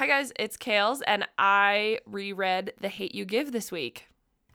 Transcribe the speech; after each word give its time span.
Hi 0.00 0.06
guys, 0.06 0.32
it's 0.38 0.56
Kales, 0.56 1.00
and 1.08 1.26
I 1.38 1.98
reread 2.06 2.72
The 2.80 2.88
Hate 2.88 3.16
You 3.16 3.24
Give 3.24 3.50
this 3.50 3.72
week. 3.72 4.06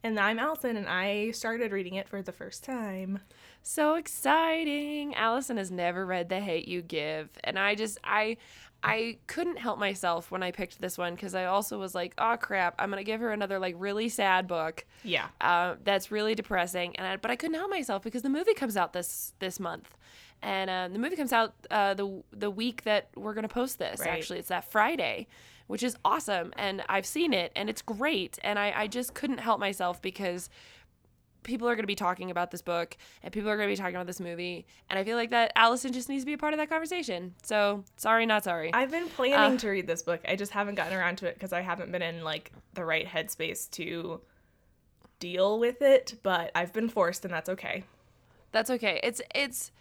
And 0.02 0.18
I'm 0.18 0.40
Allison, 0.40 0.78
and 0.78 0.88
I 0.88 1.32
started 1.32 1.74
reading 1.74 1.96
it 1.96 2.08
for 2.08 2.22
the 2.22 2.32
first 2.32 2.64
time. 2.64 3.20
So 3.62 3.96
exciting! 3.96 5.14
Allison 5.16 5.58
has 5.58 5.70
never 5.70 6.06
read 6.06 6.30
The 6.30 6.40
Hate 6.40 6.70
You 6.70 6.82
Give, 6.82 7.30
and 7.44 7.60
I 7.60 7.76
just 7.76 7.98
I 8.06 8.38
I 8.84 9.18
couldn't 9.28 9.58
help 9.58 9.80
myself 9.80 10.32
when 10.32 10.44
I 10.44 10.52
picked 10.52 10.80
this 10.80 10.98
one 10.98 11.14
because 11.14 11.36
I 11.36 11.44
also 11.44 11.78
was 11.78 11.94
like, 11.94 12.14
oh 12.18 12.38
crap, 12.40 12.76
I'm 12.80 12.90
gonna 12.90 13.04
give 13.04 13.20
her 13.20 13.32
another 13.32 13.60
like 13.60 13.76
really 13.78 14.08
sad 14.08 14.48
book. 14.48 14.86
Yeah. 15.04 15.28
Uh, 15.42 15.76
that's 15.84 16.10
really 16.10 16.36
depressing, 16.36 16.96
and 16.96 17.06
I, 17.06 17.18
but 17.18 17.32
I 17.32 17.36
couldn't 17.36 17.56
help 17.56 17.70
myself 17.70 18.02
because 18.02 18.22
the 18.22 18.30
movie 18.30 18.54
comes 18.54 18.78
out 18.78 18.94
this 18.94 19.34
this 19.40 19.60
month, 19.60 19.94
and 20.44 20.70
uh, 20.70 20.88
the 20.92 21.00
movie 21.00 21.16
comes 21.16 21.34
out 21.34 21.54
uh, 21.72 21.94
the 21.96 22.22
the 22.32 22.52
week 22.52 22.84
that 22.84 23.10
we're 23.16 23.34
gonna 23.34 23.48
post 23.48 23.80
this. 23.80 24.00
Right. 24.02 24.10
Actually, 24.10 24.40
it's 24.40 24.50
that 24.50 24.70
Friday, 24.72 25.28
which 25.68 25.82
is 25.84 25.96
awesome, 26.06 26.54
and 26.58 26.84
I've 26.90 27.06
seen 27.06 27.34
it, 27.34 27.52
and 27.56 27.70
it's 27.70 27.82
great, 27.82 28.38
and 28.44 28.60
I 28.60 28.74
I 28.76 28.88
just 28.88 29.14
couldn't 29.14 29.40
help 29.40 29.60
myself 29.60 30.02
because 30.02 30.50
people 31.44 31.68
are 31.68 31.76
going 31.76 31.84
to 31.84 31.88
be 31.88 31.94
talking 31.96 32.32
about 32.32 32.52
this 32.52 32.62
book 32.62 32.96
and 33.22 33.34
people 33.34 33.50
are 33.50 33.58
going 33.58 33.68
to 33.68 33.74
be 33.74 33.76
talking 33.76 33.98
about 33.98 34.08
this 34.08 34.22
movie 34.22 34.66
and 34.90 34.98
i 34.98 35.04
feel 35.04 35.18
like 35.18 35.32
that 35.32 35.52
allison 35.58 35.92
just 35.92 36.08
needs 36.08 36.22
to 36.24 36.26
be 36.26 36.32
a 36.32 36.38
part 36.38 36.54
of 36.54 36.58
that 36.58 36.70
conversation 36.70 37.34
so 37.44 37.84
sorry 37.98 38.26
not 38.26 38.46
sorry 38.46 38.74
I've 38.74 38.92
been 38.92 39.10
planning 39.10 39.56
Uh, 39.56 39.58
to 39.58 39.70
read 39.70 39.86
this 39.86 40.02
book. 40.04 40.22
I 40.26 40.38
just 40.38 40.54
haven't 40.54 40.76
gotten 40.76 40.98
around 40.98 41.18
to 41.18 41.28
it 41.28 41.34
because 41.34 41.52
I 41.52 41.60
haven't 41.60 41.92
been 41.92 42.02
in 42.02 42.24
like 42.24 42.54
the 42.76 42.86
right 42.86 43.06
headspace 43.06 43.70
to 43.72 44.22
deal 45.20 45.60
with 45.60 45.82
it, 45.82 46.16
but 46.24 46.50
I've 46.56 46.72
been 46.72 46.88
forced 46.88 47.26
and 47.26 47.34
that's 47.34 47.50
okay. 47.50 47.84
that's 48.54 48.70
okay 48.70 49.02
it's 49.04 49.22
it's 49.36 49.74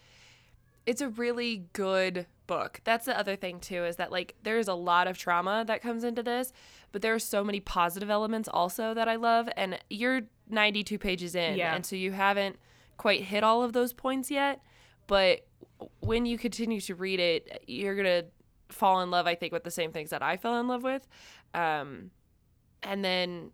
it's 0.85 1.01
a 1.01 1.09
really 1.09 1.65
good 1.73 2.25
book 2.45 2.81
that's 2.83 3.05
the 3.05 3.17
other 3.17 3.35
thing 3.37 3.59
too 3.59 3.85
is 3.85 3.95
that 3.95 4.11
like 4.11 4.35
there's 4.43 4.67
a 4.67 4.73
lot 4.73 5.07
of 5.07 5.17
trauma 5.17 5.63
that 5.65 5.81
comes 5.81 6.03
into 6.03 6.21
this 6.21 6.51
but 6.91 7.01
there 7.01 7.13
are 7.13 7.19
so 7.19 7.41
many 7.43 7.59
positive 7.61 8.09
elements 8.09 8.49
also 8.51 8.93
that 8.93 9.07
i 9.07 9.15
love 9.15 9.47
and 9.55 9.79
you're 9.89 10.21
92 10.49 10.97
pages 10.99 11.35
in 11.35 11.55
Yeah. 11.57 11.73
and 11.73 11.85
so 11.85 11.95
you 11.95 12.11
haven't 12.11 12.57
quite 12.97 13.21
hit 13.21 13.43
all 13.45 13.63
of 13.63 13.71
those 13.71 13.93
points 13.93 14.29
yet 14.29 14.61
but 15.07 15.47
when 16.01 16.25
you 16.25 16.37
continue 16.37 16.81
to 16.81 16.95
read 16.95 17.19
it 17.21 17.63
you're 17.65 17.95
gonna 17.95 18.23
fall 18.67 18.99
in 19.01 19.09
love 19.09 19.25
i 19.25 19.35
think 19.35 19.53
with 19.53 19.63
the 19.63 19.71
same 19.71 19.93
things 19.93 20.09
that 20.09 20.21
i 20.21 20.35
fell 20.35 20.59
in 20.59 20.67
love 20.67 20.83
with 20.83 21.07
um, 21.53 22.11
and 22.83 23.05
then 23.05 23.51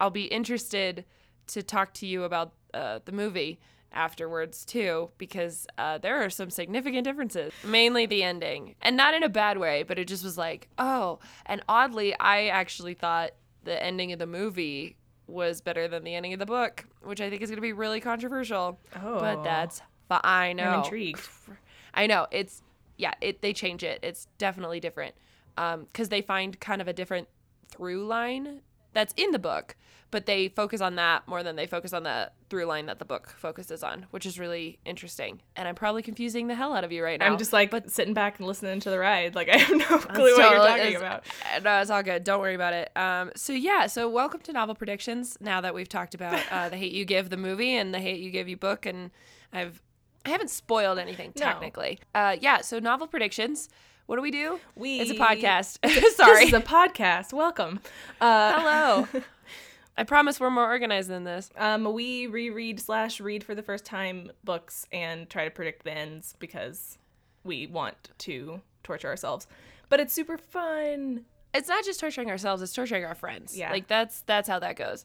i'll 0.00 0.10
be 0.10 0.24
interested 0.24 1.04
to 1.48 1.62
talk 1.62 1.92
to 1.92 2.06
you 2.06 2.24
about 2.24 2.54
uh, 2.72 2.98
the 3.04 3.12
movie 3.12 3.60
afterwards 3.92 4.64
too 4.64 5.10
because 5.18 5.66
uh, 5.78 5.98
there 5.98 6.22
are 6.24 6.30
some 6.30 6.50
significant 6.50 7.04
differences 7.04 7.52
mainly 7.64 8.06
the 8.06 8.22
ending 8.22 8.74
and 8.82 8.96
not 8.96 9.14
in 9.14 9.22
a 9.22 9.28
bad 9.28 9.58
way 9.58 9.82
but 9.82 9.98
it 9.98 10.06
just 10.08 10.24
was 10.24 10.36
like 10.38 10.68
oh 10.78 11.18
and 11.46 11.62
oddly 11.68 12.14
i 12.20 12.46
actually 12.46 12.94
thought 12.94 13.30
the 13.64 13.82
ending 13.82 14.12
of 14.12 14.18
the 14.18 14.26
movie 14.26 14.96
was 15.26 15.60
better 15.60 15.86
than 15.88 16.04
the 16.04 16.14
ending 16.14 16.32
of 16.32 16.38
the 16.38 16.46
book 16.46 16.84
which 17.02 17.20
i 17.20 17.28
think 17.30 17.42
is 17.42 17.50
going 17.50 17.56
to 17.56 17.62
be 17.62 17.72
really 17.72 18.00
controversial 18.00 18.78
Oh. 18.96 19.18
but 19.20 19.42
that's 19.44 19.80
fine 20.08 20.20
i 20.24 20.52
know 20.52 20.64
I'm 20.64 20.78
intrigued. 20.84 21.28
I 21.94 22.06
know 22.06 22.26
it's 22.30 22.62
yeah. 22.96 23.12
It 23.20 23.42
they 23.42 23.52
change 23.52 23.82
it. 23.84 24.00
It's 24.02 24.26
definitely 24.38 24.80
different 24.80 25.14
because 25.56 26.08
they 26.08 26.22
find 26.22 26.58
kind 26.58 26.80
of 26.80 26.88
a 26.88 26.92
different 26.94 27.28
through 27.68 28.06
line 28.06 28.60
that's 28.92 29.14
in 29.16 29.30
the 29.30 29.38
book, 29.38 29.76
but 30.10 30.26
they 30.26 30.48
focus 30.48 30.80
on 30.80 30.96
that 30.96 31.26
more 31.26 31.42
than 31.42 31.56
they 31.56 31.66
focus 31.66 31.92
on 31.92 32.02
the 32.02 32.30
through 32.50 32.66
line 32.66 32.84
that 32.86 32.98
the 32.98 33.04
book 33.04 33.34
focuses 33.38 33.82
on, 33.82 34.06
which 34.10 34.26
is 34.26 34.38
really 34.38 34.78
interesting. 34.84 35.40
And 35.56 35.66
I'm 35.66 35.74
probably 35.74 36.02
confusing 36.02 36.48
the 36.48 36.54
hell 36.54 36.74
out 36.74 36.84
of 36.84 36.92
you 36.92 37.02
right 37.02 37.18
now. 37.18 37.26
I'm 37.26 37.38
just 37.38 37.52
like 37.52 37.70
but 37.70 37.90
sitting 37.90 38.12
back 38.12 38.38
and 38.38 38.46
listening 38.46 38.80
to 38.80 38.90
the 38.90 38.98
ride. 38.98 39.34
Like 39.34 39.48
I 39.48 39.56
have 39.56 39.70
no 39.76 39.98
clue 39.98 40.36
what 40.36 40.50
you're 40.52 40.66
talking 40.66 40.96
about. 40.96 41.24
No, 41.64 41.80
it's 41.80 41.90
all 41.90 42.02
good. 42.02 42.24
Don't 42.24 42.40
worry 42.40 42.54
about 42.54 42.74
it. 42.74 42.90
Um, 42.94 43.30
so 43.34 43.52
yeah, 43.54 43.86
so 43.86 44.08
welcome 44.08 44.40
to 44.42 44.52
novel 44.52 44.74
predictions. 44.74 45.38
Now 45.40 45.62
that 45.62 45.74
we've 45.74 45.88
talked 45.88 46.14
about 46.14 46.40
uh, 46.50 46.68
the 46.68 46.76
hate 46.76 46.92
you 46.92 47.04
give 47.06 47.30
the 47.30 47.38
movie 47.38 47.74
and 47.76 47.94
the 47.94 47.98
hate 48.00 48.20
you 48.20 48.30
give 48.30 48.48
you 48.48 48.56
book, 48.58 48.84
and 48.84 49.10
I've 49.52 49.80
I 50.24 50.28
haven't 50.30 50.50
spoiled 50.50 50.98
anything 50.98 51.32
No. 51.36 51.42
technically. 51.42 51.98
Uh, 52.14 52.36
yeah, 52.40 52.60
so 52.60 52.78
novel 52.78 53.06
predictions. 53.06 53.68
What 54.06 54.16
do 54.16 54.22
we 54.22 54.30
do? 54.30 54.58
We 54.74 55.00
it's 55.00 55.10
a 55.10 55.14
podcast. 55.14 55.78
Sorry. 56.16 56.44
This 56.44 56.48
is 56.48 56.54
a 56.54 56.60
podcast. 56.60 57.32
Welcome. 57.32 57.80
Uh, 58.20 58.60
Hello. 58.60 59.08
I 59.96 60.04
promise 60.04 60.40
we're 60.40 60.50
more 60.50 60.66
organized 60.66 61.08
than 61.08 61.24
this. 61.24 61.50
Um, 61.56 61.92
we 61.92 62.26
reread 62.26 62.80
slash 62.80 63.20
read 63.20 63.44
for 63.44 63.54
the 63.54 63.62
first 63.62 63.84
time 63.84 64.32
books 64.42 64.86
and 64.90 65.28
try 65.28 65.44
to 65.44 65.50
predict 65.50 65.84
the 65.84 65.92
ends 65.92 66.34
because 66.38 66.98
we 67.44 67.66
want 67.66 68.10
to 68.18 68.60
torture 68.82 69.08
ourselves. 69.08 69.46
But 69.88 70.00
it's 70.00 70.14
super 70.14 70.38
fun. 70.38 71.24
It's 71.54 71.68
not 71.68 71.84
just 71.84 72.00
torturing 72.00 72.30
ourselves; 72.30 72.62
it's 72.62 72.72
torturing 72.72 73.04
our 73.04 73.14
friends. 73.14 73.56
Yeah. 73.56 73.70
like 73.70 73.86
that's 73.86 74.22
that's 74.22 74.48
how 74.48 74.58
that 74.60 74.76
goes. 74.76 75.04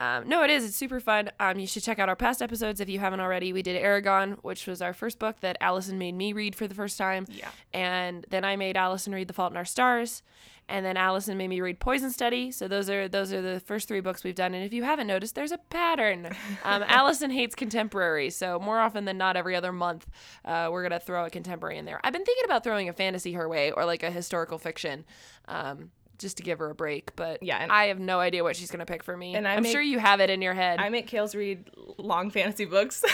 Um, 0.00 0.26
no, 0.26 0.42
it 0.42 0.48
is. 0.48 0.64
It's 0.64 0.76
super 0.76 0.98
fun. 0.98 1.30
Um, 1.38 1.58
you 1.58 1.66
should 1.66 1.82
check 1.82 1.98
out 1.98 2.08
our 2.08 2.16
past 2.16 2.40
episodes 2.40 2.80
if 2.80 2.88
you 2.88 2.98
haven't 2.98 3.20
already. 3.20 3.52
We 3.52 3.62
did 3.62 3.80
Eragon, 3.80 4.38
which 4.40 4.66
was 4.66 4.80
our 4.80 4.94
first 4.94 5.18
book 5.18 5.38
that 5.40 5.58
Allison 5.60 5.98
made 5.98 6.14
me 6.14 6.32
read 6.32 6.56
for 6.56 6.66
the 6.66 6.74
first 6.74 6.96
time. 6.96 7.26
Yeah. 7.28 7.50
And 7.74 8.24
then 8.30 8.42
I 8.42 8.56
made 8.56 8.78
Allison 8.78 9.14
read 9.14 9.28
The 9.28 9.34
Fault 9.34 9.52
in 9.52 9.58
Our 9.58 9.66
Stars, 9.66 10.22
and 10.70 10.86
then 10.86 10.96
Allison 10.96 11.36
made 11.36 11.48
me 11.48 11.60
read 11.60 11.80
Poison 11.80 12.10
Study. 12.10 12.50
So 12.50 12.66
those 12.66 12.88
are 12.88 13.08
those 13.08 13.30
are 13.30 13.42
the 13.42 13.60
first 13.60 13.88
three 13.88 14.00
books 14.00 14.24
we've 14.24 14.34
done. 14.34 14.54
And 14.54 14.64
if 14.64 14.72
you 14.72 14.84
haven't 14.84 15.06
noticed, 15.06 15.34
there's 15.34 15.52
a 15.52 15.58
pattern. 15.58 16.34
Um, 16.64 16.82
Allison 16.88 17.30
hates 17.30 17.54
contemporary, 17.54 18.30
so 18.30 18.58
more 18.58 18.80
often 18.80 19.04
than 19.04 19.18
not, 19.18 19.36
every 19.36 19.54
other 19.54 19.70
month, 19.70 20.06
uh, 20.46 20.70
we're 20.72 20.82
gonna 20.82 20.98
throw 20.98 21.26
a 21.26 21.30
contemporary 21.30 21.76
in 21.76 21.84
there. 21.84 22.00
I've 22.02 22.14
been 22.14 22.24
thinking 22.24 22.46
about 22.46 22.64
throwing 22.64 22.88
a 22.88 22.94
fantasy 22.94 23.34
her 23.34 23.46
way 23.46 23.70
or 23.70 23.84
like 23.84 24.02
a 24.02 24.10
historical 24.10 24.56
fiction. 24.56 25.04
Um, 25.46 25.90
just 26.20 26.36
to 26.36 26.42
give 26.44 26.60
her 26.60 26.70
a 26.70 26.74
break, 26.74 27.16
but 27.16 27.42
Yeah, 27.42 27.56
and- 27.58 27.72
I 27.72 27.86
have 27.86 27.98
no 27.98 28.20
idea 28.20 28.44
what 28.44 28.54
she's 28.54 28.70
gonna 28.70 28.86
pick 28.86 29.02
for 29.02 29.16
me. 29.16 29.34
And 29.34 29.48
I 29.48 29.54
I'm 29.54 29.64
make- 29.64 29.72
sure 29.72 29.80
you 29.82 29.98
have 29.98 30.20
it 30.20 30.30
in 30.30 30.40
your 30.42 30.54
head. 30.54 30.78
I 30.78 30.88
make 30.90 31.10
Kales 31.10 31.34
read 31.34 31.68
long 31.98 32.30
fantasy 32.30 32.64
books. 32.66 33.02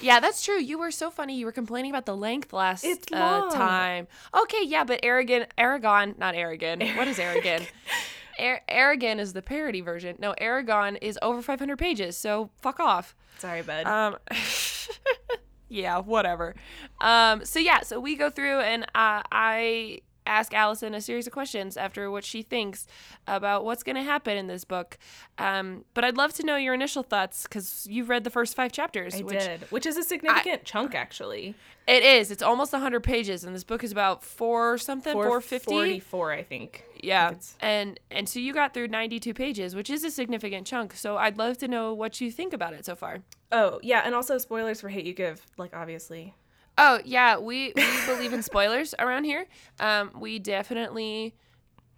Yeah, 0.00 0.18
that's 0.18 0.42
true. 0.42 0.58
You 0.58 0.76
were 0.78 0.90
so 0.90 1.08
funny. 1.08 1.36
You 1.38 1.46
were 1.46 1.52
complaining 1.52 1.92
about 1.92 2.04
the 2.04 2.16
length 2.16 2.52
last 2.52 2.82
It's 2.84 3.06
uh, 3.12 3.16
long. 3.16 3.52
time. 3.52 4.08
Okay, 4.34 4.64
yeah, 4.64 4.82
but 4.82 4.98
Aragon, 5.04 5.46
Aragon, 5.56 6.16
not 6.18 6.34
Aragon. 6.34 6.80
What 6.96 7.06
is 7.06 7.20
Aragon? 7.20 7.62
Ar- 8.40 8.62
Aragon 8.68 9.20
is 9.20 9.32
the 9.34 9.42
parody 9.42 9.80
version. 9.80 10.16
No, 10.18 10.34
Eragon 10.40 10.98
is 11.00 11.16
over 11.22 11.40
500 11.40 11.76
pages, 11.78 12.16
so 12.16 12.50
fuck 12.60 12.80
off. 12.80 13.14
Sorry, 13.38 13.62
bud. 13.62 13.86
Um, 13.86 14.16
yeah, 15.68 15.98
whatever. 16.00 16.56
Um, 17.00 17.44
so 17.44 17.60
yeah, 17.60 17.82
so 17.82 18.00
we 18.00 18.16
go 18.16 18.30
through 18.30 18.58
and 18.60 18.82
uh, 18.96 19.22
I 19.30 20.00
ask 20.32 20.54
Allison 20.54 20.94
a 20.94 21.00
series 21.00 21.26
of 21.26 21.32
questions 21.32 21.76
after 21.76 22.10
what 22.10 22.24
she 22.24 22.42
thinks 22.42 22.86
about 23.26 23.64
what's 23.64 23.82
going 23.82 23.96
to 23.96 24.02
happen 24.02 24.36
in 24.36 24.46
this 24.46 24.64
book. 24.64 24.98
Um, 25.38 25.84
but 25.94 26.04
I'd 26.04 26.16
love 26.16 26.32
to 26.34 26.42
know 26.46 26.56
your 26.56 26.74
initial 26.74 27.02
thoughts 27.02 27.44
because 27.44 27.86
you've 27.90 28.08
read 28.08 28.24
the 28.24 28.30
first 28.30 28.54
five 28.56 28.72
chapters. 28.72 29.14
I 29.14 29.18
which 29.22 29.38
did, 29.38 29.60
which 29.70 29.86
is 29.86 29.96
a 29.96 30.02
significant 30.02 30.64
chunk 30.64 30.94
actually. 30.94 31.54
it 31.86 32.02
is. 32.02 32.30
It's 32.30 32.42
almost 32.42 32.72
100 32.72 33.00
pages, 33.02 33.44
and 33.44 33.54
this 33.54 33.64
book 33.64 33.84
is 33.84 33.92
about 33.92 34.22
four 34.24 34.78
something, 34.78 35.12
450. 35.12 35.70
444, 35.70 36.32
I 36.32 36.42
think. 36.42 36.84
Yeah, 37.02 37.28
It's- 37.30 37.56
and 37.60 37.98
and 38.10 38.28
so 38.28 38.38
you 38.38 38.52
got 38.54 38.72
through 38.74 38.88
92 38.88 39.34
pages, 39.34 39.74
which 39.74 39.90
is 39.90 40.04
a 40.04 40.10
significant 40.10 40.66
chunk. 40.66 40.94
So 40.94 41.16
I'd 41.16 41.36
love 41.38 41.58
to 41.58 41.68
know 41.68 41.92
what 41.92 42.20
you 42.20 42.30
think 42.30 42.52
about 42.52 42.72
it 42.74 42.84
so 42.86 42.94
far. 42.94 43.18
Oh, 43.50 43.80
yeah, 43.82 44.02
and 44.04 44.14
also 44.14 44.38
spoilers 44.38 44.80
for 44.80 44.88
Hate 44.88 45.04
You 45.04 45.12
Give, 45.12 45.44
like 45.58 45.74
obviously. 45.74 46.34
Oh 46.78 47.00
yeah, 47.04 47.38
we 47.38 47.72
we 47.76 47.84
believe 48.06 48.32
in 48.32 48.42
spoilers 48.42 48.94
around 48.98 49.24
here. 49.24 49.46
Um, 49.78 50.10
we 50.18 50.38
definitely 50.38 51.34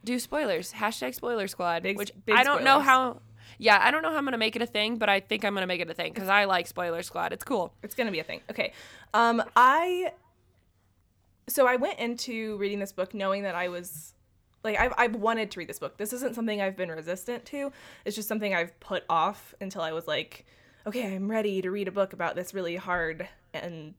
do 0.04 0.18
spoilers. 0.18 0.72
Hashtag 0.72 1.14
spoiler 1.14 1.48
squad. 1.48 1.82
Big- 1.82 1.96
which 1.96 2.12
big 2.26 2.36
I 2.36 2.44
don't 2.44 2.64
know 2.64 2.80
how. 2.80 3.20
Yeah, 3.58 3.78
I 3.80 3.90
don't 3.92 4.02
know 4.02 4.10
how 4.10 4.16
I'm 4.16 4.24
gonna 4.24 4.36
make 4.38 4.56
it 4.56 4.62
a 4.62 4.66
thing, 4.66 4.96
but 4.96 5.08
I 5.08 5.20
think 5.20 5.44
I'm 5.44 5.54
gonna 5.54 5.66
make 5.66 5.80
it 5.80 5.88
a 5.88 5.94
thing 5.94 6.12
because 6.12 6.28
I 6.28 6.44
like 6.44 6.66
spoiler 6.66 7.02
squad. 7.02 7.32
It's 7.32 7.44
cool. 7.44 7.72
It's 7.82 7.94
gonna 7.94 8.10
be 8.10 8.18
a 8.18 8.24
thing. 8.24 8.40
Okay. 8.50 8.72
Um, 9.12 9.42
I 9.54 10.12
so 11.46 11.66
I 11.66 11.76
went 11.76 11.98
into 11.98 12.56
reading 12.56 12.78
this 12.78 12.92
book 12.92 13.14
knowing 13.14 13.42
that 13.42 13.54
I 13.54 13.68
was 13.68 14.14
like 14.64 14.78
I've 14.78 14.92
I've 14.96 15.14
wanted 15.14 15.50
to 15.52 15.58
read 15.60 15.69
this 15.69 15.78
book. 15.78 15.99
This 15.99 16.12
isn't 16.12 16.34
something 16.34 16.60
I've 16.60 16.76
been 16.76 16.90
resistant 16.90 17.44
to. 17.46 17.70
It's 18.04 18.16
just 18.16 18.28
something 18.28 18.54
I've 18.54 18.78
put 18.81 19.04
off 19.08 19.54
until 19.60 19.82
I 19.82 19.93
was 19.93 20.08
like, 20.08 20.46
okay, 20.87 21.14
I'm 21.14 21.31
ready 21.31 21.62
to 21.62 21.70
read 21.70 21.87
a 21.87 21.93
book 21.93 22.12
about 22.12 22.34
this 22.34 22.54
really 22.54 22.76
hard 22.76 23.28
and 23.52 23.94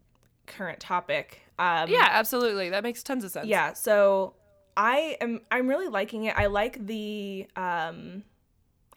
current 0.47 0.79
topic. 0.79 1.41
Um, 1.57 1.89
Yeah, 1.89 2.07
absolutely. 2.11 2.69
That 2.69 2.83
makes 2.83 3.01
tons 3.03 3.23
of 3.23 3.31
sense. 3.31 3.47
yeah. 3.47 3.73
So 3.73 4.33
I 4.77 5.17
am 5.21 5.41
I'm 5.51 5.67
really 5.67 5.87
liking 5.87 6.25
it. 6.25 6.35
I 6.37 6.47
like 6.47 6.85
the 6.85 7.47
um 7.55 8.23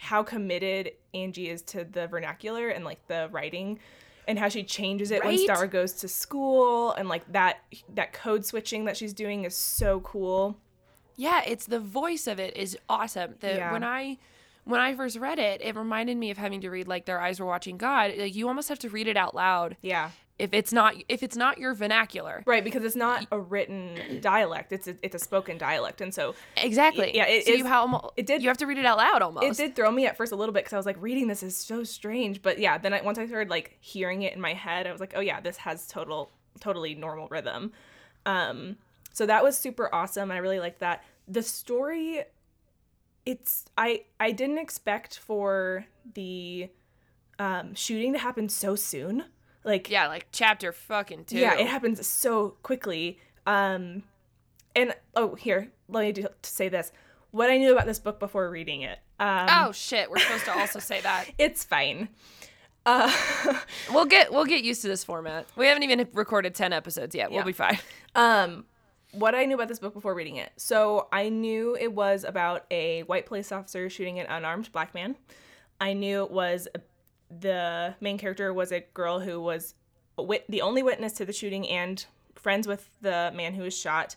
how 0.00 0.22
committed 0.22 0.92
Angie 1.14 1.48
is 1.50 1.62
to 1.62 1.84
the 1.84 2.06
vernacular 2.06 2.68
and 2.68 2.84
like 2.84 3.04
the 3.08 3.28
writing 3.32 3.78
and 4.28 4.38
how 4.38 4.48
she 4.48 4.62
changes 4.62 5.10
it 5.10 5.24
when 5.24 5.38
Star 5.38 5.66
goes 5.66 5.92
to 5.94 6.08
school 6.08 6.92
and 6.92 7.08
like 7.08 7.30
that 7.32 7.58
that 7.94 8.12
code 8.12 8.44
switching 8.44 8.84
that 8.84 8.96
she's 8.96 9.12
doing 9.12 9.44
is 9.44 9.56
so 9.56 10.00
cool. 10.00 10.56
Yeah, 11.16 11.42
it's 11.46 11.66
the 11.66 11.80
voice 11.80 12.26
of 12.28 12.38
it 12.38 12.56
is 12.56 12.76
awesome. 12.88 13.34
The 13.40 13.54
Yeah. 13.54 13.72
when 13.72 13.82
I 13.84 14.18
when 14.64 14.80
I 14.80 14.94
first 14.94 15.16
read 15.16 15.38
it, 15.38 15.62
it 15.62 15.74
reminded 15.76 16.16
me 16.18 16.30
of 16.30 16.36
having 16.38 16.60
to 16.60 16.70
read 16.70 16.86
like 16.86 17.06
Their 17.06 17.20
Eyes 17.20 17.40
Were 17.40 17.46
Watching 17.46 17.76
God. 17.78 18.12
Like 18.18 18.34
you 18.36 18.46
almost 18.48 18.68
have 18.68 18.78
to 18.80 18.88
read 18.90 19.08
it 19.08 19.16
out 19.16 19.34
loud. 19.34 19.76
Yeah. 19.80 20.10
If 20.38 20.54
it's 20.54 20.72
not 20.72 20.94
if 21.08 21.22
it's 21.22 21.36
not 21.36 21.58
your 21.58 21.74
vernacular. 21.74 22.42
Right, 22.46 22.62
because 22.62 22.84
it's 22.84 22.96
not 22.96 23.26
a 23.32 23.38
written 23.38 24.20
dialect; 24.20 24.72
it's 24.72 24.86
a, 24.86 24.96
it's 25.02 25.14
a 25.14 25.18
spoken 25.18 25.58
dialect, 25.58 26.00
and 26.00 26.14
so 26.14 26.34
Exactly. 26.56 27.14
Yeah, 27.14 27.26
it 27.26 27.44
so 27.44 27.52
you 27.52 28.00
it 28.16 28.26
did- 28.26 28.42
you 28.42 28.48
have 28.48 28.58
to 28.58 28.66
read 28.66 28.78
it 28.78 28.86
out 28.86 28.98
loud 28.98 29.22
almost. 29.22 29.58
it 29.60 29.62
did 29.62 29.76
throw 29.76 29.90
me 29.90 30.06
at 30.06 30.16
first 30.16 30.32
a 30.32 30.36
little 30.36 30.52
bit 30.52 30.60
because 30.60 30.72
I 30.72 30.76
was 30.76 30.86
like, 30.86 31.00
reading 31.00 31.26
this 31.28 31.42
is 31.42 31.56
so 31.56 31.82
strange. 31.84 32.42
But 32.42 32.58
yeah, 32.58 32.78
then 32.78 32.92
I, 32.92 33.02
once 33.02 33.18
I 33.18 33.26
started 33.26 33.50
like 33.50 33.76
hearing 33.80 34.22
it 34.22 34.34
in 34.34 34.40
my 34.40 34.54
head, 34.54 34.86
I 34.86 34.92
was 34.92 35.00
like, 35.00 35.12
oh 35.16 35.20
yeah, 35.20 35.40
this 35.40 35.56
has 35.58 35.86
total, 35.88 36.30
totally 36.60 36.94
normal 36.94 37.28
rhythm. 37.28 37.72
Um, 38.26 38.76
so 39.12 39.26
that 39.26 39.42
was 39.42 39.58
super 39.58 39.92
awesome. 39.92 40.30
I 40.30 40.38
really 40.38 40.60
liked 40.60 40.78
that. 40.80 41.02
The 41.26 41.42
story, 41.42 42.22
it's 43.26 43.64
I 43.76 44.02
I 44.20 44.30
didn't 44.32 44.58
expect 44.58 45.18
for 45.18 45.86
the 46.14 46.70
um, 47.38 47.74
shooting 47.74 48.12
to 48.12 48.18
happen 48.18 48.48
so 48.48 48.76
soon. 48.76 49.24
Like 49.64 49.90
Yeah, 49.90 50.08
like 50.08 50.26
chapter 50.32 50.72
fucking 50.72 51.24
two. 51.26 51.38
yeah, 51.38 51.54
it 51.58 51.66
happens 51.66 52.06
so 52.06 52.50
quickly. 52.62 53.18
Um, 53.46 54.02
and 54.76 54.94
oh, 55.16 55.34
here, 55.34 55.70
let 55.88 56.02
me 56.02 56.12
do, 56.12 56.22
to 56.22 56.30
say 56.50 56.68
this: 56.68 56.92
what 57.30 57.50
I 57.50 57.58
knew 57.58 57.72
about 57.72 57.86
this 57.86 57.98
book 57.98 58.18
before 58.20 58.48
reading 58.50 58.82
it. 58.82 58.98
Um, 59.20 59.46
Oh 59.50 59.72
shit, 59.72 60.10
we're 60.10 60.18
supposed 60.18 60.44
to 60.44 60.56
also 60.58 60.78
say 60.78 61.00
that. 61.00 61.26
it's 61.38 61.64
fine. 61.64 62.08
Uh, 62.86 63.12
We'll 63.92 64.04
get 64.06 64.32
we'll 64.32 64.44
get 64.44 64.62
used 64.62 64.82
to 64.82 64.88
this 64.88 65.02
format. 65.04 65.46
We 65.56 65.66
haven't 65.66 65.82
even 65.82 66.06
recorded 66.12 66.54
10 66.54 66.72
episodes 66.72 67.14
yet. 67.14 67.30
We'll 67.30 67.40
Yeah. 67.40 67.44
be 67.44 67.52
fine. 67.52 67.78
um, 68.14 68.64
what 69.12 69.34
I 69.34 69.44
knew 69.46 69.54
about 69.56 69.68
this 69.68 69.78
book 69.78 69.94
before 69.94 70.14
reading 70.14 70.36
it. 70.36 70.52
So 70.56 71.08
I 71.10 71.30
knew 71.30 71.76
it 71.78 71.92
was 71.92 72.24
about 72.24 72.66
a 72.70 73.02
white 73.04 73.26
police 73.26 73.50
officer 73.50 73.88
shooting 73.90 74.18
an 74.20 74.26
unarmed 74.26 74.70
black 74.72 74.94
man. 74.94 75.16
I 75.80 75.94
knew 75.94 76.22
it 76.24 76.30
was 76.30 76.68
the 77.30 77.94
main 78.00 78.18
character 78.18 78.52
was 78.52 78.72
a 78.72 78.80
girl 78.94 79.20
who 79.20 79.40
was 79.40 79.74
wit- 80.16 80.46
the 80.48 80.62
only 80.62 80.82
witness 80.82 81.12
to 81.14 81.24
the 81.24 81.32
shooting 81.32 81.68
and 81.68 82.04
friends 82.34 82.66
with 82.66 82.88
the 83.00 83.32
man 83.34 83.54
who 83.54 83.62
was 83.62 83.76
shot, 83.76 84.16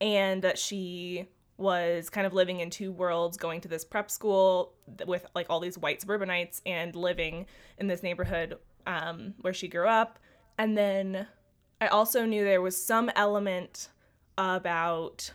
and 0.00 0.42
that 0.42 0.58
she 0.58 1.28
was 1.56 2.10
kind 2.10 2.26
of 2.26 2.32
living 2.32 2.60
in 2.60 2.70
two 2.70 2.90
worlds, 2.90 3.36
going 3.36 3.60
to 3.60 3.68
this 3.68 3.84
prep 3.84 4.10
school 4.10 4.72
with 5.06 5.26
like 5.34 5.46
all 5.48 5.60
these 5.60 5.78
white 5.78 6.00
suburbanites 6.00 6.60
and 6.66 6.96
living 6.96 7.46
in 7.78 7.86
this 7.86 8.02
neighborhood 8.02 8.56
um, 8.86 9.34
where 9.40 9.54
she 9.54 9.68
grew 9.68 9.86
up. 9.86 10.18
And 10.58 10.76
then 10.76 11.26
I 11.80 11.86
also 11.88 12.24
knew 12.24 12.44
there 12.44 12.62
was 12.62 12.76
some 12.76 13.10
element 13.14 13.88
about 14.36 15.32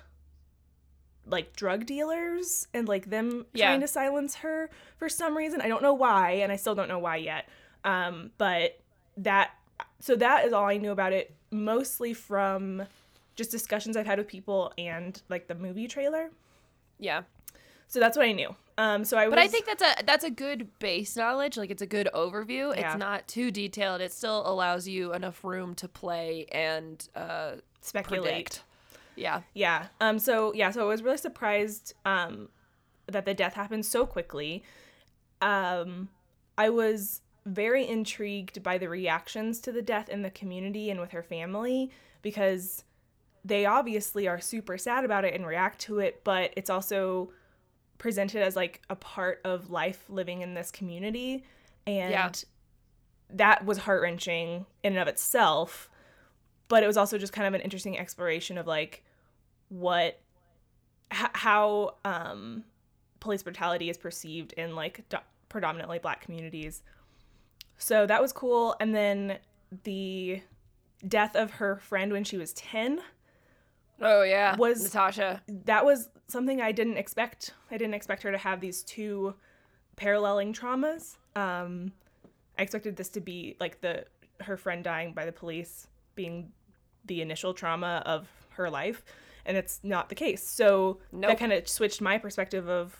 like 1.29 1.55
drug 1.55 1.85
dealers 1.85 2.67
and 2.73 2.87
like 2.87 3.09
them 3.09 3.45
Yeah. 3.53 3.67
trying 3.67 3.81
to 3.81 3.87
silence 3.87 4.35
her 4.35 4.69
for 4.97 5.09
some 5.09 5.35
reason. 5.35 5.61
I 5.61 5.67
don't 5.67 5.81
know 5.81 5.93
why, 5.93 6.31
and 6.31 6.51
I 6.51 6.55
still 6.55 6.75
don't 6.75 6.87
know 6.87 6.99
why 6.99 7.17
yet. 7.17 7.47
Um, 7.83 8.31
but 8.37 8.79
that 9.17 9.51
so 9.99 10.15
that 10.15 10.45
is 10.45 10.53
all 10.53 10.65
I 10.65 10.77
knew 10.77 10.91
about 10.91 11.13
it, 11.13 11.33
mostly 11.51 12.13
from 12.13 12.83
just 13.35 13.51
discussions 13.51 13.95
I've 13.97 14.05
had 14.05 14.17
with 14.19 14.27
people 14.27 14.73
and 14.77 15.21
like 15.29 15.47
the 15.47 15.55
movie 15.55 15.87
trailer. 15.87 16.29
Yeah. 16.99 17.23
So 17.87 17.99
that's 17.99 18.17
what 18.17 18.25
I 18.25 18.31
knew. 18.31 18.55
Um, 18.79 19.05
so 19.05 19.17
I 19.17 19.25
was, 19.27 19.31
But 19.31 19.39
I 19.39 19.47
think 19.47 19.65
that's 19.65 19.81
a 19.81 20.03
that's 20.05 20.23
a 20.23 20.29
good 20.29 20.67
base 20.79 21.15
knowledge. 21.15 21.57
Like 21.57 21.71
it's 21.71 21.81
a 21.81 21.87
good 21.87 22.09
overview. 22.13 22.75
Yeah. 22.75 22.91
It's 22.91 22.99
not 22.99 23.27
too 23.27 23.49
detailed. 23.49 24.01
It 24.01 24.11
still 24.11 24.43
allows 24.45 24.87
you 24.87 25.13
enough 25.13 25.43
room 25.43 25.73
to 25.75 25.87
play 25.87 26.45
and 26.51 27.07
uh 27.15 27.53
speculate. 27.81 28.23
predict. 28.23 28.63
Yeah. 29.17 29.41
Yeah. 29.53 29.87
Um. 29.99 30.19
So 30.19 30.53
yeah. 30.53 30.71
So 30.71 30.81
I 30.81 30.85
was 30.85 31.03
really 31.03 31.17
surprised 31.17 31.93
um 32.05 32.49
that 33.07 33.25
the 33.25 33.33
death 33.33 33.53
happened 33.53 33.85
so 33.85 34.05
quickly. 34.05 34.63
Um, 35.41 36.09
I 36.57 36.69
was 36.69 37.21
very 37.45 37.87
intrigued 37.87 38.61
by 38.63 38.77
the 38.77 38.89
reactions 38.89 39.59
to 39.61 39.71
the 39.71 39.81
death 39.81 40.09
in 40.09 40.21
the 40.23 40.29
community 40.29 40.89
and 40.89 40.99
with 40.99 41.11
her 41.11 41.23
family 41.23 41.91
because 42.21 42.83
they 43.45 43.65
obviously 43.65 44.27
are 44.27 44.41
super 44.41 44.77
sad 44.77 45.05
about 45.05 45.23
it 45.23 45.33
and 45.33 45.45
react 45.47 45.79
to 45.79 45.99
it, 45.99 46.21
but 46.25 46.51
it's 46.57 46.69
also 46.69 47.31
presented 47.97 48.41
as 48.41 48.55
like 48.57 48.81
a 48.89 48.95
part 48.95 49.39
of 49.45 49.69
life 49.69 50.03
living 50.09 50.41
in 50.41 50.53
this 50.53 50.69
community 50.69 51.43
and 51.85 52.11
Yeah. 52.11 52.31
that 53.29 53.65
was 53.65 53.77
heart-wrenching 53.79 54.65
in 54.83 54.93
and 54.93 54.99
of 55.01 55.07
itself 55.07 55.89
but 56.67 56.83
it 56.83 56.87
was 56.87 56.97
also 56.97 57.17
just 57.17 57.31
kind 57.33 57.47
of 57.47 57.53
an 57.53 57.61
interesting 57.61 57.97
exploration 57.97 58.57
of 58.57 58.67
like 58.67 59.03
what 59.69 60.19
h- 61.11 61.29
how 61.33 61.95
um 62.05 62.63
police 63.19 63.43
brutality 63.43 63.89
is 63.89 63.97
perceived 63.97 64.53
in 64.53 64.75
like 64.75 65.03
do- 65.09 65.17
predominantly 65.49 65.99
black 65.99 66.21
communities 66.21 66.83
so 67.77 68.05
that 68.05 68.21
was 68.21 68.31
cool 68.33 68.75
and 68.79 68.93
then 68.95 69.37
the 69.83 70.41
death 71.07 71.35
of 71.35 71.51
her 71.51 71.77
friend 71.77 72.11
when 72.11 72.23
she 72.23 72.37
was 72.37 72.53
10 72.53 72.99
Oh 73.99 74.21
yeah. 74.21 74.55
Was- 74.57 74.83
Natasha. 74.83 75.41
that 75.65 75.83
was 75.83 76.09
something 76.27 76.61
I 76.61 76.71
didn't 76.71 76.97
expect. 76.97 77.55
I 77.71 77.77
didn't 77.79 77.95
expect 77.95 78.21
her 78.21 78.31
to 78.31 78.37
have 78.37 78.61
these 78.61 78.83
two 78.83 79.33
paralleling 79.95 80.53
traumas. 80.53 81.15
Um, 81.35 81.91
I 82.59 82.61
expected 82.61 82.95
this 82.95 83.09
to 83.09 83.21
be 83.21 83.55
like 83.59 83.81
the 83.81 84.05
her 84.41 84.55
friend 84.55 84.83
dying 84.83 85.13
by 85.13 85.25
the 85.25 85.31
police 85.31 85.87
being 86.13 86.51
the 87.05 87.23
initial 87.23 87.55
trauma 87.55 88.03
of 88.05 88.27
her 88.51 88.69
life, 88.69 89.03
and 89.47 89.57
it's 89.57 89.79
not 89.81 90.09
the 90.09 90.15
case. 90.15 90.47
So 90.47 90.99
Nope. 91.11 91.29
that 91.29 91.39
kind 91.39 91.51
of 91.53 91.67
switched 91.67 92.01
my 92.01 92.17
perspective 92.19 92.69
of 92.69 92.95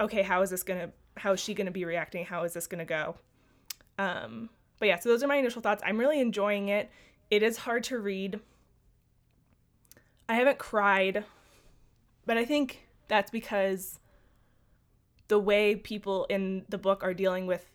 okay, 0.00 0.22
how 0.22 0.42
is 0.42 0.50
this 0.50 0.62
gonna? 0.62 0.90
How 1.16 1.32
is 1.32 1.40
she 1.40 1.54
gonna 1.54 1.70
be 1.72 1.84
reacting? 1.84 2.24
How 2.24 2.44
is 2.44 2.52
this 2.52 2.66
gonna 2.68 2.84
go? 2.84 3.16
Um, 3.98 4.50
but 4.78 4.86
yeah, 4.88 4.98
so 4.98 5.08
those 5.08 5.22
are 5.22 5.26
my 5.28 5.36
initial 5.36 5.60
thoughts. 5.62 5.82
I'm 5.84 5.98
really 5.98 6.20
enjoying 6.20 6.68
it. 6.68 6.90
It 7.30 7.42
is 7.42 7.56
hard 7.58 7.82
to 7.84 7.98
read. 7.98 8.38
I 10.28 10.34
haven't 10.34 10.58
cried, 10.58 11.24
but 12.24 12.36
I 12.36 12.44
think 12.44 12.86
that's 13.08 13.30
because 13.30 13.98
the 15.28 15.38
way 15.38 15.74
people 15.76 16.24
in 16.26 16.64
the 16.68 16.78
book 16.78 17.02
are 17.02 17.14
dealing 17.14 17.46
with 17.46 17.66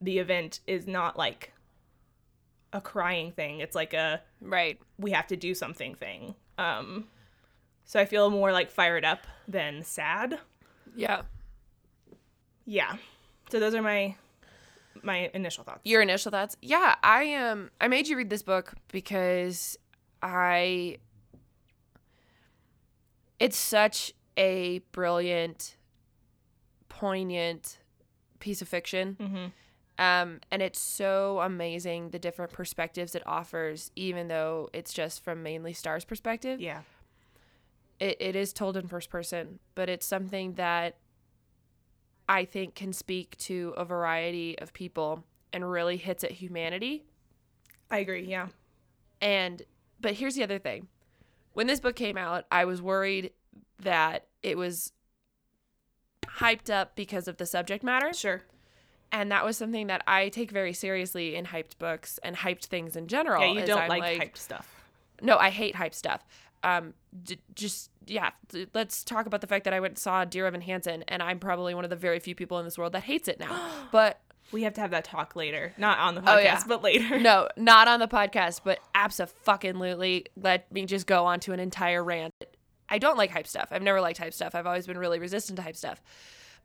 the 0.00 0.18
event 0.18 0.60
is 0.66 0.86
not 0.86 1.16
like 1.16 1.52
a 2.72 2.80
crying 2.80 3.32
thing. 3.32 3.60
It's 3.60 3.74
like 3.74 3.94
a 3.94 4.22
Right. 4.40 4.78
we 4.98 5.10
have 5.12 5.26
to 5.28 5.36
do 5.36 5.54
something 5.54 5.94
thing. 5.94 6.34
Um 6.60 7.06
so 7.84 7.98
I 7.98 8.04
feel 8.04 8.30
more 8.30 8.52
like 8.52 8.70
fired 8.70 9.04
up 9.04 9.26
than 9.48 9.82
sad. 9.82 10.38
Yeah. 10.94 11.22
Yeah. 12.66 12.96
So 13.50 13.58
those 13.58 13.74
are 13.74 13.82
my 13.82 14.14
my 15.02 15.30
initial 15.34 15.64
thoughts. 15.64 15.80
Your 15.84 16.02
initial 16.02 16.30
thoughts? 16.30 16.56
Yeah, 16.62 16.94
I 17.02 17.22
am. 17.24 17.58
Um, 17.58 17.70
I 17.80 17.88
made 17.88 18.06
you 18.06 18.16
read 18.16 18.30
this 18.30 18.42
book 18.42 18.74
because 18.92 19.76
I. 20.22 20.98
It's 23.38 23.56
such 23.56 24.12
a 24.36 24.80
brilliant, 24.92 25.76
poignant 26.88 27.78
piece 28.38 28.60
of 28.62 28.68
fiction. 28.68 29.16
Mhm. 29.18 29.52
Um, 30.00 30.40
and 30.50 30.62
it's 30.62 30.80
so 30.80 31.40
amazing 31.40 32.08
the 32.08 32.18
different 32.18 32.52
perspectives 32.52 33.14
it 33.14 33.22
offers, 33.26 33.92
even 33.94 34.28
though 34.28 34.70
it's 34.72 34.94
just 34.94 35.22
from 35.22 35.42
mainly 35.42 35.74
Star's 35.74 36.06
perspective. 36.06 36.58
Yeah. 36.58 36.80
It, 38.00 38.16
it 38.18 38.34
is 38.34 38.54
told 38.54 38.78
in 38.78 38.88
first 38.88 39.10
person, 39.10 39.58
but 39.74 39.90
it's 39.90 40.06
something 40.06 40.54
that 40.54 40.96
I 42.26 42.46
think 42.46 42.74
can 42.74 42.94
speak 42.94 43.36
to 43.40 43.74
a 43.76 43.84
variety 43.84 44.58
of 44.58 44.72
people 44.72 45.22
and 45.52 45.70
really 45.70 45.98
hits 45.98 46.24
at 46.24 46.30
humanity. 46.30 47.04
I 47.90 47.98
agree. 47.98 48.24
Yeah. 48.24 48.48
And 49.20 49.62
but 50.00 50.14
here's 50.14 50.34
the 50.34 50.42
other 50.42 50.58
thing. 50.58 50.88
When 51.52 51.66
this 51.66 51.78
book 51.78 51.96
came 51.96 52.16
out, 52.16 52.46
I 52.50 52.64
was 52.64 52.80
worried 52.80 53.32
that 53.82 54.28
it 54.42 54.56
was 54.56 54.92
hyped 56.38 56.72
up 56.72 56.96
because 56.96 57.28
of 57.28 57.36
the 57.36 57.44
subject 57.44 57.84
matter. 57.84 58.14
Sure. 58.14 58.40
And 59.12 59.30
that 59.32 59.44
was 59.44 59.56
something 59.56 59.88
that 59.88 60.02
I 60.06 60.28
take 60.28 60.50
very 60.50 60.72
seriously 60.72 61.34
in 61.34 61.46
hyped 61.46 61.78
books 61.78 62.18
and 62.22 62.36
hyped 62.36 62.66
things 62.66 62.94
in 62.96 63.08
general. 63.08 63.42
Yeah, 63.44 63.60
you 63.60 63.66
don't 63.66 63.80
I'm 63.82 63.88
like, 63.88 64.02
hyped 64.20 64.36
stuff. 64.36 64.72
No, 65.20 65.36
I 65.36 65.50
hate 65.50 65.74
hype 65.74 65.94
stuff. 65.94 66.24
Um, 66.62 66.94
d- 67.24 67.40
just 67.54 67.90
yeah, 68.06 68.30
d- 68.48 68.66
let's 68.74 69.02
talk 69.02 69.26
about 69.26 69.40
the 69.40 69.46
fact 69.46 69.64
that 69.64 69.72
I 69.74 69.80
went 69.80 69.92
and 69.92 69.98
saw 69.98 70.24
Dear 70.24 70.46
Evan 70.46 70.60
Hansen, 70.60 71.02
and 71.08 71.22
I'm 71.22 71.38
probably 71.38 71.74
one 71.74 71.84
of 71.84 71.90
the 71.90 71.96
very 71.96 72.20
few 72.20 72.34
people 72.34 72.58
in 72.58 72.64
this 72.64 72.76
world 72.78 72.92
that 72.92 73.02
hates 73.04 73.28
it 73.28 73.40
now. 73.40 73.70
But 73.92 74.20
We 74.52 74.62
have 74.64 74.74
to 74.74 74.80
have 74.80 74.90
that 74.92 75.04
talk 75.04 75.34
later. 75.36 75.72
Not 75.78 75.98
on 75.98 76.14
the 76.14 76.20
podcast, 76.20 76.34
Oh, 76.34 76.38
yeah. 76.38 76.62
but 76.68 76.82
later. 76.82 77.18
no, 77.18 77.48
not 77.56 77.88
on 77.88 77.98
the 78.00 78.08
podcast, 78.08 78.60
but 78.64 78.78
abso-fucking-lutely, 78.94 80.26
let 80.36 80.70
me 80.72 80.86
just 80.86 81.06
go 81.06 81.26
on 81.26 81.40
to 81.40 81.52
an 81.52 81.60
entire 81.60 82.02
rant. 82.04 82.34
I 82.88 82.98
don't 82.98 83.16
like 83.16 83.30
hype 83.30 83.46
stuff. 83.46 83.68
I've 83.70 83.82
never 83.82 84.00
liked 84.00 84.18
hype 84.18 84.34
stuff. 84.34 84.54
I've 84.54 84.66
always 84.66 84.86
been 84.86 84.98
really 84.98 85.18
resistant 85.18 85.56
to 85.56 85.62
hype 85.62 85.76
stuff. 85.76 86.02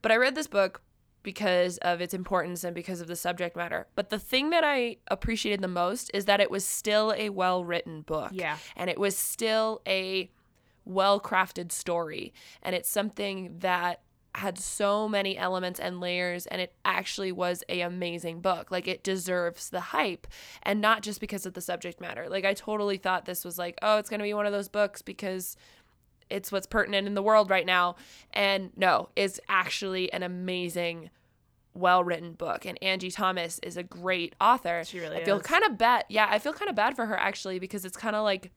But 0.02 0.12
I 0.12 0.18
read 0.18 0.36
this 0.36 0.48
book 0.48 0.82
because 1.25 1.77
of 1.79 2.00
its 2.00 2.13
importance 2.13 2.63
and 2.63 2.74
because 2.74 3.01
of 3.01 3.08
the 3.08 3.17
subject 3.17 3.58
matter. 3.58 3.88
But 3.96 4.10
the 4.10 4.20
thing 4.20 4.51
that 4.51 4.63
I 4.63 4.98
appreciated 5.08 5.62
the 5.62 5.67
most 5.67 6.10
is 6.13 6.24
that 6.25 6.39
it 6.39 6.50
was 6.50 6.63
still 6.63 7.13
a 7.17 7.29
well-written 7.29 8.03
book. 8.03 8.32
Yeah. 8.32 8.58
And 8.77 8.89
it 8.89 8.98
was 8.98 9.17
still 9.17 9.82
a 9.86 10.32
well-crafted 10.86 11.74
story. 11.74 12.34
And 12.62 12.74
it's 12.74 12.89
something 12.89 13.58
that 13.60 14.01
had 14.36 14.60
so 14.60 15.08
many 15.08 15.38
elements 15.38 15.79
and 15.79 16.01
layers 16.01 16.46
and 16.48 16.62
it 16.62 16.74
actually 16.84 17.32
was 17.32 17.63
a 17.70 17.82
amazing 17.82 18.41
book. 18.41 18.70
Like 18.70 18.88
it 18.88 19.03
deserves 19.03 19.70
the 19.70 19.79
hype 19.79 20.27
and 20.62 20.82
not 20.82 21.03
just 21.03 21.22
because 21.22 21.46
of 21.46 21.53
the 21.53 21.62
subject 21.62 22.01
matter. 22.01 22.27
Like 22.29 22.44
I 22.46 22.53
totally 22.53 22.98
thought 22.98 23.25
this 23.25 23.46
was 23.46 23.58
like, 23.58 23.77
oh, 23.82 23.98
it's 23.98 24.10
going 24.10 24.20
to 24.20 24.25
be 24.25 24.34
one 24.34 24.46
of 24.46 24.51
those 24.51 24.67
books 24.67 25.01
because 25.01 25.55
it's 26.29 26.51
what's 26.51 26.67
pertinent 26.67 27.08
in 27.08 27.13
the 27.13 27.22
world 27.22 27.50
right 27.50 27.65
now. 27.65 27.96
And 28.34 28.72
no, 28.75 29.10
it's 29.15 29.39
actually 29.48 30.12
an 30.12 30.24
amazing 30.24 31.10
well 31.74 32.03
written 32.03 32.32
book 32.32 32.65
and 32.65 32.82
Angie 32.82 33.12
Thomas 33.12 33.60
is 33.62 33.77
a 33.77 33.84
great 33.84 34.34
author. 34.39 34.84
She 34.86 35.00
really 35.00 35.17
I 35.17 35.24
feel 35.25 35.39
kind 35.39 35.63
of 35.65 35.77
bad. 35.77 36.05
Yeah, 36.10 36.27
I 36.29 36.39
feel 36.39 36.53
kind 36.53 36.70
of 36.70 36.75
bad 36.75 36.96
for 36.96 37.05
her 37.05 37.17
actually 37.17 37.60
because 37.60 37.84
it's 37.86 37.98
kind 37.98 38.15
of 38.15 38.24
like 38.24 38.51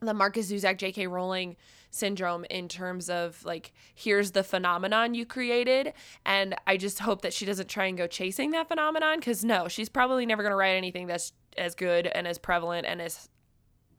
the 0.00 0.14
Markus 0.14 0.50
Zusak 0.50 0.78
JK 0.78 1.10
Rowling 1.10 1.56
syndrome 1.90 2.44
in 2.50 2.68
terms 2.68 3.08
of 3.10 3.42
like 3.44 3.72
here's 3.94 4.32
the 4.32 4.44
phenomenon 4.44 5.14
you 5.14 5.24
created 5.24 5.92
and 6.24 6.54
I 6.66 6.76
just 6.76 7.00
hope 7.00 7.22
that 7.22 7.32
she 7.32 7.46
doesn't 7.46 7.68
try 7.68 7.86
and 7.86 7.96
go 7.96 8.06
chasing 8.06 8.50
that 8.52 8.68
phenomenon 8.68 9.20
cuz 9.20 9.44
no, 9.44 9.66
she's 9.68 9.88
probably 9.88 10.24
never 10.24 10.42
going 10.42 10.52
to 10.52 10.56
write 10.56 10.76
anything 10.76 11.06
that's 11.06 11.32
as 11.56 11.74
good 11.74 12.06
and 12.06 12.28
as 12.28 12.38
prevalent 12.38 12.86
and 12.86 13.02
as 13.02 13.28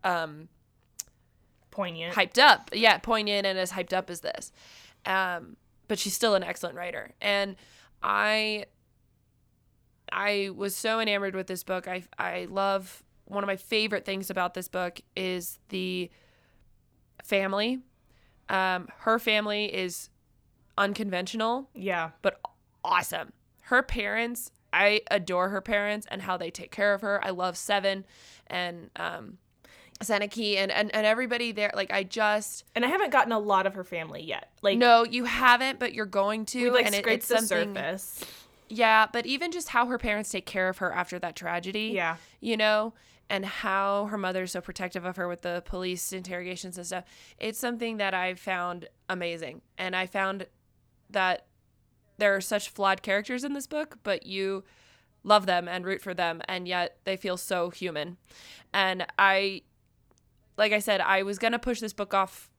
um 0.04 0.48
Poignant. 1.78 2.16
hyped 2.16 2.38
up. 2.40 2.70
Yeah, 2.74 2.98
poignant 2.98 3.46
and 3.48 3.58
as 3.58 3.72
hyped 3.72 3.94
up 3.94 4.10
as 4.10 4.20
this. 4.22 4.52
Um, 5.06 5.56
but 5.88 5.98
she's 6.00 6.14
still 6.16 6.36
an 6.36 6.44
excellent 6.44 6.76
writer. 6.76 7.12
And 7.22 7.56
I 8.04 8.66
I 10.12 10.50
was 10.56 10.76
so 10.76 11.00
enamored 11.00 11.36
with 11.36 11.48
this 11.48 11.64
book. 11.64 11.88
I 11.88 12.04
I 12.18 12.48
love 12.50 13.04
one 13.26 13.44
of 13.44 13.48
my 13.48 13.58
favorite 13.58 14.06
things 14.06 14.30
about 14.30 14.54
this 14.54 14.68
book 14.68 15.02
is 15.16 15.60
the 15.70 16.10
family. 17.24 17.80
Um, 18.50 18.88
her 19.00 19.20
family 19.20 19.66
is 19.66 20.10
unconventional 20.78 21.70
Yeah. 21.74 22.12
but 22.22 22.40
awesome. 22.84 23.34
Her 23.64 23.84
parents, 23.84 24.52
I 24.72 25.02
adore 25.12 25.50
her 25.50 25.60
parents 25.62 26.08
and 26.10 26.22
how 26.22 26.38
they 26.38 26.50
take 26.52 26.72
care 26.72 26.94
of 26.94 27.02
her. 27.02 27.24
I 27.26 27.32
love 27.32 27.58
Seven 27.58 28.06
and 28.48 28.90
um 28.96 29.38
Sekani 30.02 30.58
and, 30.58 30.72
and 30.72 30.94
and 30.94 31.06
everybody 31.06 31.52
there. 31.52 31.72
Like 31.74 31.92
I 31.92 32.04
just 32.04 32.64
And 32.76 32.86
I 32.86 32.88
haven't 32.88 33.12
gotten 33.12 33.32
a 33.32 33.40
lot 33.40 33.66
of 33.66 33.74
her 33.74 33.84
family 33.84 34.22
yet. 34.22 34.52
Like 34.62 34.78
no, 34.78 35.04
you 35.04 35.26
haven't, 35.26 35.80
but 35.80 35.94
you're 35.94 36.06
going 36.06 36.46
to. 36.48 36.64
we 36.64 36.70
like 36.70 36.86
and 36.86 36.96
it- 36.96 37.00
scraped 37.00 37.18
it's 37.24 37.28
the 37.28 37.40
surface. 37.40 38.24
Yeah, 38.70 39.08
but 39.12 39.26
even 39.26 39.52
just 39.52 39.70
how 39.70 39.86
her 39.88 39.98
parents 39.98 40.30
take 40.30 40.46
care 40.46 40.68
of 40.68 40.80
her 40.80 40.92
after 40.92 41.18
that 41.20 41.36
tragedy. 41.36 41.92
Yeah. 41.96 42.18
You 42.42 42.58
know, 42.58 42.94
and 43.30 43.46
how 43.46 44.06
her 44.06 44.18
mother's 44.18 44.52
so 44.52 44.62
protective 44.62 45.06
of 45.06 45.16
her 45.16 45.28
with 45.28 45.42
the 45.42 45.64
police 45.66 46.12
interrogations 46.14 46.78
and 46.78 46.86
stuff. 46.86 47.06
It's 47.40 47.60
something 47.60 47.98
that 47.98 48.14
I 48.14 48.36
found 48.36 48.88
amazing. 49.10 49.62
And 49.78 49.96
I 49.96 50.06
found 50.06 50.48
that 51.10 51.46
there 52.18 52.36
are 52.36 52.42
such 52.42 52.70
flawed 52.70 53.02
characters 53.02 53.44
in 53.44 53.54
this 53.54 53.68
book, 53.68 54.00
but 54.04 54.26
you 54.26 54.64
love 55.24 55.46
them 55.46 55.68
and 55.68 55.86
root 55.86 56.02
for 56.02 56.14
them, 56.14 56.42
and 56.48 56.68
yet 56.68 56.98
they 57.04 57.18
feel 57.18 57.38
so 57.38 57.70
human. 57.70 58.18
And 58.74 59.06
I, 59.20 59.62
like 60.58 60.74
I 60.74 60.80
said, 60.80 61.02
I 61.02 61.24
was 61.24 61.38
going 61.40 61.54
to 61.54 61.60
push 61.60 61.80
this 61.80 61.94
book 61.94 62.14
off 62.14 62.50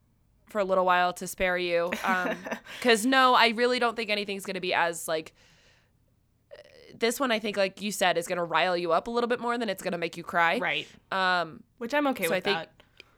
for 0.49 0.59
a 0.61 0.65
little 0.65 0.85
while 0.87 1.13
to 1.15 1.27
spare 1.27 1.59
you. 1.59 1.91
Because 2.79 3.05
no, 3.05 3.35
I 3.35 3.49
really 3.49 3.79
don't 3.79 3.97
think 3.97 4.09
anything's 4.11 4.45
going 4.45 4.55
to 4.55 4.61
be 4.61 4.73
as 4.75 5.09
like 5.09 5.33
this 6.97 7.21
one 7.21 7.31
I 7.31 7.39
think 7.39 7.57
like 7.57 7.81
you 7.81 7.93
said 7.93 8.17
is 8.19 8.27
going 8.27 8.39
to 8.39 8.45
rile 8.45 8.77
you 8.77 8.93
up 8.93 9.07
a 9.09 9.11
little 9.11 9.29
bit 9.29 9.41
more 9.41 9.57
than 9.59 9.69
it's 9.69 9.83
going 9.83 9.93
to 9.93 9.99
make 9.99 10.17
you 10.17 10.23
cry. 10.23 10.59
Right. 10.59 10.87
Um 11.13 11.63
Which 11.79 11.95
I'm 11.95 12.07
okay 12.09 12.25
So 12.25 12.31
with 12.31 12.47
I 12.47 12.53
think- 12.53 12.59
that. 12.59 12.71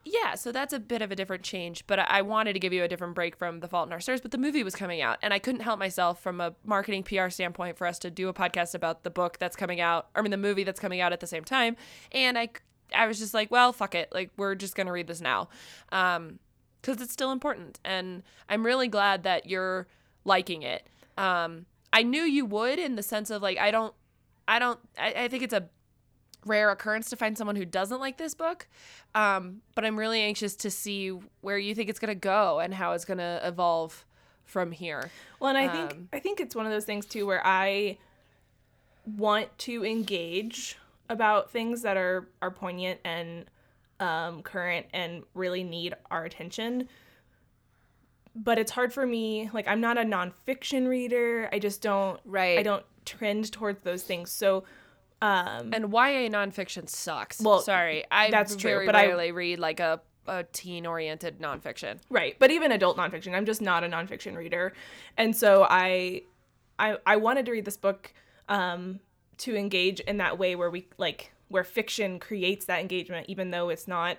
yeah, 0.05 0.35
so 0.35 0.51
that's 0.53 0.73
a 0.73 0.81
bit 0.81 1.03
of 1.03 1.11
a 1.13 1.17
different 1.17 1.43
change, 1.43 1.87
but 1.87 1.99
I 1.99 2.05
I 2.09 2.23
wanted 2.23 2.53
to 2.55 2.59
give 2.59 2.73
you 2.73 2.83
a 2.85 2.89
different 2.89 3.15
break 3.15 3.37
from 3.37 3.61
The 3.61 3.69
Fault 3.69 3.87
in 3.89 3.93
Our 3.93 4.01
Stars, 4.01 4.21
but 4.21 4.31
the 4.33 4.39
movie 4.39 4.63
was 4.65 4.75
coming 4.75 5.01
out 5.01 5.19
and 5.23 5.33
I 5.33 5.39
couldn't 5.39 5.61
help 5.63 5.79
myself 5.79 6.23
from 6.23 6.41
a 6.41 6.55
marketing 6.65 7.03
PR 7.05 7.29
standpoint 7.29 7.77
for 7.79 7.87
us 7.87 7.99
to 8.01 8.11
do 8.11 8.29
a 8.29 8.35
podcast 8.35 8.75
about 8.75 9.03
the 9.05 9.11
book 9.11 9.39
that's 9.39 9.57
coming 9.57 9.81
out, 9.81 10.09
I 10.15 10.23
mean 10.23 10.31
the 10.31 10.37
movie 10.37 10.65
that's 10.65 10.81
coming 10.81 11.01
out 11.01 11.13
at 11.13 11.21
the 11.21 11.27
same 11.27 11.45
time, 11.45 11.77
and 12.13 12.37
I 12.39 12.49
I 12.95 13.07
was 13.07 13.19
just 13.19 13.35
like, 13.35 13.51
well, 13.51 13.73
fuck 13.73 13.95
it. 13.95 14.09
Like 14.13 14.31
we're 14.37 14.55
just 14.55 14.75
going 14.75 14.87
to 14.87 14.93
read 14.93 15.07
this 15.07 15.21
now. 15.21 15.49
Um 15.93 16.39
cuz 16.83 17.01
it's 17.01 17.13
still 17.13 17.31
important 17.31 17.79
and 17.85 18.23
I'm 18.49 18.65
really 18.65 18.89
glad 18.89 19.23
that 19.25 19.47
you're 19.47 19.87
liking 20.25 20.63
it. 20.63 20.87
Um 21.19 21.67
I 21.93 22.03
knew 22.03 22.23
you 22.23 22.47
would 22.47 22.79
in 22.79 22.97
the 22.97 23.03
sense 23.03 23.31
of 23.31 23.43
like 23.43 23.59
I 23.59 23.71
don't 23.71 23.95
I 24.49 24.59
don't 24.59 24.81
I, 24.99 25.13
I 25.25 25.29
think 25.29 25.43
it's 25.43 25.55
a 25.55 25.69
rare 26.47 26.71
occurrence 26.71 27.11
to 27.11 27.17
find 27.17 27.37
someone 27.37 27.57
who 27.57 27.67
doesn't 27.67 28.01
like 28.01 28.17
this 28.17 28.33
book. 28.35 28.67
Um, 29.15 29.61
but 29.75 29.85
I'm 29.85 29.99
really 29.99 30.23
anxious 30.23 30.57
to 30.57 30.71
see 30.71 31.11
where 31.43 31.59
you 31.59 31.75
think 31.75 31.91
it's 31.91 31.99
gonna 31.99 32.15
go 32.15 32.61
and 32.61 32.73
how 32.73 32.93
it's 32.93 33.05
gonna 33.05 33.41
evolve 33.45 34.07
from 34.47 34.73
here. 34.73 35.11
Well, 35.39 35.55
and 35.55 35.59
I 35.59 35.69
think 35.69 35.93
Um, 35.93 36.09
I 36.15 36.19
think 36.19 36.41
it's 36.41 36.55
one 36.57 36.65
of 36.65 36.73
those 36.73 36.87
things 36.87 37.05
too 37.05 37.27
where 37.27 37.47
I 37.47 37.99
want 39.05 39.57
to 39.59 39.85
engage 39.85 40.79
about 41.11 41.50
things 41.50 41.83
that 41.83 41.99
are 41.99 42.29
are 42.40 42.50
poignant 42.50 43.00
and 43.05 43.45
um, 43.99 44.40
current 44.43 44.87
and 44.95 45.25
really 45.35 45.62
need 45.62 45.95
our 46.11 46.25
attention. 46.25 46.88
But 48.35 48.59
it's 48.59 48.71
hard 48.71 48.93
for 48.93 49.07
me. 49.07 49.50
Like 49.52 49.69
I'm 49.69 49.81
not 49.81 49.99
a 49.99 50.02
nonfiction 50.02 50.88
reader. 50.88 51.50
I 51.52 51.59
just 51.59 51.83
don't. 51.83 52.19
Right. 52.25 52.59
I 52.59 52.62
don't 52.62 52.85
trend 53.05 53.52
towards 53.52 53.83
those 53.83 54.02
things. 54.02 54.31
So. 54.31 54.64
Um, 55.23 55.75
And 55.75 55.93
YA 55.93 56.31
nonfiction 56.31 56.88
sucks. 56.88 57.43
Well, 57.43 57.61
sorry, 57.61 58.05
I 58.11 58.31
that's 58.31 58.57
true, 58.57 58.71
very 58.71 58.87
but 58.87 58.97
I- 58.97 59.09
rarely 59.09 59.33
read 59.33 59.59
like 59.59 59.79
a 59.79 60.00
a 60.26 60.45
teen 60.45 60.87
oriented 60.87 61.40
nonfiction. 61.40 61.99
Right, 62.09 62.37
but 62.38 62.50
even 62.50 62.73
adult 62.73 62.97
nonfiction, 62.97 63.35
I'm 63.35 63.45
just 63.45 63.61
not 63.61 63.85
a 63.85 63.87
nonfiction 63.88 64.35
reader, 64.37 64.73
and 65.19 65.37
so 65.37 65.67
I, 65.69 66.23
I, 66.79 66.97
I 67.05 67.17
wanted 67.17 67.45
to 67.47 67.52
read 67.52 67.64
this 67.67 67.76
book 67.76 68.14
um, 68.49 69.00
to 69.41 69.57
engage 69.57 70.01
in 70.01 70.19
that 70.19 70.39
way 70.39 70.55
where 70.57 70.71
we 70.71 70.87
like 70.99 71.33
where 71.49 71.65
fiction 71.65 72.19
creates 72.19 72.67
that 72.67 72.81
engagement, 72.81 73.27
even 73.29 73.51
though 73.51 73.69
it's 73.71 73.89
not 73.89 74.17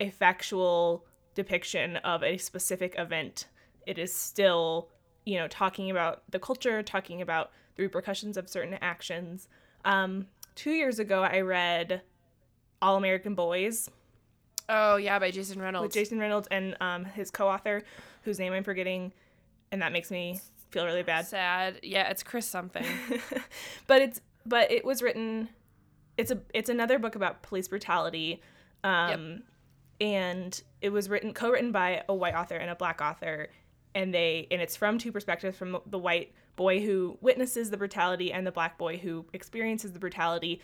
a 0.00 0.10
factual 0.10 1.04
depiction 1.34 1.96
of 1.98 2.22
a 2.22 2.36
specific 2.36 2.94
event. 2.98 3.46
It 3.86 3.98
is 3.98 4.12
still, 4.14 4.90
you 5.24 5.38
know, 5.38 5.48
talking 5.48 5.90
about 5.90 6.22
the 6.30 6.38
culture, 6.38 6.82
talking 6.82 7.22
about 7.22 7.50
the 7.76 7.82
repercussions 7.82 8.36
of 8.36 8.48
certain 8.48 8.74
actions. 8.82 9.48
Um, 9.84 10.26
two 10.54 10.72
years 10.72 10.98
ago, 10.98 11.22
I 11.22 11.40
read 11.40 12.02
All 12.82 12.96
American 12.96 13.34
Boys 13.34 13.88
Oh 14.68 14.96
yeah, 14.96 15.18
by 15.18 15.30
Jason 15.30 15.60
Reynolds. 15.62 15.86
with 15.86 15.94
Jason 15.94 16.18
Reynolds 16.18 16.46
and 16.50 16.76
um, 16.80 17.04
his 17.04 17.30
co-author, 17.30 17.82
whose 18.24 18.38
name 18.38 18.52
I'm 18.52 18.64
forgetting, 18.64 19.12
and 19.72 19.80
that 19.80 19.92
makes 19.92 20.10
me 20.10 20.40
feel 20.70 20.84
really 20.84 21.02
bad. 21.02 21.26
Sad. 21.26 21.80
Yeah, 21.82 22.08
it's 22.10 22.22
Chris 22.22 22.46
something. 22.46 22.84
but 23.86 24.02
it's 24.02 24.20
but 24.46 24.70
it 24.70 24.84
was 24.84 25.02
written. 25.02 25.48
It's 26.16 26.30
a 26.30 26.40
it's 26.52 26.70
another 26.70 26.98
book 26.98 27.14
about 27.14 27.42
police 27.42 27.68
brutality, 27.68 28.42
um, 28.84 29.42
and 30.00 30.60
it 30.80 30.90
was 30.90 31.08
written 31.08 31.32
co-written 31.32 31.72
by 31.72 32.02
a 32.08 32.14
white 32.14 32.34
author 32.34 32.56
and 32.56 32.70
a 32.70 32.74
black 32.74 33.00
author, 33.00 33.48
and 33.94 34.12
they 34.12 34.46
and 34.50 34.60
it's 34.60 34.76
from 34.76 34.98
two 34.98 35.12
perspectives 35.12 35.56
from 35.56 35.78
the 35.86 35.98
white 35.98 36.32
boy 36.56 36.80
who 36.80 37.16
witnesses 37.20 37.70
the 37.70 37.76
brutality 37.76 38.32
and 38.32 38.46
the 38.46 38.52
black 38.52 38.78
boy 38.78 38.96
who 38.96 39.26
experiences 39.32 39.92
the 39.92 40.00
brutality, 40.00 40.60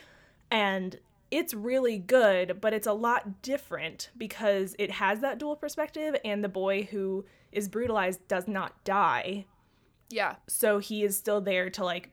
and 0.51 0.99
it's 1.31 1.55
really 1.55 1.99
good, 1.99 2.61
but 2.61 2.73
it's 2.73 2.87
a 2.87 2.93
lot 2.93 3.43
different 3.43 4.11
because 4.17 4.75
it 4.79 4.91
has 4.91 5.21
that 5.21 5.39
dual 5.39 5.57
perspective, 5.57 6.17
and 6.25 6.43
the 6.43 6.49
boy 6.49 6.83
who 6.85 7.25
is 7.53 7.69
brutalized 7.69 8.27
does 8.27 8.49
not 8.49 8.83
die 8.85 9.47
yeah. 10.11 10.37
so 10.47 10.79
he 10.79 11.03
is 11.03 11.17
still 11.17 11.41
there 11.41 11.71
to 11.71 11.85
like 11.85 12.11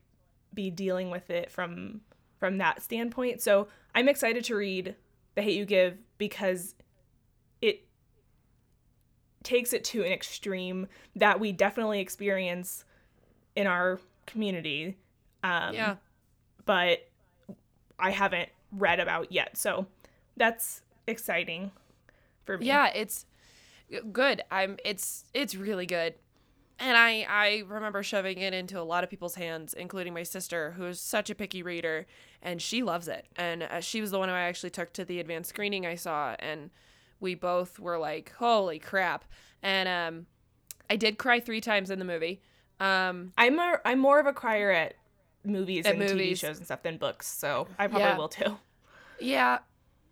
be 0.53 0.69
dealing 0.69 1.09
with 1.09 1.29
it 1.29 1.49
from 1.51 2.01
from 2.39 2.57
that 2.57 2.81
standpoint 2.81 3.41
so 3.41 3.67
i'm 3.95 4.09
excited 4.09 4.43
to 4.43 4.55
read 4.55 4.95
the 5.35 5.41
hate 5.41 5.55
you 5.55 5.65
give 5.65 5.97
because 6.17 6.75
it 7.61 7.85
takes 9.43 9.73
it 9.73 9.83
to 9.83 10.03
an 10.03 10.11
extreme 10.11 10.87
that 11.15 11.39
we 11.39 11.51
definitely 11.51 11.99
experience 11.99 12.83
in 13.55 13.65
our 13.67 13.99
community 14.25 14.97
um, 15.43 15.73
Yeah. 15.73 15.95
but 16.65 17.07
i 17.99 18.09
haven't 18.11 18.49
read 18.71 18.99
about 18.99 19.31
yet 19.31 19.57
so 19.57 19.85
that's 20.37 20.81
exciting 21.07 21.71
for 22.45 22.57
me 22.57 22.65
Yeah, 22.65 22.87
it's 22.93 23.25
good. 24.11 24.41
I'm 24.49 24.77
it's 24.85 25.25
it's 25.33 25.53
really 25.55 25.85
good. 25.85 26.13
And 26.81 26.97
I 26.97 27.25
I 27.29 27.63
remember 27.67 28.01
shoving 28.03 28.39
it 28.39 28.53
into 28.53 28.79
a 28.79 28.83
lot 28.83 29.03
of 29.03 29.09
people's 29.09 29.35
hands, 29.35 29.73
including 29.73 30.13
my 30.13 30.23
sister, 30.23 30.71
who 30.71 30.85
is 30.87 30.99
such 30.99 31.29
a 31.29 31.35
picky 31.35 31.61
reader, 31.61 32.07
and 32.41 32.61
she 32.61 32.81
loves 32.81 33.07
it. 33.07 33.27
And 33.37 33.63
uh, 33.63 33.79
she 33.81 34.01
was 34.01 34.09
the 34.11 34.17
one 34.19 34.29
who 34.29 34.35
I 34.35 34.41
actually 34.41 34.71
took 34.71 34.91
to 34.93 35.05
the 35.05 35.19
advanced 35.19 35.49
screening 35.51 35.85
I 35.85 35.93
saw, 35.95 36.35
and 36.39 36.71
we 37.19 37.35
both 37.35 37.79
were 37.79 37.99
like, 37.99 38.33
"Holy 38.39 38.79
crap!" 38.79 39.25
And 39.61 39.87
um, 39.87 40.25
I 40.89 40.95
did 40.95 41.19
cry 41.19 41.39
three 41.39 41.61
times 41.61 41.91
in 41.91 41.99
the 41.99 42.05
movie. 42.05 42.41
Um, 42.79 43.31
i'm 43.37 43.59
a, 43.59 43.79
i'm 43.85 43.99
more 43.99 44.19
of 44.19 44.25
a 44.25 44.33
crier 44.33 44.71
at 44.71 44.95
movies 45.45 45.85
At 45.85 45.93
and 45.93 46.01
tv 46.01 46.35
shows 46.35 46.57
and 46.57 46.65
stuff 46.65 46.81
than 46.81 46.97
books 46.97 47.27
so 47.27 47.67
i 47.77 47.85
probably 47.85 48.09
Yeah. 48.09 48.17
will 48.17 48.27
too 48.27 48.57
Yeah. 49.19 49.59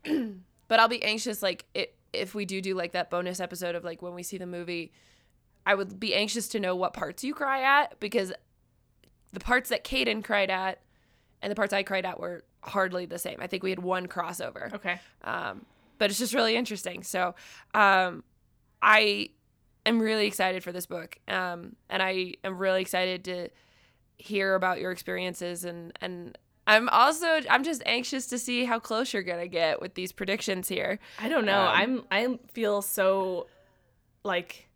but 0.68 0.80
I'll 0.80 0.88
be 0.88 1.02
anxious 1.02 1.42
like 1.42 1.66
it 1.74 1.96
if 2.14 2.36
we 2.36 2.46
do 2.46 2.62
do 2.62 2.76
like 2.76 2.92
that 2.92 3.10
bonus 3.10 3.40
episode 3.40 3.74
of 3.74 3.84
like 3.84 4.04
when 4.04 4.14
we 4.14 4.22
see 4.22 4.38
the 4.38 4.46
movie 4.46 4.92
I 5.70 5.76
would 5.76 6.00
be 6.00 6.16
anxious 6.16 6.48
to 6.48 6.60
know 6.60 6.76
what 6.76 6.94
parts 6.94 7.24
you 7.24 7.36
cry 7.36 7.62
at 7.62 8.00
because 8.00 8.34
the 9.32 9.40
parts 9.40 9.70
that 9.70 9.84
Caden 9.84 10.24
cried 10.24 10.50
at 10.50 10.82
and 11.44 11.52
the 11.52 11.56
parts 11.56 11.74
I 11.74 11.84
cried 11.84 12.08
at 12.08 12.20
were 12.20 12.44
hardly 12.64 13.06
the 13.06 13.20
same. 13.20 13.38
I 13.40 13.46
think 13.46 13.62
we 13.62 13.70
had 13.70 13.78
one 13.78 14.08
crossover. 14.08 14.74
Okay. 14.74 15.00
Um, 15.24 15.68
but 16.00 16.10
it's 16.10 16.18
just 16.18 16.34
really 16.34 16.56
interesting. 16.56 17.04
So 17.04 17.36
um, 17.76 18.24
I 18.82 19.30
am 19.86 20.00
really 20.02 20.26
excited 20.26 20.64
for 20.64 20.72
this 20.72 20.88
book, 20.88 21.20
um, 21.28 21.76
and 21.88 22.02
I 22.02 22.34
am 22.44 22.58
really 22.58 22.82
excited 22.82 23.24
to 23.26 23.50
hear 24.18 24.56
about 24.56 24.82
your 24.82 24.92
experiences 24.92 25.66
and 25.66 25.94
and 26.02 26.36
I'm 26.66 26.90
also 26.90 27.42
I'm 27.48 27.64
just 27.64 27.84
anxious 27.86 28.26
to 28.28 28.40
see 28.40 28.66
how 28.66 28.80
close 28.80 29.14
you're 29.14 29.22
gonna 29.22 29.48
get 29.48 29.82
with 29.82 29.94
these 29.94 30.12
predictions 30.12 30.68
here. 30.68 30.98
I 31.20 31.30
don't 31.30 31.46
know. 31.46 31.62
Um, 31.62 32.06
I'm 32.12 32.34
I 32.34 32.40
feel 32.54 32.82
so 32.82 33.46
like 34.24 34.69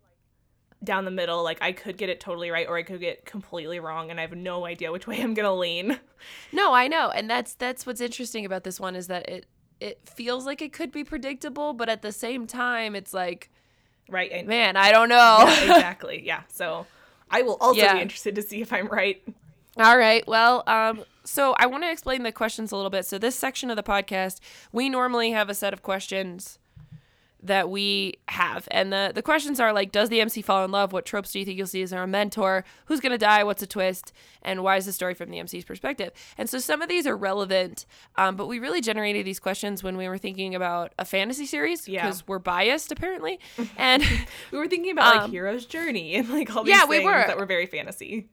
down 0.84 1.04
the 1.04 1.10
middle. 1.10 1.42
Like 1.42 1.58
I 1.60 1.72
could 1.72 1.96
get 1.96 2.08
it 2.08 2.20
totally 2.20 2.50
right 2.50 2.66
or 2.68 2.76
I 2.76 2.82
could 2.82 3.00
get 3.00 3.24
completely 3.24 3.80
wrong 3.80 4.10
and 4.10 4.18
I 4.18 4.22
have 4.22 4.34
no 4.36 4.66
idea 4.66 4.92
which 4.92 5.06
way 5.06 5.20
I'm 5.22 5.34
gonna 5.34 5.54
lean. 5.54 5.98
No, 6.52 6.72
I 6.72 6.88
know, 6.88 7.10
and 7.10 7.28
that's 7.28 7.54
that's 7.54 7.84
what's 7.84 8.00
interesting 8.00 8.46
about 8.46 8.64
this 8.64 8.80
one 8.80 8.96
is 8.96 9.08
that 9.08 9.28
it 9.28 9.44
it 9.80 9.98
feels 10.08 10.46
like 10.46 10.62
it 10.62 10.72
could 10.72 10.90
be 10.90 11.04
predictable, 11.04 11.74
but 11.74 11.88
at 11.90 12.00
the 12.00 12.12
same 12.12 12.46
time, 12.46 12.94
it's 12.94 13.12
like, 13.12 13.50
Right. 14.08 14.30
And 14.32 14.48
man, 14.48 14.76
I 14.76 14.90
don't 14.92 15.08
know. 15.10 15.38
yeah, 15.40 15.60
exactly. 15.64 16.22
Yeah. 16.24 16.42
So 16.48 16.86
I 17.30 17.42
will 17.42 17.58
also 17.60 17.80
Yeah. 17.80 17.94
be 17.96 18.00
interested 18.00 18.34
to 18.36 18.42
see 18.42 18.62
if 18.62 18.72
I'm 18.72 18.86
right. 18.86 19.22
All 19.76 19.98
right. 19.98 20.26
Well, 20.26 20.62
um, 20.66 21.04
so 21.24 21.54
I 21.58 21.66
want 21.66 21.82
to 21.82 21.90
explain 21.90 22.22
the 22.22 22.32
questions 22.32 22.70
a 22.72 22.76
little 22.76 22.90
bit. 22.90 23.04
So 23.04 23.18
this 23.18 23.34
section 23.36 23.68
of 23.68 23.76
the 23.76 23.82
podcast, 23.82 24.40
we 24.72 24.88
normally 24.88 25.32
have 25.32 25.50
a 25.50 25.54
set 25.54 25.72
of 25.74 25.82
questions 25.82 26.58
that 27.44 27.68
we 27.70 28.14
have, 28.28 28.66
and 28.70 28.92
the 28.92 29.12
the 29.14 29.22
questions 29.22 29.60
are 29.60 29.72
like, 29.72 29.92
does 29.92 30.08
the 30.08 30.20
MC 30.20 30.42
fall 30.42 30.64
in 30.64 30.70
love? 30.70 30.92
What 30.92 31.04
tropes 31.04 31.30
do 31.32 31.38
you 31.38 31.44
think 31.44 31.58
you'll 31.58 31.66
see 31.66 31.82
as 31.82 31.92
our 31.92 32.06
mentor? 32.06 32.64
Who's 32.86 33.00
gonna 33.00 33.18
die? 33.18 33.44
What's 33.44 33.62
a 33.62 33.66
twist? 33.66 34.12
And 34.42 34.62
why 34.62 34.76
is 34.76 34.86
the 34.86 34.92
story 34.92 35.14
from 35.14 35.30
the 35.30 35.38
MC's 35.38 35.64
perspective? 35.64 36.10
And 36.36 36.48
so 36.50 36.58
some 36.58 36.82
of 36.82 36.88
these 36.88 37.06
are 37.06 37.16
relevant, 37.16 37.86
um, 38.16 38.36
but 38.36 38.46
we 38.46 38.58
really 38.58 38.80
generated 38.80 39.24
these 39.26 39.38
questions 39.40 39.82
when 39.82 39.96
we 39.96 40.08
were 40.08 40.18
thinking 40.18 40.54
about 40.54 40.92
a 40.98 41.04
fantasy 41.04 41.46
series 41.46 41.86
Yeah. 41.88 42.02
because 42.06 42.26
we're 42.26 42.38
biased 42.38 42.90
apparently, 42.92 43.38
and. 43.76 44.02
We 44.50 44.58
were 44.58 44.68
thinking 44.68 44.90
about 44.92 45.14
like 45.16 45.24
Um, 45.24 45.30
Hero's 45.30 45.66
Journey 45.66 46.14
and 46.14 46.28
like 46.30 46.54
all 46.54 46.64
these 46.64 46.74
yeah, 46.74 46.84
we 46.86 46.96
things 46.98 47.06
were. 47.06 47.24
that 47.26 47.36
were 47.38 47.46
very 47.46 47.66
fantasy. 47.66 48.28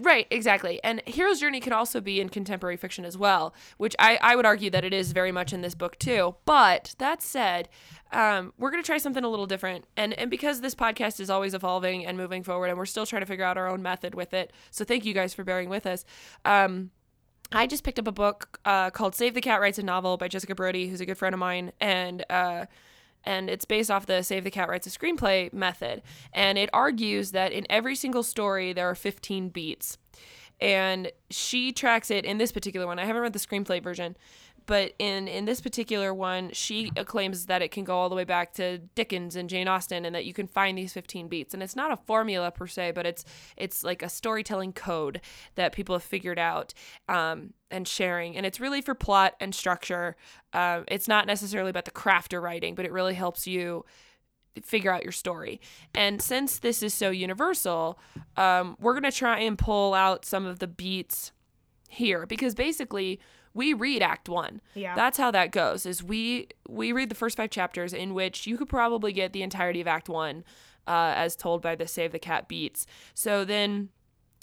Right, 0.00 0.26
exactly. 0.30 0.80
And 0.82 1.02
Hero's 1.06 1.38
Journey 1.38 1.60
can 1.60 1.72
also 1.72 2.00
be 2.00 2.20
in 2.20 2.28
contemporary 2.28 2.76
fiction 2.76 3.04
as 3.04 3.16
well, 3.16 3.54
which 3.76 3.94
I, 3.98 4.18
I 4.20 4.34
would 4.34 4.44
argue 4.44 4.68
that 4.70 4.84
it 4.84 4.92
is 4.92 5.12
very 5.12 5.30
much 5.30 5.52
in 5.52 5.60
this 5.60 5.76
book 5.76 5.98
too. 6.00 6.34
But 6.44 6.96
that 6.98 7.22
said, 7.22 7.68
um, 8.12 8.52
we're 8.58 8.72
going 8.72 8.82
to 8.82 8.86
try 8.86 8.98
something 8.98 9.22
a 9.22 9.28
little 9.28 9.46
different. 9.46 9.84
And, 9.96 10.12
and 10.14 10.30
because 10.30 10.60
this 10.60 10.74
podcast 10.74 11.20
is 11.20 11.30
always 11.30 11.54
evolving 11.54 12.04
and 12.04 12.16
moving 12.16 12.42
forward, 12.42 12.70
and 12.70 12.78
we're 12.78 12.86
still 12.86 13.06
trying 13.06 13.22
to 13.22 13.26
figure 13.26 13.44
out 13.44 13.56
our 13.56 13.68
own 13.68 13.82
method 13.82 14.16
with 14.16 14.34
it. 14.34 14.52
So 14.72 14.84
thank 14.84 15.04
you 15.04 15.14
guys 15.14 15.32
for 15.32 15.44
bearing 15.44 15.68
with 15.68 15.86
us. 15.86 16.04
Um, 16.44 16.90
I 17.52 17.68
just 17.68 17.84
picked 17.84 18.00
up 18.00 18.08
a 18.08 18.12
book 18.12 18.58
uh, 18.64 18.90
called 18.90 19.14
Save 19.14 19.34
the 19.34 19.40
Cat 19.40 19.60
Writes 19.60 19.78
a 19.78 19.82
Novel 19.84 20.16
by 20.16 20.26
Jessica 20.26 20.56
Brody, 20.56 20.88
who's 20.88 21.00
a 21.00 21.06
good 21.06 21.18
friend 21.18 21.34
of 21.34 21.38
mine. 21.38 21.70
And, 21.80 22.24
uh, 22.28 22.66
and 23.24 23.50
it's 23.50 23.64
based 23.64 23.90
off 23.90 24.06
the 24.06 24.22
Save 24.22 24.44
the 24.44 24.50
Cat 24.50 24.68
Writes 24.68 24.86
a 24.86 24.90
Screenplay 24.90 25.52
method. 25.52 26.02
And 26.32 26.58
it 26.58 26.70
argues 26.72 27.32
that 27.32 27.52
in 27.52 27.66
every 27.68 27.96
single 27.96 28.22
story, 28.22 28.72
there 28.72 28.88
are 28.88 28.94
15 28.94 29.48
beats. 29.48 29.98
And 30.60 31.10
she 31.30 31.72
tracks 31.72 32.10
it 32.10 32.24
in 32.24 32.38
this 32.38 32.52
particular 32.52 32.86
one. 32.86 32.98
I 32.98 33.04
haven't 33.04 33.22
read 33.22 33.32
the 33.32 33.38
screenplay 33.38 33.82
version, 33.82 34.16
but 34.66 34.92
in, 34.98 35.28
in 35.28 35.44
this 35.44 35.60
particular 35.60 36.14
one, 36.14 36.50
she 36.52 36.90
claims 36.90 37.46
that 37.46 37.62
it 37.62 37.70
can 37.70 37.84
go 37.84 37.96
all 37.96 38.08
the 38.08 38.14
way 38.14 38.24
back 38.24 38.54
to 38.54 38.78
Dickens 38.94 39.36
and 39.36 39.48
Jane 39.48 39.68
Austen 39.68 40.04
and 40.04 40.14
that 40.14 40.24
you 40.24 40.32
can 40.32 40.46
find 40.46 40.78
these 40.78 40.92
15 40.92 41.28
beats. 41.28 41.52
And 41.52 41.62
it's 41.62 41.76
not 41.76 41.92
a 41.92 41.96
formula 41.96 42.50
per 42.50 42.66
se, 42.66 42.92
but 42.92 43.04
it's 43.06 43.24
it's 43.56 43.84
like 43.84 44.02
a 44.02 44.08
storytelling 44.08 44.72
code 44.72 45.20
that 45.54 45.72
people 45.72 45.94
have 45.94 46.02
figured 46.02 46.38
out 46.38 46.72
um, 47.08 47.52
and 47.70 47.86
sharing. 47.86 48.36
And 48.36 48.46
it's 48.46 48.60
really 48.60 48.80
for 48.80 48.94
plot 48.94 49.34
and 49.40 49.54
structure. 49.54 50.16
Um, 50.52 50.84
it's 50.88 51.08
not 51.08 51.26
necessarily 51.26 51.70
about 51.70 51.84
the 51.84 51.90
craft 51.90 52.32
of 52.32 52.42
writing, 52.42 52.74
but 52.74 52.84
it 52.84 52.92
really 52.92 53.14
helps 53.14 53.46
you 53.46 53.84
figure 54.62 54.92
out 54.92 55.02
your 55.02 55.12
story. 55.12 55.60
And 55.94 56.22
since 56.22 56.58
this 56.58 56.82
is 56.82 56.94
so 56.94 57.10
universal, 57.10 57.98
um, 58.36 58.76
we're 58.80 58.92
going 58.92 59.10
to 59.10 59.12
try 59.12 59.40
and 59.40 59.58
pull 59.58 59.94
out 59.94 60.24
some 60.24 60.46
of 60.46 60.60
the 60.60 60.68
beats 60.68 61.32
here 61.88 62.26
because 62.26 62.54
basically 62.54 63.20
we 63.54 63.72
read 63.72 64.02
act 64.02 64.28
1. 64.28 64.60
Yeah. 64.74 64.94
That's 64.94 65.16
how 65.16 65.30
that 65.30 65.52
goes. 65.52 65.86
Is 65.86 66.02
we 66.02 66.48
we 66.68 66.92
read 66.92 67.08
the 67.08 67.14
first 67.14 67.36
5 67.36 67.50
chapters 67.50 67.92
in 67.92 68.12
which 68.12 68.46
you 68.46 68.58
could 68.58 68.68
probably 68.68 69.12
get 69.12 69.32
the 69.32 69.42
entirety 69.42 69.80
of 69.80 69.86
act 69.86 70.08
1 70.08 70.44
uh, 70.86 71.12
as 71.16 71.36
told 71.36 71.62
by 71.62 71.74
the 71.74 71.86
Save 71.86 72.12
the 72.12 72.18
Cat 72.18 72.48
beats. 72.48 72.86
So 73.14 73.44
then 73.44 73.90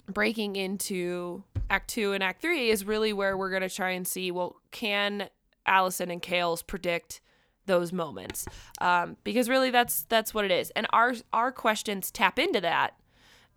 breaking 0.07 0.55
into 0.55 1.43
act 1.69 1.89
2 1.89 2.13
and 2.13 2.23
act 2.23 2.41
3 2.41 2.69
is 2.69 2.85
really 2.85 3.13
where 3.13 3.37
we're 3.37 3.49
going 3.49 3.61
to 3.61 3.69
try 3.69 3.91
and 3.91 4.07
see 4.07 4.31
well 4.31 4.55
can 4.71 5.29
Allison 5.65 6.09
and 6.09 6.21
Kales 6.21 6.65
predict 6.65 7.21
those 7.67 7.93
moments 7.93 8.45
um, 8.81 9.15
because 9.23 9.47
really 9.47 9.69
that's 9.69 10.03
that's 10.09 10.33
what 10.33 10.43
it 10.43 10.51
is 10.51 10.71
and 10.71 10.87
our 10.91 11.13
our 11.31 11.51
questions 11.51 12.09
tap 12.09 12.39
into 12.39 12.59
that 12.59 12.97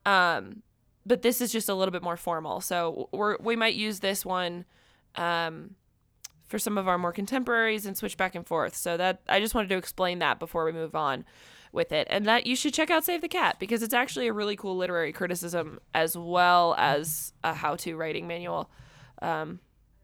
um, 0.04 0.62
but 1.06 1.22
this 1.22 1.40
is 1.40 1.50
just 1.50 1.68
a 1.68 1.74
little 1.74 1.90
bit 1.90 2.02
more 2.02 2.16
formal 2.16 2.60
so 2.60 3.08
we're, 3.12 3.36
we 3.38 3.56
might 3.56 3.74
use 3.74 4.00
this 4.00 4.24
one 4.24 4.66
um, 5.16 5.74
for 6.46 6.58
some 6.58 6.78
of 6.78 6.88
our 6.88 6.98
more 6.98 7.12
contemporaries 7.12 7.86
and 7.86 7.96
switch 7.96 8.16
back 8.16 8.34
and 8.34 8.46
forth. 8.46 8.76
So 8.76 8.96
that 8.96 9.20
i 9.28 9.40
just 9.40 9.54
wanted 9.54 9.68
to 9.68 9.76
explain 9.76 10.18
that 10.20 10.38
before 10.38 10.64
we 10.64 10.72
move 10.72 10.94
on 10.94 11.24
with 11.72 11.92
it. 11.92 12.06
And 12.10 12.26
that 12.26 12.46
you 12.46 12.54
should 12.54 12.72
check 12.72 12.90
out 12.90 13.04
save 13.04 13.20
the 13.20 13.28
cat 13.28 13.56
because 13.58 13.82
it's 13.82 13.94
actually 13.94 14.28
a 14.28 14.32
really 14.32 14.56
cool 14.56 14.76
literary 14.76 15.12
criticism 15.12 15.80
as 15.94 16.16
well 16.16 16.74
as 16.78 17.32
a 17.42 17.52
how-to 17.52 17.96
writing 17.96 18.26
manual. 18.26 18.70
Um, 19.20 19.60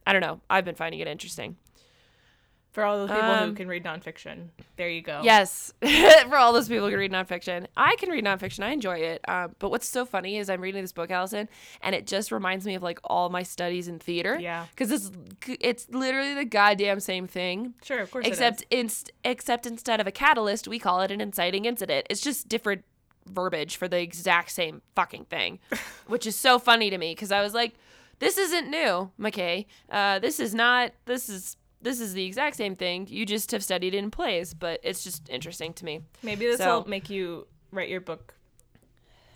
i 0.07 0.13
don't 0.13 0.23
know. 0.23 0.41
I've 0.49 0.65
been 0.65 0.75
finding 0.75 1.01
it 1.01 1.07
interesting 1.07 1.57
For 2.73 2.85
all 2.85 2.99
those 2.99 3.11
people 3.11 3.35
who 3.35 3.45
Um, 3.45 3.55
can 3.57 3.67
read 3.67 3.83
nonfiction, 3.85 4.49
there 4.77 4.89
you 4.89 5.03
go. 5.03 5.23
Yes, 5.25 5.73
for 6.29 6.37
all 6.37 6.53
those 6.53 6.69
people 6.69 6.85
who 6.85 6.91
can 6.93 7.01
read 7.01 7.11
nonfiction, 7.11 7.67
I 7.77 7.97
can 7.97 8.11
read 8.11 8.25
nonfiction. 8.25 8.63
I 8.63 8.71
enjoy 8.71 8.99
it. 8.99 9.21
Um, 9.29 9.57
but 9.59 9.71
what's 9.71 9.89
so 9.89 10.05
funny 10.07 10.37
is 10.39 10.49
I'm 10.49 10.61
reading 10.61 10.81
this 10.83 10.93
book, 10.93 11.11
Allison, 11.11 11.49
and 11.83 11.97
it 11.97 12.07
just 12.07 12.31
reminds 12.31 12.65
me 12.65 12.77
of 12.77 12.83
like 12.83 13.01
all 13.03 13.29
my 13.29 13.43
studies 13.43 13.89
in 13.89 13.99
theater. 13.99 14.39
Yeah. 14.41 14.67
because 14.71 14.93
it's 14.93 15.11
it's 15.61 15.89
literally 15.91 16.35
the 16.35 16.45
goddamn 16.45 17.01
same 17.01 17.27
thing. 17.27 17.75
Sure, 17.83 18.01
of 18.01 18.11
course. 18.11 18.27
Except 18.27 18.63
is. 18.71 18.79
inst- 18.81 19.13
except 19.25 19.67
instead 19.67 19.99
of 20.01 20.07
a 20.07 20.13
catalyst, 20.13 20.69
we 20.69 20.79
call 20.79 21.01
it 21.01 21.11
an 21.11 21.21
inciting 21.21 21.65
incident. 21.65 22.07
It's 22.09 22.21
just 22.21 22.49
different 22.49 22.85
verbiage 23.27 23.77
for 23.77 23.89
the 23.89 24.01
exact 24.01 24.51
same 24.53 24.81
fucking 24.95 25.25
thing, 25.25 25.59
which 26.07 26.25
is 26.27 26.37
so 26.37 26.59
funny 26.61 26.89
to 26.91 26.99
me 26.99 27.13
because 27.15 27.33
I 27.33 27.43
was 27.43 27.53
like, 27.53 27.75
this 28.21 28.39
isn't 28.39 28.71
new, 28.71 29.11
McKay. 29.19 29.67
Uh, 29.91 30.19
this 30.21 30.39
is 30.39 30.55
not. 30.55 30.93
This 31.07 31.29
is. 31.29 31.57
This 31.83 32.01
is 32.01 32.13
the 32.13 32.25
exact 32.25 32.57
same 32.57 32.75
thing. 32.77 33.07
You 33.09 33.25
just 33.25 33.51
have 33.53 33.65
studied 33.65 33.95
in 33.95 34.11
plays, 34.11 34.53
but 34.55 34.81
it's 34.83 35.03
just 35.03 35.29
interesting 35.31 35.73
to 35.75 35.85
me. 35.85 36.03
maybe 36.23 36.47
this 36.47 36.59
so- 36.59 36.81
will 36.81 36.89
make 36.89 37.09
you 37.11 37.47
write 37.73 37.89
your 37.89 38.01
book 38.01 38.35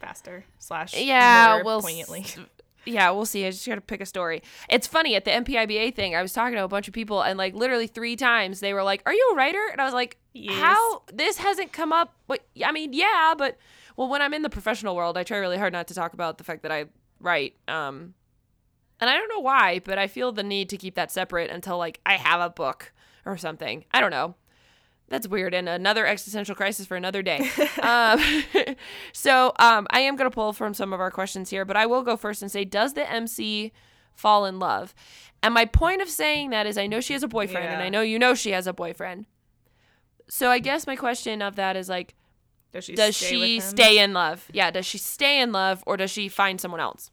faster 0.00 0.44
slash 0.58 0.94
Yeah, 0.94 1.54
more 1.56 1.64
we'll 1.64 1.82
poignantly. 1.82 2.20
s- 2.20 2.38
yeah, 2.84 3.10
we'll 3.10 3.24
see. 3.24 3.46
I 3.46 3.50
just 3.50 3.66
got 3.66 3.76
to 3.76 3.80
pick 3.80 4.00
a 4.00 4.06
story. 4.06 4.42
It's 4.68 4.86
funny 4.86 5.14
at 5.16 5.24
the 5.24 5.30
MPIBA 5.30 5.94
thing. 5.94 6.14
I 6.14 6.22
was 6.22 6.32
talking 6.32 6.56
to 6.56 6.64
a 6.64 6.68
bunch 6.68 6.88
of 6.88 6.94
people, 6.94 7.22
and 7.22 7.38
like 7.38 7.54
literally 7.54 7.86
three 7.86 8.16
times 8.16 8.60
they 8.60 8.74
were 8.74 8.82
like, 8.82 9.02
"Are 9.06 9.12
you 9.14 9.30
a 9.32 9.36
writer?" 9.36 9.62
And 9.72 9.80
I 9.80 9.84
was 9.84 9.94
like, 9.94 10.18
Yes. 10.34 10.60
"How 10.60 11.02
this 11.12 11.38
hasn't 11.38 11.72
come 11.72 11.92
up?" 11.92 12.14
But 12.26 12.40
I 12.64 12.72
mean, 12.72 12.92
yeah, 12.92 13.34
but 13.38 13.56
well, 13.96 14.08
when 14.08 14.20
I'm 14.20 14.34
in 14.34 14.42
the 14.42 14.50
professional 14.50 14.94
world, 14.96 15.16
I 15.16 15.22
try 15.22 15.38
really 15.38 15.56
hard 15.58 15.72
not 15.72 15.86
to 15.88 15.94
talk 15.94 16.12
about 16.12 16.36
the 16.38 16.44
fact 16.44 16.62
that 16.62 16.72
I 16.72 16.86
write. 17.20 17.54
Um, 17.68 18.14
and 19.00 19.10
I 19.10 19.16
don't 19.16 19.28
know 19.28 19.40
why, 19.40 19.80
but 19.80 19.98
I 19.98 20.06
feel 20.06 20.32
the 20.32 20.42
need 20.42 20.68
to 20.70 20.76
keep 20.76 20.94
that 20.94 21.10
separate 21.10 21.50
until 21.50 21.78
like 21.78 22.00
I 22.06 22.14
have 22.14 22.40
a 22.40 22.50
book 22.50 22.92
or 23.26 23.36
something. 23.36 23.84
I 23.92 24.00
don't 24.00 24.10
know. 24.10 24.34
That's 25.08 25.28
weird 25.28 25.52
and 25.52 25.68
another 25.68 26.06
existential 26.06 26.54
crisis 26.54 26.86
for 26.86 26.96
another 26.96 27.22
day. 27.22 27.50
um, 27.82 28.20
so 29.12 29.52
um, 29.58 29.86
I 29.90 30.00
am 30.00 30.16
going 30.16 30.30
to 30.30 30.34
pull 30.34 30.52
from 30.52 30.72
some 30.72 30.92
of 30.92 31.00
our 31.00 31.10
questions 31.10 31.50
here, 31.50 31.64
but 31.64 31.76
I 31.76 31.86
will 31.86 32.02
go 32.02 32.16
first 32.16 32.40
and 32.40 32.50
say, 32.50 32.64
does 32.64 32.94
the 32.94 33.10
MC 33.10 33.72
fall 34.14 34.46
in 34.46 34.58
love? 34.58 34.94
And 35.42 35.52
my 35.52 35.66
point 35.66 36.00
of 36.00 36.08
saying 36.08 36.50
that 36.50 36.66
is 36.66 36.78
I 36.78 36.86
know 36.86 37.00
she 37.00 37.12
has 37.12 37.22
a 37.22 37.28
boyfriend 37.28 37.66
and 37.66 37.82
I 37.82 37.90
know 37.90 38.00
you 38.00 38.18
know 38.18 38.34
she 38.34 38.52
has 38.52 38.66
a 38.66 38.72
boyfriend. 38.72 39.26
So 40.26 40.50
I 40.50 40.58
guess 40.58 40.86
my 40.86 40.96
question 40.96 41.42
of 41.42 41.56
that 41.56 41.76
is 41.76 41.90
like, 41.90 42.14
Does 42.72 42.84
she? 42.84 42.94
does 42.94 43.14
stay 43.14 43.26
she 43.28 43.60
stay 43.60 43.98
in 43.98 44.14
love? 44.14 44.48
Yeah, 44.52 44.70
does 44.70 44.86
she 44.86 44.96
stay 44.96 45.42
in 45.42 45.52
love 45.52 45.84
or 45.86 45.98
does 45.98 46.10
she 46.10 46.30
find 46.30 46.58
someone 46.58 46.80
else? 46.80 47.10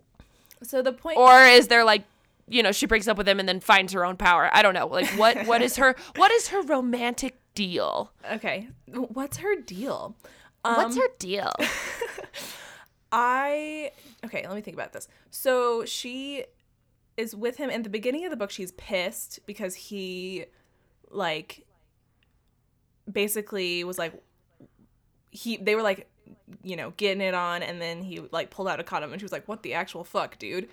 So 0.63 0.81
the 0.81 0.93
point. 0.93 1.17
Or 1.17 1.43
is 1.43 1.67
there 1.67 1.83
like, 1.83 2.03
you 2.47 2.61
know, 2.63 2.71
she 2.71 2.85
breaks 2.85 3.07
up 3.07 3.17
with 3.17 3.27
him 3.27 3.39
and 3.39 3.47
then 3.49 3.59
finds 3.59 3.93
her 3.93 4.05
own 4.05 4.17
power? 4.17 4.49
I 4.53 4.61
don't 4.61 4.73
know. 4.73 4.87
Like 4.87 5.07
what 5.17 5.45
what 5.47 5.61
is 5.61 5.77
her 5.77 5.95
what 6.15 6.31
is 6.31 6.49
her 6.49 6.61
romantic 6.61 7.37
deal? 7.55 8.11
okay, 8.31 8.67
what's 8.87 9.37
her 9.37 9.55
deal? 9.61 10.15
What's 10.63 10.95
Um, 10.95 11.01
her 11.01 11.07
deal? 11.19 11.51
I 13.11 13.91
okay, 14.25 14.45
let 14.47 14.55
me 14.55 14.61
think 14.61 14.75
about 14.75 14.93
this. 14.93 15.07
So 15.29 15.85
she 15.85 16.45
is 17.17 17.35
with 17.35 17.57
him 17.57 17.69
in 17.69 17.83
the 17.83 17.89
beginning 17.89 18.23
of 18.25 18.31
the 18.31 18.37
book 18.37 18.51
she's 18.51 18.71
pissed 18.73 19.39
because 19.45 19.75
he 19.75 20.45
like 21.09 21.65
basically 23.11 23.83
was 23.83 23.97
like 23.97 24.13
he 25.31 25.57
they 25.57 25.75
were 25.75 25.81
like 25.81 26.09
you 26.63 26.75
know, 26.75 26.91
getting 26.97 27.21
it 27.21 27.33
on, 27.33 27.63
and 27.63 27.81
then 27.81 28.03
he 28.03 28.19
like 28.31 28.49
pulled 28.49 28.67
out 28.67 28.79
a 28.79 28.83
condom, 28.83 29.11
and 29.11 29.19
she 29.19 29.25
was 29.25 29.31
like, 29.31 29.47
"What 29.47 29.63
the 29.63 29.73
actual 29.73 30.03
fuck, 30.03 30.37
dude?" 30.39 30.69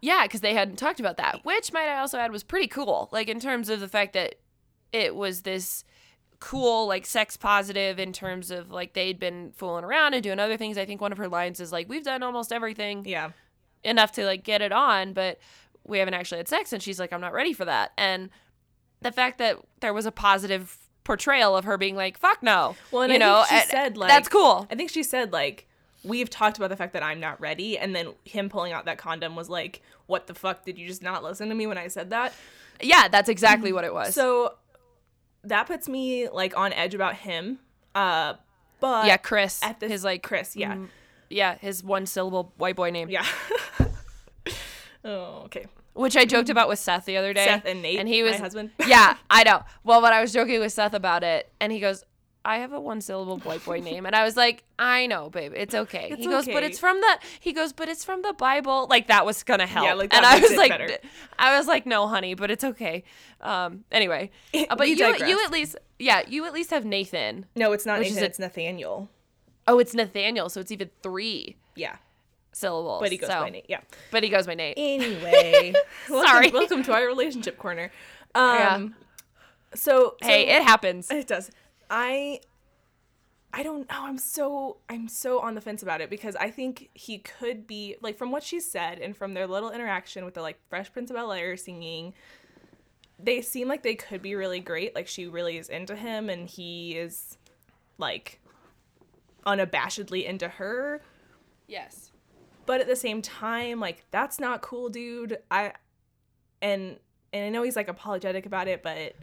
Yeah, 0.00 0.24
because 0.24 0.40
they 0.40 0.54
hadn't 0.54 0.76
talked 0.76 1.00
about 1.00 1.16
that, 1.16 1.44
which 1.44 1.72
might 1.72 1.88
I 1.88 1.98
also 1.98 2.18
add 2.18 2.30
was 2.30 2.42
pretty 2.42 2.68
cool. 2.68 3.08
Like 3.12 3.28
in 3.28 3.40
terms 3.40 3.68
of 3.68 3.80
the 3.80 3.88
fact 3.88 4.12
that 4.12 4.36
it 4.92 5.14
was 5.14 5.42
this 5.42 5.84
cool, 6.38 6.86
like 6.86 7.06
sex 7.06 7.36
positive 7.36 7.98
in 7.98 8.12
terms 8.12 8.50
of 8.50 8.70
like 8.70 8.92
they'd 8.92 9.18
been 9.18 9.52
fooling 9.56 9.84
around 9.84 10.14
and 10.14 10.22
doing 10.22 10.38
other 10.38 10.56
things. 10.56 10.78
I 10.78 10.84
think 10.84 11.00
one 11.00 11.12
of 11.12 11.18
her 11.18 11.28
lines 11.28 11.60
is 11.60 11.72
like, 11.72 11.88
"We've 11.88 12.04
done 12.04 12.22
almost 12.22 12.52
everything 12.52 13.04
Yeah, 13.06 13.30
enough 13.84 14.12
to 14.12 14.24
like 14.24 14.44
get 14.44 14.62
it 14.62 14.72
on, 14.72 15.12
but 15.12 15.38
we 15.84 15.98
haven't 15.98 16.14
actually 16.14 16.38
had 16.38 16.48
sex." 16.48 16.72
And 16.72 16.82
she's 16.82 17.00
like, 17.00 17.12
"I'm 17.12 17.20
not 17.20 17.32
ready 17.32 17.52
for 17.52 17.64
that." 17.64 17.92
And 17.96 18.30
the 19.00 19.12
fact 19.12 19.38
that 19.38 19.56
there 19.80 19.94
was 19.94 20.06
a 20.06 20.12
positive 20.12 20.78
portrayal 21.06 21.56
of 21.56 21.64
her 21.64 21.78
being 21.78 21.96
like, 21.96 22.18
"Fuck 22.18 22.42
no," 22.42 22.76
Well, 22.90 23.02
and 23.02 23.10
you 23.12 23.16
I 23.16 23.18
know, 23.18 23.44
she 23.48 23.54
and 23.54 23.68
said, 23.70 23.96
like- 23.96 24.08
that's 24.10 24.28
cool. 24.28 24.66
I 24.70 24.74
think 24.74 24.90
she 24.90 25.02
said 25.02 25.32
like. 25.32 25.66
We've 26.04 26.30
talked 26.30 26.56
about 26.56 26.68
the 26.68 26.76
fact 26.76 26.92
that 26.92 27.02
I'm 27.02 27.18
not 27.18 27.40
ready, 27.40 27.76
and 27.76 27.96
then 27.96 28.14
him 28.24 28.48
pulling 28.48 28.72
out 28.72 28.84
that 28.84 28.96
condom 28.96 29.34
was 29.34 29.48
like, 29.48 29.82
"What 30.06 30.28
the 30.28 30.34
fuck? 30.34 30.64
Did 30.64 30.78
you 30.78 30.86
just 30.86 31.02
not 31.02 31.24
listen 31.24 31.48
to 31.48 31.54
me 31.56 31.66
when 31.66 31.78
I 31.78 31.88
said 31.88 32.10
that?" 32.10 32.32
Yeah, 32.80 33.08
that's 33.08 33.28
exactly 33.28 33.72
what 33.72 33.82
it 33.82 33.92
was. 33.92 34.14
So 34.14 34.54
that 35.42 35.66
puts 35.66 35.88
me 35.88 36.28
like 36.28 36.56
on 36.56 36.72
edge 36.74 36.94
about 36.94 37.16
him. 37.16 37.58
Uh, 37.92 38.34
but 38.78 39.06
yeah, 39.06 39.16
Chris, 39.16 39.60
at 39.64 39.80
this 39.80 39.90
his 39.90 40.04
like 40.04 40.22
Chris, 40.22 40.54
yeah, 40.54 40.74
mm, 40.76 40.88
yeah, 41.28 41.56
his 41.58 41.82
one 41.82 42.06
syllable 42.06 42.52
white 42.56 42.76
boy 42.76 42.90
name. 42.90 43.08
yeah. 43.08 43.26
oh, 45.04 45.42
okay. 45.46 45.66
Which 45.96 46.16
I 46.16 46.24
joked 46.24 46.48
about 46.50 46.68
with 46.68 46.78
Seth 46.78 47.04
the 47.04 47.16
other 47.16 47.32
day. 47.32 47.46
Seth 47.46 47.64
and 47.64 47.82
Nate, 47.82 47.98
and 47.98 48.08
he 48.08 48.22
was 48.22 48.32
my 48.32 48.38
husband. 48.38 48.70
yeah, 48.86 49.16
I 49.30 49.42
know. 49.44 49.62
Well, 49.84 50.02
when 50.02 50.12
I 50.12 50.20
was 50.20 50.32
joking 50.32 50.60
with 50.60 50.72
Seth 50.72 50.94
about 50.94 51.24
it, 51.24 51.50
and 51.60 51.72
he 51.72 51.80
goes, 51.80 52.04
"I 52.44 52.58
have 52.58 52.72
a 52.72 52.80
one 52.80 53.00
syllable 53.00 53.38
white 53.38 53.64
boy 53.64 53.80
name," 53.80 54.06
and 54.06 54.14
I 54.14 54.22
was 54.24 54.36
like, 54.36 54.62
"I 54.78 55.06
know, 55.06 55.30
babe, 55.30 55.52
it's 55.56 55.74
okay." 55.84 56.08
It's 56.12 56.20
he 56.20 56.26
goes, 56.28 56.46
"But 56.46 56.62
it's 56.62 56.78
from 56.78 57.00
the," 57.00 57.18
he 57.40 57.52
goes, 57.52 57.72
"But 57.72 57.88
it's 57.88 58.04
from 58.04 58.22
the 58.22 58.32
Bible." 58.34 58.86
Like 58.88 59.08
that 59.08 59.26
was 59.26 59.42
gonna 59.42 59.66
help. 59.66 59.86
Yeah, 59.86 59.94
like, 59.94 60.10
that 60.10 60.18
and 60.18 60.26
I 60.26 60.38
was 60.40 60.52
it 60.52 60.58
like, 60.58 60.70
better. 60.70 60.98
I 61.38 61.56
was 61.58 61.66
like, 61.66 61.86
"No, 61.86 62.06
honey, 62.06 62.34
but 62.34 62.50
it's 62.50 62.64
okay." 62.64 63.02
Um. 63.40 63.84
Anyway, 63.90 64.30
Uh, 64.54 64.76
but 64.76 64.88
you, 64.88 64.96
digress. 64.96 65.28
you 65.28 65.42
at 65.44 65.50
least, 65.50 65.76
yeah, 65.98 66.22
you 66.26 66.44
at 66.46 66.52
least 66.52 66.70
have 66.70 66.84
Nathan. 66.84 67.46
No, 67.56 67.72
it's 67.72 67.84
not 67.86 68.00
is 68.00 68.08
Nathan. 68.08 68.22
a- 68.22 68.26
it's 68.26 68.38
Nathaniel. 68.38 69.10
Oh, 69.68 69.78
it's 69.80 69.94
Nathaniel, 69.94 70.48
so 70.48 70.60
it's 70.60 70.70
even 70.70 70.90
three 71.02 71.56
Yeah, 71.74 71.96
syllables. 72.56 73.00
but 73.00 73.12
he 73.12 73.18
goes 73.18 73.28
so- 73.28 73.40
by 73.40 73.50
Nate. 73.50 73.66
Yeah. 73.68 73.80
But 74.10 74.22
he 74.22 74.28
goes 74.30 74.46
by 74.46 74.54
Nate. 74.54 74.74
Anyway, 74.76 75.72
welcome- 76.08 76.26
Sorry. 76.28 76.50
Welcome 76.50 76.82
to 76.84 76.92
our 76.92 77.06
relationship 77.06 77.58
corner. 77.58 77.90
Um, 78.34 78.94
so, 79.74 80.14
so 80.20 80.28
Hey, 80.28 80.46
it 80.48 80.62
happens. 80.62 81.10
It 81.10 81.26
does. 81.26 81.50
I 81.88 82.40
I 83.50 83.62
don't 83.62 83.88
know. 83.88 84.04
I'm 84.04 84.18
so 84.18 84.76
I'm 84.90 85.08
so 85.08 85.40
on 85.40 85.54
the 85.54 85.62
fence 85.62 85.82
about 85.82 86.02
it 86.02 86.10
because 86.10 86.36
I 86.36 86.50
think 86.50 86.90
he 86.92 87.16
could 87.16 87.66
be 87.66 87.96
like 88.02 88.18
from 88.18 88.30
what 88.30 88.42
she 88.42 88.60
said 88.60 88.98
and 88.98 89.16
from 89.16 89.32
their 89.32 89.46
little 89.46 89.70
interaction 89.70 90.26
with 90.26 90.34
the 90.34 90.42
like 90.42 90.58
Fresh 90.68 90.92
Prince 90.92 91.10
of 91.10 91.16
Bel 91.16 91.32
Air 91.32 91.56
singing. 91.56 92.12
They 93.18 93.40
seem 93.40 93.68
like 93.68 93.82
they 93.82 93.94
could 93.94 94.20
be 94.20 94.34
really 94.34 94.60
great. 94.60 94.94
Like 94.94 95.08
she 95.08 95.26
really 95.26 95.56
is 95.56 95.70
into 95.70 95.96
him 95.96 96.28
and 96.28 96.46
he 96.46 96.92
is 96.98 97.38
like 97.96 98.38
unabashedly 99.46 100.26
into 100.26 100.48
her. 100.48 101.00
Yes. 101.66 102.10
But 102.66 102.80
at 102.80 102.88
the 102.88 102.96
same 102.96 103.22
time, 103.22 103.80
like 103.80 104.04
that's 104.10 104.38
not 104.40 104.60
cool, 104.60 104.88
dude. 104.88 105.38
I 105.50 105.72
and 106.60 106.98
and 107.32 107.44
I 107.44 107.48
know 107.48 107.62
he's 107.62 107.76
like 107.76 107.88
apologetic 107.88 108.46
about 108.46 108.68
it, 108.68 108.82
but 108.82 109.14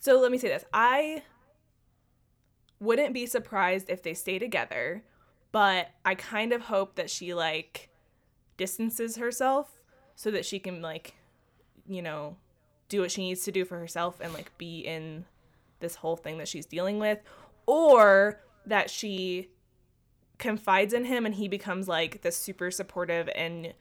so 0.00 0.18
let 0.18 0.32
me 0.32 0.38
say 0.38 0.48
this. 0.48 0.64
I 0.72 1.22
wouldn't 2.80 3.12
be 3.12 3.26
surprised 3.26 3.90
if 3.90 4.02
they 4.02 4.14
stay 4.14 4.38
together, 4.38 5.04
but 5.52 5.90
I 6.04 6.14
kind 6.14 6.52
of 6.52 6.62
hope 6.62 6.96
that 6.96 7.10
she 7.10 7.34
like 7.34 7.90
distances 8.56 9.16
herself 9.16 9.80
so 10.14 10.30
that 10.30 10.44
she 10.44 10.58
can 10.58 10.82
like 10.82 11.14
you 11.86 12.02
know 12.02 12.36
do 12.88 13.00
what 13.00 13.10
she 13.10 13.22
needs 13.22 13.44
to 13.44 13.52
do 13.52 13.64
for 13.64 13.78
herself 13.78 14.20
and 14.20 14.32
like 14.34 14.56
be 14.58 14.80
in 14.80 15.24
this 15.80 15.94
whole 15.96 16.16
thing 16.16 16.38
that 16.38 16.48
she's 16.48 16.66
dealing 16.66 16.98
with 16.98 17.18
or 17.66 18.40
that 18.66 18.90
she 18.90 19.48
confides 20.40 20.92
in 20.92 21.04
him 21.04 21.24
and 21.24 21.36
he 21.36 21.46
becomes 21.46 21.86
like 21.86 22.22
the 22.22 22.32
super 22.32 22.70
supportive 22.70 23.28
and 23.36 23.74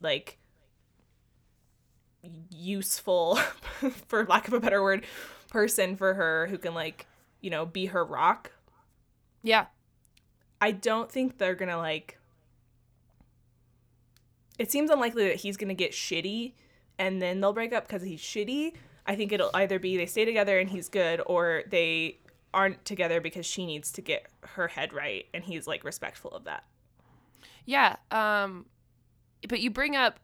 like 0.00 0.38
useful 2.50 3.36
for 4.08 4.24
lack 4.24 4.48
of 4.48 4.54
a 4.54 4.58
better 4.58 4.82
word 4.82 5.04
person 5.50 5.94
for 5.94 6.14
her 6.14 6.48
who 6.48 6.58
can 6.58 6.74
like 6.74 7.06
you 7.40 7.50
know 7.50 7.64
be 7.64 7.86
her 7.86 8.04
rock 8.04 8.50
Yeah. 9.42 9.66
i 10.60 10.72
don't 10.72 11.12
think 11.12 11.38
they're 11.38 11.54
gonna 11.54 11.78
like 11.78 12.18
it 14.58 14.72
seems 14.72 14.90
unlikely 14.90 15.28
that 15.28 15.36
he's 15.36 15.56
gonna 15.56 15.74
get 15.74 15.92
shitty 15.92 16.54
and 16.98 17.20
then 17.22 17.40
they'll 17.40 17.52
break 17.52 17.72
up 17.72 17.86
because 17.86 18.02
he's 18.02 18.20
shitty 18.20 18.72
i 19.06 19.14
think 19.14 19.30
it'll 19.30 19.50
either 19.54 19.78
be 19.78 19.96
they 19.96 20.06
stay 20.06 20.24
together 20.24 20.58
and 20.58 20.70
he's 20.70 20.88
good 20.88 21.20
or 21.26 21.62
they 21.70 22.18
aren't 22.56 22.84
together 22.84 23.20
because 23.20 23.46
she 23.46 23.64
needs 23.66 23.92
to 23.92 24.00
get 24.02 24.26
her 24.40 24.66
head 24.66 24.92
right 24.92 25.26
and 25.32 25.44
he's 25.44 25.66
like 25.68 25.84
respectful 25.84 26.30
of 26.32 26.44
that 26.44 26.64
Yeah. 27.66 27.96
Um, 28.10 28.66
but 29.48 29.60
you 29.60 29.70
bring 29.70 29.94
up 29.94 30.18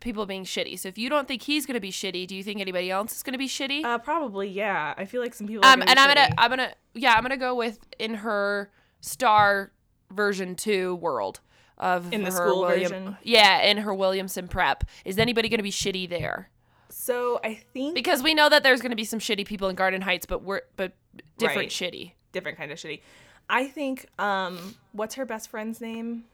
people 0.00 0.26
being 0.26 0.44
shitty. 0.44 0.78
So 0.78 0.88
if 0.88 0.98
you 0.98 1.08
don't 1.08 1.26
think 1.28 1.42
he's 1.42 1.66
gonna 1.66 1.80
be 1.80 1.90
shitty, 1.90 2.26
do 2.26 2.34
you 2.34 2.42
think 2.42 2.60
anybody 2.60 2.90
else 2.90 3.16
is 3.16 3.22
gonna 3.22 3.38
be 3.38 3.48
shitty? 3.48 3.84
Uh, 3.84 3.98
probably 3.98 4.48
yeah. 4.48 4.94
I 4.96 5.04
feel 5.04 5.20
like 5.22 5.34
some 5.34 5.46
people. 5.46 5.64
Are 5.64 5.72
um, 5.72 5.80
gonna 5.80 5.90
and 5.90 5.96
be 5.96 6.02
I'm 6.02 6.08
gonna. 6.08 6.34
I'm 6.38 6.50
gonna, 6.50 6.72
yeah, 6.94 7.14
I'm 7.14 7.22
gonna 7.22 7.36
go 7.36 7.54
with 7.54 7.78
in 7.98 8.14
her 8.14 8.70
star 9.00 9.72
version 10.10 10.54
two 10.54 10.94
world 10.96 11.40
of 11.78 12.12
In 12.12 12.22
the 12.22 12.30
her 12.30 12.36
school 12.36 12.62
William, 12.62 12.90
version? 12.90 13.16
Yeah, 13.22 13.62
in 13.62 13.78
her 13.78 13.94
Williamson 13.94 14.48
prep. 14.48 14.84
Is 15.04 15.18
anybody 15.18 15.48
gonna 15.48 15.62
be 15.62 15.70
shitty 15.70 16.08
there? 16.08 16.50
So 16.88 17.40
I 17.44 17.54
think 17.72 17.94
Because 17.94 18.22
we 18.22 18.34
know 18.34 18.48
that 18.48 18.62
there's 18.62 18.80
gonna 18.80 18.96
be 18.96 19.04
some 19.04 19.18
shitty 19.18 19.46
people 19.46 19.68
in 19.68 19.76
Garden 19.76 20.02
Heights, 20.02 20.26
but 20.26 20.42
we're 20.42 20.62
but 20.76 20.92
different 21.38 21.58
Right. 21.58 21.68
shitty. 21.92 22.12
different 22.32 22.58
kind 22.58 22.70
of 22.70 22.78
shitty. 22.78 23.00
I 23.48 23.66
think 23.66 24.06
um, 24.18 24.74
what's 24.92 25.14
her 25.14 25.24
best 25.24 25.48
friend's 25.48 25.80
name? 25.80 26.24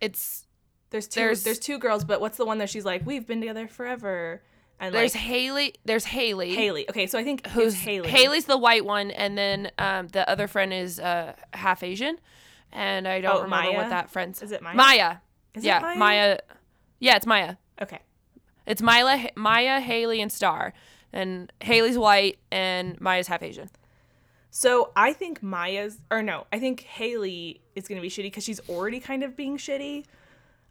It's 0.00 0.46
There's 0.90 1.06
two. 1.08 1.20
There's- 1.20 1.42
There's, 1.42 1.58
two 1.58 1.78
girls, 1.78 2.04
but 2.04 2.20
what's 2.20 2.36
the 2.36 2.44
one 2.46 2.58
that 2.58 2.70
she's 2.70 2.84
like, 2.84 3.04
we've 3.04 3.26
been 3.26 3.40
together 3.40 3.66
forever, 3.68 4.42
and 4.80 4.94
there's 4.94 5.14
like 5.14 5.22
Hailey. 5.24 5.74
There's 5.84 6.04
Hailey. 6.04 6.54
Hailey. 6.54 6.88
Okay, 6.88 7.06
so 7.06 7.18
I 7.18 7.24
think 7.24 7.46
who's 7.48 7.74
Hailey. 7.74 8.08
Hailey's 8.10 8.44
the 8.46 8.56
white 8.58 8.84
one, 8.84 9.10
and 9.10 9.36
then 9.36 9.70
um, 9.78 10.08
the 10.08 10.28
other 10.28 10.46
friend 10.46 10.72
is 10.72 10.98
uh, 11.00 11.34
half 11.52 11.82
Asian, 11.82 12.18
and 12.72 13.06
I 13.08 13.20
don't 13.20 13.32
Oh, 13.36 13.42
remember 13.42 13.70
Maya? 13.70 13.76
what 13.76 13.88
that 13.90 14.10
friend's. 14.10 14.40
Is 14.42 14.52
it 14.52 14.62
Maya? 14.62 14.74
Maya. 14.76 15.16
Is 15.54 15.64
it 15.64 15.66
yeah, 15.68 15.94
Maya? 15.96 16.38
Yeah, 17.00 17.16
it's 17.16 17.26
Maya. 17.26 17.56
Okay. 17.82 17.98
It's 18.66 18.82
Maya, 18.82 19.28
Maya, 19.36 19.80
Hailey, 19.80 20.20
and 20.20 20.32
Star, 20.32 20.72
and 21.12 21.52
Hailey's 21.60 21.98
white, 21.98 22.38
and 22.50 23.00
Maya's 23.00 23.28
half 23.28 23.42
Asian. 23.42 23.70
So 24.50 24.92
I 24.94 25.12
think 25.12 25.42
Maya's, 25.42 25.98
or 26.10 26.22
no, 26.22 26.46
I 26.52 26.58
think 26.60 26.82
Hailey 26.82 27.60
is 27.74 27.88
gonna 27.88 28.00
be 28.00 28.08
shitty 28.08 28.24
because 28.24 28.44
she's 28.44 28.60
already 28.68 29.00
kind 29.00 29.22
of 29.22 29.36
being 29.36 29.58
shitty. 29.58 30.04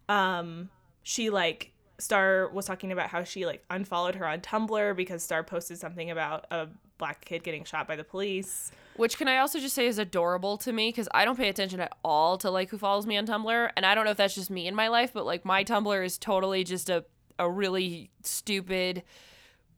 Um, 0.08 0.70
she 1.02 1.30
like 1.30 1.72
Star 1.98 2.48
was 2.48 2.66
talking 2.66 2.92
about 2.92 3.08
how 3.08 3.24
she 3.24 3.46
like 3.46 3.62
unfollowed 3.70 4.14
her 4.16 4.26
on 4.26 4.40
Tumblr 4.40 4.96
because 4.96 5.22
Star 5.22 5.44
posted 5.44 5.78
something 5.78 6.10
about 6.10 6.46
a 6.50 6.68
black 6.98 7.24
kid 7.24 7.42
getting 7.42 7.64
shot 7.64 7.86
by 7.86 7.96
the 7.96 8.04
police. 8.04 8.72
Which 8.96 9.18
can 9.18 9.28
I 9.28 9.38
also 9.38 9.58
just 9.58 9.74
say 9.74 9.86
is 9.86 9.98
adorable 9.98 10.56
to 10.58 10.72
me 10.72 10.88
because 10.88 11.08
I 11.12 11.24
don't 11.24 11.36
pay 11.36 11.48
attention 11.48 11.80
at 11.80 11.92
all 12.04 12.38
to 12.38 12.50
like 12.50 12.70
who 12.70 12.78
follows 12.78 13.06
me 13.06 13.16
on 13.16 13.26
Tumblr, 13.26 13.70
and 13.76 13.84
I 13.84 13.94
don't 13.94 14.04
know 14.04 14.12
if 14.12 14.16
that's 14.16 14.34
just 14.34 14.50
me 14.50 14.66
in 14.66 14.74
my 14.74 14.88
life, 14.88 15.12
but 15.12 15.26
like 15.26 15.44
my 15.44 15.62
Tumblr 15.62 16.04
is 16.04 16.16
totally 16.16 16.64
just 16.64 16.88
a 16.88 17.04
a 17.38 17.50
really 17.50 18.10
stupid 18.22 19.02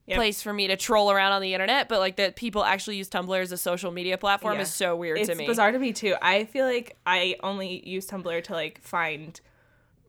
Yep. 0.08 0.16
place 0.18 0.40
for 0.40 0.52
me 0.52 0.68
to 0.68 0.76
troll 0.76 1.10
around 1.10 1.32
on 1.32 1.42
the 1.42 1.52
internet. 1.52 1.88
But 1.88 1.98
like 1.98 2.14
that 2.16 2.36
people 2.36 2.62
actually 2.62 2.96
use 2.96 3.08
Tumblr 3.10 3.36
as 3.40 3.50
a 3.50 3.56
social 3.56 3.90
media 3.90 4.16
platform 4.16 4.54
Yeah. 4.54 4.60
is 4.60 4.72
so 4.72 4.94
weird 4.94 5.18
it's 5.18 5.28
to 5.28 5.34
me. 5.34 5.42
It's 5.44 5.50
bizarre 5.50 5.72
to 5.72 5.78
me 5.80 5.92
too. 5.92 6.14
I 6.22 6.44
feel 6.44 6.64
like 6.64 6.96
I 7.04 7.34
only 7.42 7.84
use 7.88 8.06
Tumblr 8.06 8.44
to 8.44 8.52
like 8.52 8.80
find 8.82 9.40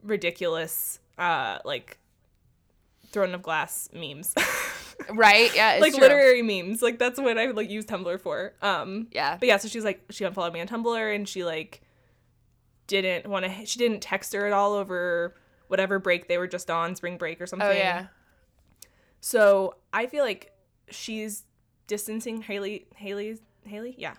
ridiculous, 0.03 0.99
uh, 1.17 1.57
like 1.65 1.97
throne 3.11 3.33
of 3.33 3.41
glass 3.41 3.89
memes, 3.91 4.35
right? 5.09 5.53
Yeah, 5.55 5.79
like 5.81 5.93
true. 5.93 6.01
literary 6.01 6.43
memes. 6.43 6.83
Like 6.83 6.99
that's 6.99 7.19
what 7.19 7.39
I 7.39 7.47
like 7.47 7.71
use 7.71 7.85
Tumblr 7.85 8.19
for. 8.21 8.53
Um, 8.61 9.07
Yeah. 9.11 9.37
but 9.39 9.47
yeah, 9.47 9.57
so 9.57 9.67
she's 9.67 9.83
like 9.83 10.01
she 10.11 10.23
unfollowed 10.25 10.53
me 10.53 10.61
on 10.61 10.67
Tumblr 10.67 11.15
and 11.15 11.27
she 11.27 11.43
like 11.43 11.81
didn't 12.85 13.25
want 13.27 13.45
to. 13.45 13.65
She 13.65 13.79
didn't 13.79 14.01
text 14.01 14.33
her 14.33 14.45
at 14.45 14.53
all 14.53 14.73
over 14.73 15.33
whatever 15.67 15.99
break 15.99 16.27
they 16.27 16.37
were 16.37 16.47
just 16.47 16.69
on, 16.69 16.95
spring 16.95 17.17
break 17.17 17.39
or 17.39 17.43
oh, 17.43 17.47
something. 17.47 17.67
Oh 17.67 17.71
yeah. 17.71 18.07
So 19.19 19.75
I 19.93 20.05
feel 20.07 20.23
like 20.23 20.51
she's 20.89 21.43
distancing 21.87 22.41
Hailey. 22.41 22.87
Hailey's 22.95 23.41
Hailey, 23.65 23.95
yeah, 23.97 24.15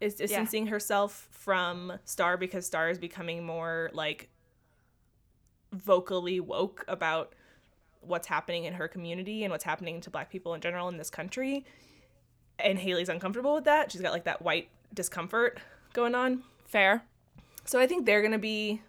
is 0.00 0.14
distancing 0.14 0.68
herself 0.68 1.28
from 1.30 1.92
Star 2.04 2.36
because 2.36 2.66
Star 2.66 2.90
is 2.90 2.98
becoming 2.98 3.44
more 3.44 3.90
like 3.92 4.28
vocally 5.72 6.40
woke 6.40 6.84
about 6.88 7.34
what's 8.00 8.26
happening 8.26 8.64
in 8.64 8.74
her 8.74 8.88
community 8.88 9.44
and 9.44 9.50
what's 9.50 9.64
happening 9.64 10.00
to 10.00 10.10
Black 10.10 10.30
people 10.30 10.54
in 10.54 10.60
general 10.60 10.88
in 10.88 10.96
this 10.96 11.10
country. 11.10 11.64
And 12.58 12.78
Hailey's 12.78 13.08
uncomfortable 13.08 13.54
with 13.54 13.64
that. 13.64 13.92
She's 13.92 14.00
got 14.00 14.12
like 14.12 14.24
that 14.24 14.42
white 14.42 14.68
discomfort 14.92 15.60
going 15.92 16.14
on. 16.14 16.42
Fair. 16.66 17.04
So 17.64 17.78
I 17.78 17.86
think 17.86 18.06
they're 18.06 18.22
gonna 18.22 18.38
be. 18.38 18.82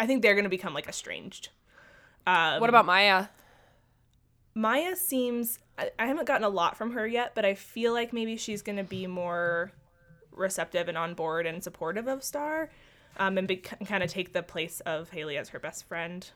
I 0.00 0.06
think 0.06 0.22
they're 0.22 0.34
gonna 0.34 0.48
become 0.48 0.74
like 0.74 0.88
estranged. 0.88 1.50
Um, 2.26 2.60
what 2.60 2.68
about 2.70 2.86
Maya? 2.86 3.26
Maya 4.54 4.96
seems. 4.96 5.58
I, 5.78 5.90
I 5.98 6.06
haven't 6.06 6.26
gotten 6.26 6.44
a 6.44 6.48
lot 6.48 6.76
from 6.76 6.92
her 6.92 7.06
yet, 7.06 7.34
but 7.34 7.44
I 7.44 7.54
feel 7.54 7.92
like 7.92 8.12
maybe 8.12 8.36
she's 8.36 8.62
gonna 8.62 8.82
be 8.84 9.06
more 9.06 9.72
receptive 10.32 10.88
and 10.88 10.96
on 10.98 11.14
board 11.14 11.46
and 11.46 11.62
supportive 11.62 12.08
of 12.08 12.22
Star, 12.24 12.70
um, 13.18 13.38
and 13.38 13.46
be, 13.46 13.56
kind 13.56 14.02
of 14.02 14.10
take 14.10 14.32
the 14.32 14.42
place 14.42 14.80
of 14.80 15.10
Hailey 15.10 15.36
as 15.36 15.50
her 15.50 15.58
best 15.58 15.86
friend, 15.86 16.28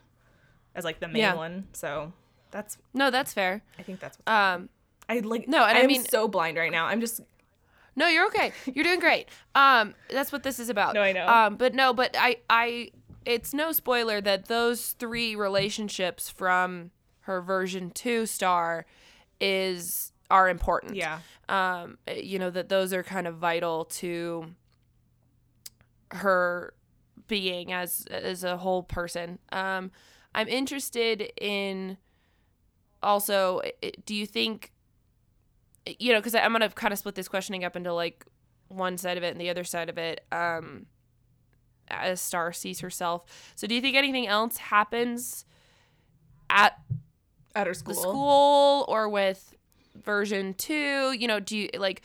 as 0.75 0.83
like 0.85 0.99
the 0.99 1.07
main 1.07 1.21
Yeah. 1.23 1.33
one. 1.35 1.67
So 1.73 2.13
that's. 2.51 2.77
No, 2.93 3.09
that's 3.11 3.33
fair. 3.33 3.61
I 3.79 3.83
think 3.83 3.99
that's. 3.99 4.17
What's 4.17 4.29
Um, 4.31 4.69
I 5.09 5.19
like. 5.19 5.47
no, 5.47 5.65
and 5.65 5.77
I 5.77 5.81
I'm 5.81 5.87
mean- 5.87 6.03
so 6.05 6.27
blind 6.27 6.57
right 6.57 6.71
now. 6.71 6.85
I'm 6.85 7.01
just. 7.01 7.21
No, 7.97 8.07
you're 8.09 8.27
okay. 8.27 8.51
You're 8.73 8.83
doing 8.83 8.99
great. 8.99 9.29
Um, 9.55 9.95
that's 10.11 10.31
what 10.31 10.43
this 10.43 10.59
is 10.59 10.69
about. 10.69 10.93
No, 10.95 11.01
I 11.01 11.11
know. 11.13 11.25
Um, 11.27 11.55
but 11.55 11.73
no, 11.73 11.93
but 11.93 12.13
I, 12.19 12.37
I, 12.49 12.91
it's 13.25 13.53
no 13.53 13.71
spoiler 13.71 14.21
that 14.21 14.45
those 14.45 14.91
three 14.91 15.35
relationships 15.35 16.29
from 16.29 16.91
her 17.21 17.41
version 17.41 17.89
two 17.91 18.25
star 18.25 18.85
is 19.39 20.11
are 20.29 20.49
important. 20.49 20.95
Yeah. 20.95 21.19
Um, 21.49 21.97
you 22.15 22.39
know 22.39 22.49
that 22.49 22.69
those 22.69 22.93
are 22.93 23.03
kind 23.03 23.27
of 23.27 23.35
vital 23.35 23.85
to 23.85 24.53
her 26.11 26.73
being 27.27 27.73
as 27.73 28.05
as 28.09 28.43
a 28.43 28.57
whole 28.57 28.83
person. 28.83 29.39
Um, 29.51 29.91
I'm 30.33 30.47
interested 30.47 31.31
in 31.39 31.97
also. 33.01 33.61
Do 34.05 34.15
you 34.15 34.25
think 34.25 34.71
you 35.99 36.13
know, 36.13 36.19
because 36.19 36.35
I'm 36.35 36.51
gonna 36.51 36.69
kind 36.69 36.93
of 36.93 36.99
split 36.99 37.15
this 37.15 37.27
questioning 37.27 37.63
up 37.63 37.75
into 37.75 37.93
like 37.93 38.25
one 38.67 38.97
side 38.97 39.17
of 39.17 39.23
it 39.23 39.31
and 39.31 39.39
the 39.39 39.49
other 39.49 39.63
side 39.63 39.89
of 39.89 39.97
it. 39.97 40.25
Um, 40.31 40.87
as 41.89 42.21
Star 42.21 42.51
sees 42.53 42.79
herself. 42.79 43.23
So, 43.55 43.67
do 43.67 43.75
you 43.75 43.81
think 43.81 43.95
anything 43.95 44.27
else 44.27 44.57
happens 44.57 45.45
at 46.49 46.79
At 47.55 47.67
her 47.67 47.73
school, 47.73 47.93
the 47.93 47.99
school. 47.99 48.11
school 48.11 48.85
or 48.87 49.09
with 49.09 49.53
version 50.03 50.53
two? 50.53 51.11
You 51.13 51.27
know, 51.27 51.39
do 51.39 51.57
you 51.57 51.69
like 51.77 52.01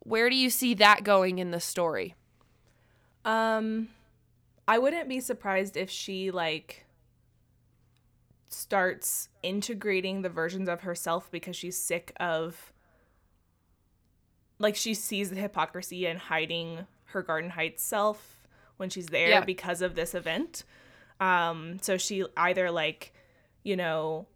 where 0.00 0.28
do 0.28 0.36
you 0.36 0.50
see 0.50 0.74
that 0.74 1.02
going 1.02 1.38
in 1.38 1.50
the 1.50 1.60
story? 1.60 2.14
Um, 3.24 3.88
I 4.68 4.78
wouldn't 4.78 5.08
be 5.08 5.20
surprised 5.20 5.76
if 5.76 5.90
she 5.90 6.30
like 6.30 6.84
starts 8.48 9.28
integrating 9.42 10.22
the 10.22 10.28
versions 10.28 10.68
of 10.68 10.82
herself 10.82 11.28
because 11.30 11.56
she's 11.56 11.76
sick 11.76 12.12
of 12.20 12.72
like 14.58 14.76
she 14.76 14.94
sees 14.94 15.30
the 15.30 15.36
hypocrisy 15.36 16.06
and 16.06 16.18
hiding 16.18 16.86
her 17.06 17.22
Garden 17.22 17.50
Heights 17.50 17.82
self 17.82 18.33
when 18.76 18.90
she's 18.90 19.06
there 19.06 19.28
Yeah. 19.28 19.40
because 19.44 19.82
of 19.82 19.94
this 19.94 20.14
event. 20.14 20.64
Um, 21.20 21.78
so 21.80 21.96
she 21.96 22.24
either 22.36 22.70
like, 22.70 23.12
you 23.62 23.76
know, 23.76 24.26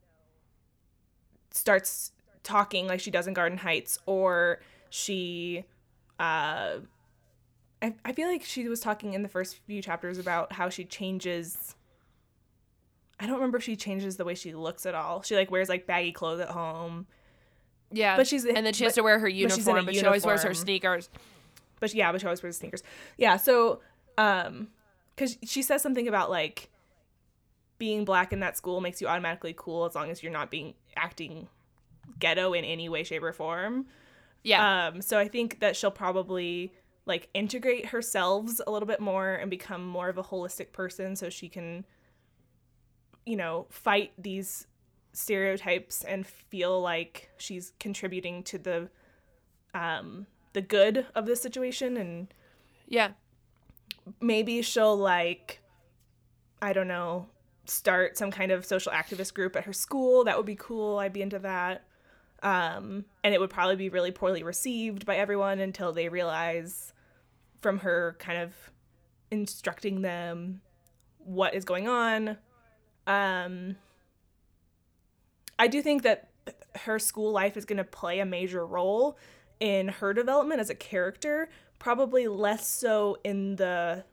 starts 1.51 2.13
talking 2.43 2.87
like 2.87 3.01
she 3.01 3.11
does 3.11 3.27
in 3.27 3.35
Garden 3.35 3.59
Heights, 3.59 3.99
or 4.07 4.61
she, 4.91 5.65
uh, 6.21 6.79
I, 7.83 7.95
I 8.05 8.13
feel 8.13 8.29
like 8.29 8.45
she 8.45 8.69
was 8.69 8.81
talking 8.81 9.15
in 9.15 9.23
the 9.23 9.29
first 9.29 9.59
few 9.67 9.83
chapters 9.83 10.19
about 10.19 10.53
how 10.53 10.69
she 10.69 10.85
changes. 10.85 11.75
I 13.21 13.27
don't 13.27 13.37
remember 13.37 13.59
if 13.59 13.65
she 13.65 13.77
changes 13.77 14.17
the 14.17 14.25
way 14.25 14.35
she 14.35 14.55
looks 14.55 14.87
at 14.87 14.95
all. 14.95 15.23
She 15.23 15.35
like 15.35 15.51
wears 15.51 15.69
like 15.69 15.87
baggy 15.87 16.13
clothes 16.13 16.41
at 16.41 16.49
home, 16.51 17.07
Yeah, 17.91 18.17
But 18.17 18.27
she's- 18.29 18.45
and 18.45 18.65
then 18.65 18.73
she 18.75 18.85
has 18.85 18.93
but- 18.93 19.01
to 19.01 19.03
wear 19.03 19.19
her 19.19 19.27
but 19.27 19.33
she's 19.33 19.39
in 19.43 19.51
a 19.51 19.57
uniform, 19.57 19.87
but, 19.87 19.95
she 19.97 20.05
always 20.07 20.25
wears 20.25 20.43
her 20.45 20.55
sneakers. 20.55 21.11
but 21.81 21.93
yeah, 21.95 22.13
but 22.13 22.21
she 22.21 22.27
always 22.27 22.43
wears 22.43 22.57
sneakers. 22.59 22.83
Yeah, 23.17 23.37
so 23.37 23.81
um, 24.19 24.69
because 25.15 25.39
she 25.45 25.63
says 25.63 25.81
something 25.81 26.07
about 26.07 26.31
like 26.31 26.69
being 27.79 28.05
black 28.05 28.33
in 28.33 28.41
that 28.41 28.57
school 28.57 28.81
makes 28.81 29.01
you 29.01 29.07
automatically 29.07 29.55
cool 29.57 29.87
as 29.87 29.95
long 29.95 30.11
as 30.11 30.23
you're 30.23 30.33
not 30.33 30.51
being 30.51 30.75
acting 30.97 31.49
ghetto 32.19 32.53
in 32.53 32.65
any 32.65 32.89
way, 32.89 33.03
shape, 33.03 33.23
or 33.23 33.33
form. 33.33 33.87
Yeah, 34.43 34.89
Um, 34.89 35.01
so 35.01 35.19
I 35.19 35.29
think 35.29 35.61
that 35.61 35.77
she'll 35.77 35.91
probably 35.91 36.73
like 37.07 37.29
integrate 37.33 37.87
herself 37.87 38.51
a 38.67 38.71
little 38.71 38.87
bit 38.87 39.01
more 39.01 39.35
and 39.35 39.51
become 39.51 39.87
more 39.87 40.09
of 40.09 40.19
a 40.19 40.23
holistic 40.23 40.73
person 40.73 41.17
so 41.17 41.31
she 41.31 41.49
can 41.49 41.87
you 43.29 43.37
know, 43.37 43.67
fight 43.69 44.13
these 44.17 44.67
stereotypes 45.13 46.03
and 46.03 46.27
feel 46.27 46.81
like 46.81 47.31
she's 47.37 47.73
contributing 47.79 48.43
to 48.43 48.57
the 48.57 48.89
um 49.75 50.27
the 50.55 50.63
good 50.63 51.05
of 51.15 51.27
the 51.27 51.37
situation 51.37 51.97
and 51.99 52.33
yeah, 52.87 53.11
maybe 54.21 54.63
she'll 54.63 54.97
like 54.97 55.61
I 56.61 56.73
don't 56.73 56.89
know, 56.89 57.27
start 57.67 58.17
some 58.19 58.31
kind 58.31 58.51
of 58.51 58.67
social 58.67 58.93
activist 58.93 59.35
group 59.35 59.55
at 59.57 59.65
her 59.65 59.73
school. 59.73 60.25
That 60.25 60.37
would 60.37 60.47
be 60.47 60.57
cool. 60.57 60.99
I'd 60.99 61.13
be 61.13 61.23
into 61.23 61.39
that. 61.41 61.85
Um, 62.43 63.05
and 63.25 63.35
it 63.35 63.41
would 63.41 63.51
probably 63.51 63.77
be 63.77 63.89
really 63.89 64.11
poorly 64.11 64.43
received 64.43 65.05
by 65.07 65.17
everyone 65.17 65.59
until 65.61 65.93
they 65.93 66.09
realize 66.09 66.93
from 67.61 67.79
her 67.81 68.17
kind 68.19 68.39
of 68.39 68.55
instructing 69.31 70.03
them 70.03 70.61
what 71.19 71.55
is 71.55 71.65
going 71.65 71.89
on. 71.89 72.39
Um, 73.07 73.77
I 75.59 75.67
do 75.67 75.83
think 75.83 76.03
that 76.05 76.29
her 76.85 76.99
school 76.99 77.33
life 77.33 77.57
is 77.57 77.65
going 77.65 77.79
to 77.79 77.85
play 77.85 78.21
a 78.21 78.25
major 78.25 78.65
role 78.65 79.19
in 79.59 79.89
her 79.89 80.15
development 80.15 80.61
as 80.61 80.71
a 80.71 80.75
character, 80.75 81.49
probably 81.79 82.29
less 82.29 82.67
so 82.67 83.19
in 83.25 83.57
the 83.57 84.05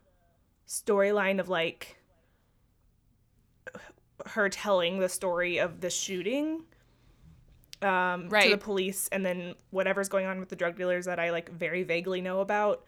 storyline 0.68 1.40
of 1.40 1.50
like 1.50 1.98
her 4.28 4.50
telling 4.50 5.00
the 5.00 5.10
story 5.10 5.60
of 5.60 5.82
the 5.82 5.90
shooting 5.90 6.64
um 7.82 8.30
to 8.30 8.50
the 8.50 8.58
police 8.58 9.08
and 9.12 9.26
then 9.26 9.54
whatever's 9.70 10.10
going 10.10 10.26
on 10.26 10.40
with 10.40 10.50
the 10.50 10.56
drug 10.56 10.78
dealers 10.78 11.06
that 11.06 11.20
I 11.20 11.32
like 11.32 11.52
very 11.52 11.84
vaguely 11.84 12.22
know 12.22 12.40
about. 12.40 12.84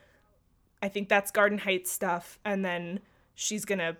I 0.81 0.89
think 0.89 1.09
that's 1.09 1.31
Garden 1.31 1.57
Heights 1.57 1.91
stuff 1.91 2.39
and 2.45 2.63
then 2.63 3.01
she's 3.35 3.65
going 3.65 3.79
to 3.79 3.97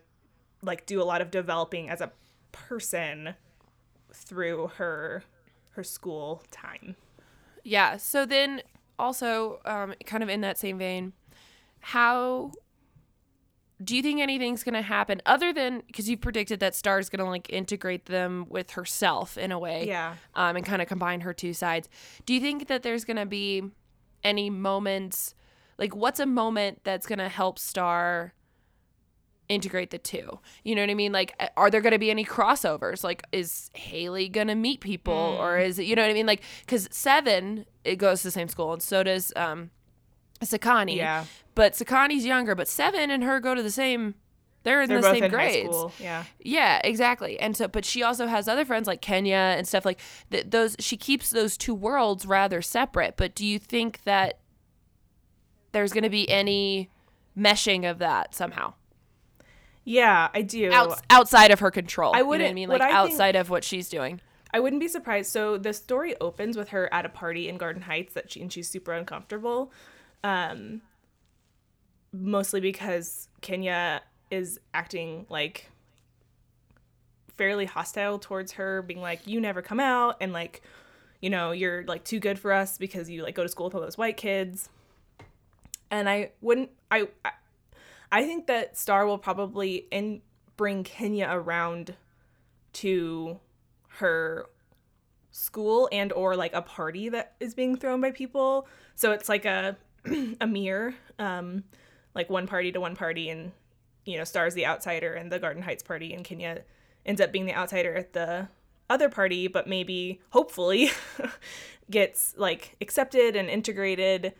like 0.61 0.85
do 0.85 1.01
a 1.01 1.03
lot 1.03 1.21
of 1.21 1.29
developing 1.29 1.89
as 1.89 2.01
a 2.01 2.11
person 2.51 3.35
through 4.13 4.71
her 4.77 5.23
her 5.71 5.83
school 5.83 6.43
time. 6.49 6.95
yeah. 7.63 7.97
So 7.97 8.25
then 8.25 8.61
also, 8.99 9.59
um, 9.65 9.93
kind 10.05 10.23
of 10.23 10.29
in 10.29 10.41
that 10.41 10.57
same 10.57 10.77
vein, 10.77 11.13
how 11.79 12.51
do 13.83 13.95
you 13.95 14.01
think 14.01 14.19
anything's 14.19 14.63
gonna 14.63 14.81
happen 14.81 15.21
other 15.25 15.53
than 15.53 15.83
because 15.85 16.09
you 16.09 16.17
predicted 16.17 16.59
that 16.61 16.73
Star's 16.73 17.09
gonna 17.09 17.29
like 17.29 17.47
integrate 17.51 18.05
them 18.05 18.47
with 18.49 18.71
herself 18.71 19.37
in 19.37 19.51
a 19.51 19.59
way? 19.59 19.85
Yeah. 19.87 20.15
um, 20.33 20.55
and 20.55 20.65
kind 20.65 20.81
of 20.81 20.87
combine 20.87 21.21
her 21.21 21.33
two 21.33 21.53
sides. 21.53 21.87
Do 22.25 22.33
you 22.33 22.39
think 22.39 22.67
that 22.67 22.81
there's 22.81 23.05
going 23.05 23.17
to 23.17 23.25
be 23.27 23.63
any 24.23 24.49
moments, 24.49 25.35
like 25.77 25.95
what's 25.95 26.19
a 26.19 26.25
moment 26.25 26.81
that's 26.83 27.05
going 27.05 27.19
to 27.19 27.29
help 27.29 27.59
Star 27.59 28.33
integrate 29.49 29.91
the 29.91 29.97
two? 29.97 30.39
You 30.63 30.75
know 30.75 30.81
what 30.81 30.89
I 30.89 30.95
mean? 30.95 31.11
Like, 31.11 31.35
are 31.55 31.69
there 31.69 31.81
going 31.81 31.93
to 31.93 31.99
be 31.99 32.11
any 32.11 32.25
crossovers? 32.25 33.03
Like, 33.03 33.23
is 33.31 33.69
Hailey 33.73 34.29
going 34.29 34.47
to 34.47 34.55
meet 34.55 34.81
people, 34.81 35.13
or 35.13 35.57
is 35.57 35.79
it, 35.79 35.83
you 35.85 35.95
know 35.95 36.01
what 36.01 36.11
I 36.11 36.13
mean? 36.13 36.25
Like, 36.25 36.41
because 36.61 36.87
Seven, 36.91 37.65
it 37.83 37.95
goes 37.97 38.21
to 38.21 38.27
the 38.27 38.31
same 38.31 38.47
school, 38.47 38.73
and 38.73 38.81
so 38.81 39.03
does 39.03 39.31
um, 39.35 39.71
Sekani. 40.41 40.95
Yeah. 40.95 41.25
But 41.55 41.73
Sekani's 41.73 42.25
younger, 42.25 42.55
but 42.55 42.67
Seven 42.67 43.09
and 43.09 43.23
her 43.23 43.39
go 43.39 43.55
to 43.55 43.63
the 43.63 43.71
same. 43.71 44.15
They're 44.63 44.81
in 44.81 44.89
They're 44.89 45.01
the 45.01 45.13
same 45.13 45.23
in 45.23 45.31
grades. 45.31 45.77
Yeah. 45.97 46.25
Yeah, 46.39 46.81
exactly. 46.83 47.39
And 47.39 47.55
so, 47.55 47.69
but 47.69 47.85
she 47.85 48.03
also 48.03 48.27
has 48.27 48.49
other 48.49 48.65
friends 48.65 48.85
like 48.85 49.01
Kenya 49.01 49.55
and 49.57 49.65
stuff 49.65 49.85
like 49.85 49.99
th- 50.29 50.47
those. 50.49 50.75
She 50.79 50.97
keeps 50.97 51.29
those 51.29 51.55
two 51.55 51.73
worlds 51.73 52.25
rather 52.25 52.61
separate. 52.61 53.15
But 53.15 53.33
do 53.33 53.45
you 53.45 53.59
think 53.59 54.03
that 54.03 54.39
there's 55.71 55.93
going 55.93 56.03
to 56.03 56.09
be 56.09 56.29
any 56.29 56.89
meshing 57.37 57.89
of 57.89 57.99
that 57.99 58.35
somehow 58.35 58.73
Yeah, 59.89 60.27
I 60.33 60.41
do. 60.41 60.69
Outs- 60.71 61.01
outside 61.09 61.49
of 61.51 61.61
her 61.61 61.71
control? 61.71 62.13
I 62.13 62.17
You 62.17 62.23
know 62.23 62.27
I 62.27 62.29
wouldn't- 62.29 62.55
mean, 62.55 62.67
like 62.69 62.81
I 62.81 62.87
think- 62.87 62.97
outside 63.13 63.35
of 63.37 63.49
what 63.49 63.63
she's 63.63 63.87
doing. 63.87 64.19
I 64.53 64.59
wouldn't 64.59 64.81
be 64.81 64.87
surprised. 64.89 65.31
So 65.31 65.57
the 65.57 65.71
story 65.73 66.13
opens 66.19 66.57
with 66.57 66.69
her 66.69 66.91
at 66.93 67.05
a 67.05 67.09
party 67.09 67.47
in 67.47 67.57
Garden 67.57 67.83
Heights 67.83 68.13
that 68.13 68.29
she 68.31 68.41
and 68.41 68.51
she's 68.51 68.69
super 68.69 68.91
uncomfortable. 68.93 69.71
Um 70.23 70.81
mostly 72.11 72.59
because 72.59 73.29
Kenya 73.41 74.01
is 74.29 74.59
acting 74.73 75.25
like 75.29 75.69
fairly 77.37 77.65
hostile 77.65 78.19
towards 78.19 78.53
her, 78.53 78.81
being 78.81 79.01
like, 79.01 79.25
You 79.27 79.39
never 79.39 79.61
come 79.61 79.79
out 79.79 80.17
and 80.19 80.33
like, 80.33 80.61
you 81.21 81.29
know, 81.29 81.51
you're 81.51 81.83
like 81.85 82.03
too 82.03 82.19
good 82.19 82.39
for 82.39 82.51
us 82.51 82.77
because 82.77 83.09
you 83.09 83.23
like 83.23 83.35
go 83.35 83.43
to 83.43 83.49
school 83.49 83.65
with 83.67 83.75
all 83.75 83.81
those 83.81 83.97
white 83.97 84.17
kids. 84.17 84.69
And 85.91 86.09
I 86.09 86.31
wouldn't 86.41 86.71
I 86.91 87.07
I, 87.23 87.31
I 88.11 88.23
think 88.23 88.47
that 88.47 88.77
Star 88.77 89.05
will 89.05 89.17
probably 89.17 89.87
in 89.91 90.21
bring 90.55 90.83
Kenya 90.83 91.27
around 91.29 91.95
to 92.73 93.39
her 93.89 94.45
school 95.31 95.89
and 95.91 96.11
or 96.13 96.35
like 96.35 96.53
a 96.53 96.61
party 96.61 97.09
that 97.09 97.35
is 97.39 97.53
being 97.53 97.75
thrown 97.75 98.01
by 98.01 98.11
people. 98.11 98.67
So 98.95 99.11
it's 99.11 99.29
like 99.29 99.45
a 99.45 99.77
a 100.41 100.47
mirror 100.47 100.93
um 101.19 101.63
like 102.15 102.29
one 102.29 102.47
party 102.47 102.71
to 102.71 102.79
one 102.79 102.95
party 102.95 103.29
and 103.29 103.51
you 104.05 104.17
know 104.17 104.23
stars 104.23 104.53
the 104.53 104.65
outsider 104.65 105.13
and 105.13 105.31
the 105.31 105.39
garden 105.39 105.61
heights 105.63 105.83
party 105.83 106.13
and 106.13 106.23
kenya 106.23 106.61
ends 107.05 107.21
up 107.21 107.31
being 107.31 107.45
the 107.45 107.53
outsider 107.53 107.95
at 107.95 108.13
the 108.13 108.47
other 108.89 109.09
party 109.09 109.47
but 109.47 109.67
maybe 109.67 110.21
hopefully 110.29 110.89
gets 111.91 112.33
like 112.37 112.75
accepted 112.79 113.35
and 113.35 113.49
integrated 113.49 114.33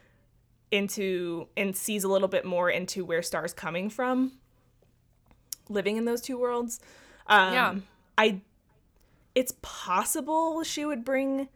into 0.72 1.48
and 1.56 1.76
sees 1.76 2.04
a 2.04 2.08
little 2.08 2.28
bit 2.28 2.46
more 2.46 2.70
into 2.70 3.06
where 3.06 3.22
stars 3.22 3.54
coming 3.54 3.90
from 3.90 4.34
living 5.70 5.98
in 5.98 6.06
those 6.06 6.22
two 6.22 6.38
worlds 6.38 6.80
um 7.28 7.54
Yeah. 7.54 7.76
i 8.18 8.42
it's 9.36 9.54
possible 9.62 10.64
she 10.64 10.84
would 10.86 11.06
bring 11.06 11.48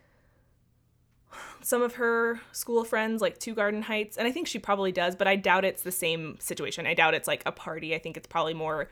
some 1.61 1.81
of 1.81 1.95
her 1.95 2.39
school 2.51 2.83
friends 2.83 3.21
like 3.21 3.37
to 3.39 3.53
Garden 3.55 3.81
Heights, 3.83 4.17
and 4.17 4.27
I 4.27 4.31
think 4.31 4.47
she 4.47 4.59
probably 4.59 4.91
does, 4.91 5.15
but 5.15 5.27
I 5.27 5.35
doubt 5.35 5.63
it's 5.63 5.83
the 5.83 5.91
same 5.91 6.37
situation. 6.39 6.85
I 6.85 6.93
doubt 6.93 7.13
it's 7.13 7.27
like 7.27 7.41
a 7.45 7.51
party. 7.51 7.95
I 7.95 7.99
think 7.99 8.17
it's 8.17 8.27
probably 8.27 8.53
more 8.53 8.89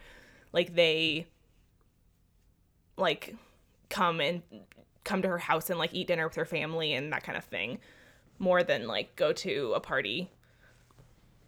like 0.54 0.74
they 0.76 1.28
like 2.98 3.36
come 3.90 4.22
and 4.22 4.42
come 5.04 5.22
to 5.22 5.28
her 5.28 5.38
house 5.38 5.70
and 5.70 5.80
like 5.80 5.94
eat 5.94 6.08
dinner 6.08 6.28
with 6.28 6.36
her 6.36 6.46
family 6.46 6.94
and 6.94 7.12
that 7.12 7.24
kind 7.24 7.38
of 7.38 7.44
thing, 7.44 7.80
more 8.40 8.64
than 8.64 8.88
like 8.88 9.16
go 9.16 9.32
to 9.34 9.74
a 9.76 9.80
party. 9.80 10.32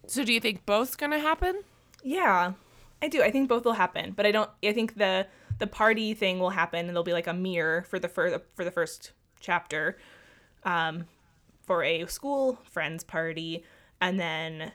So 0.08 0.23
do 0.23 0.34
you 0.34 0.39
think 0.39 0.65
both's 0.65 0.95
gonna 0.95 1.19
happen? 1.19 1.62
Yeah, 2.04 2.54
I 3.01 3.08
do. 3.08 3.21
I 3.23 3.32
think 3.32 3.49
both 3.49 3.65
will 3.65 3.73
happen, 3.73 4.13
but 4.15 4.25
I 4.25 4.32
don't. 4.32 4.49
I 4.63 4.73
think 4.73 4.97
the 4.97 5.27
the 5.60 5.67
party 5.67 6.13
thing 6.13 6.39
will 6.39 6.49
happen, 6.51 6.80
and 6.80 6.89
there'll 6.89 7.04
be 7.04 7.13
like 7.13 7.27
a 7.27 7.34
mirror 7.34 7.84
for 7.84 7.99
the 7.99 8.08
fir- 8.08 8.41
for 8.56 8.63
the 8.63 8.71
first 8.71 9.12
chapter, 9.39 9.97
um, 10.63 11.06
for 11.62 11.84
a 11.84 12.06
school 12.08 12.60
friends 12.69 13.04
party, 13.04 13.63
and 13.99 14.19
then 14.19 14.71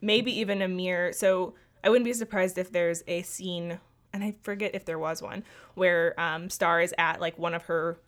maybe 0.00 0.36
even 0.38 0.62
a 0.62 0.68
mirror. 0.68 1.12
So 1.12 1.54
I 1.82 1.88
wouldn't 1.88 2.04
be 2.04 2.12
surprised 2.12 2.58
if 2.58 2.72
there's 2.72 3.02
a 3.06 3.22
scene, 3.22 3.80
and 4.12 4.24
I 4.24 4.34
forget 4.42 4.74
if 4.74 4.84
there 4.84 4.98
was 4.98 5.22
one 5.22 5.44
where 5.74 6.18
um, 6.18 6.50
Starr 6.50 6.80
is 6.80 6.94
at 6.98 7.20
like 7.20 7.38
one 7.38 7.54
of 7.54 7.64
her, 7.64 7.98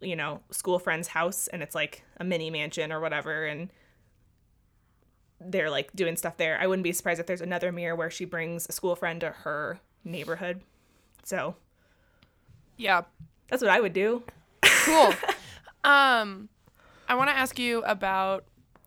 you 0.00 0.16
know, 0.16 0.40
school 0.50 0.78
friends' 0.78 1.08
house, 1.08 1.46
and 1.48 1.62
it's 1.62 1.74
like 1.74 2.02
a 2.18 2.24
mini 2.24 2.50
mansion 2.50 2.92
or 2.92 3.00
whatever, 3.00 3.44
and 3.46 3.70
they're 5.40 5.70
like 5.70 5.92
doing 5.94 6.16
stuff 6.16 6.36
there. 6.36 6.58
I 6.60 6.66
wouldn't 6.66 6.84
be 6.84 6.92
surprised 6.92 7.20
if 7.20 7.26
there's 7.26 7.40
another 7.40 7.70
mirror 7.72 7.94
where 7.94 8.10
she 8.10 8.24
brings 8.24 8.66
a 8.68 8.72
school 8.72 8.96
friend 8.96 9.20
to 9.20 9.30
her 9.30 9.80
neighborhood. 10.04 10.62
So 11.24 11.56
Yeah. 12.76 13.02
that's 13.48 13.62
what 13.62 13.70
I 13.70 13.80
would 13.80 13.92
do. 13.92 14.22
Cool. 14.62 15.12
um, 15.84 16.48
I 17.08 17.14
want 17.14 17.28
to 17.30 17.36
ask 17.36 17.58
you 17.58 17.82
about 17.82 18.44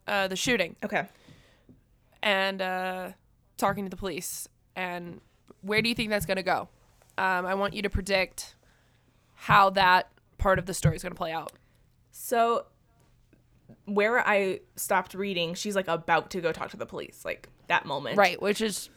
uh, 0.08 0.26
the 0.28 0.36
shooting 0.36 0.74
Okay. 0.84 1.06
and 2.22 2.60
uh, 2.60 3.10
talking 3.56 3.84
to 3.84 3.90
the 3.90 3.96
police. 3.96 4.48
And 4.74 5.20
where 5.62 5.82
do 5.82 5.88
you 5.88 5.94
think 5.94 6.10
that's 6.10 6.26
going 6.26 6.36
to 6.36 6.42
go? 6.42 6.68
Um, 7.16 7.46
I 7.46 7.54
want 7.54 7.74
you 7.74 7.82
to 7.82 7.90
predict 7.90 8.54
how 9.34 9.70
that 9.70 10.10
part 10.40 10.58
of 10.58 10.66
the 10.66 10.74
story 10.74 10.96
is 10.96 11.02
going 11.02 11.12
to 11.12 11.16
play 11.16 11.32
out. 11.32 11.52
So 12.10 12.66
where 13.84 14.26
I 14.26 14.60
stopped 14.76 15.14
reading, 15.14 15.54
she's 15.54 15.76
like 15.76 15.86
about 15.88 16.30
to 16.30 16.40
go 16.40 16.50
talk 16.50 16.70
to 16.70 16.76
the 16.76 16.86
police, 16.86 17.24
like 17.24 17.48
that 17.68 17.86
moment. 17.86 18.16
Right, 18.18 18.40
which 18.42 18.60
is 18.60 18.90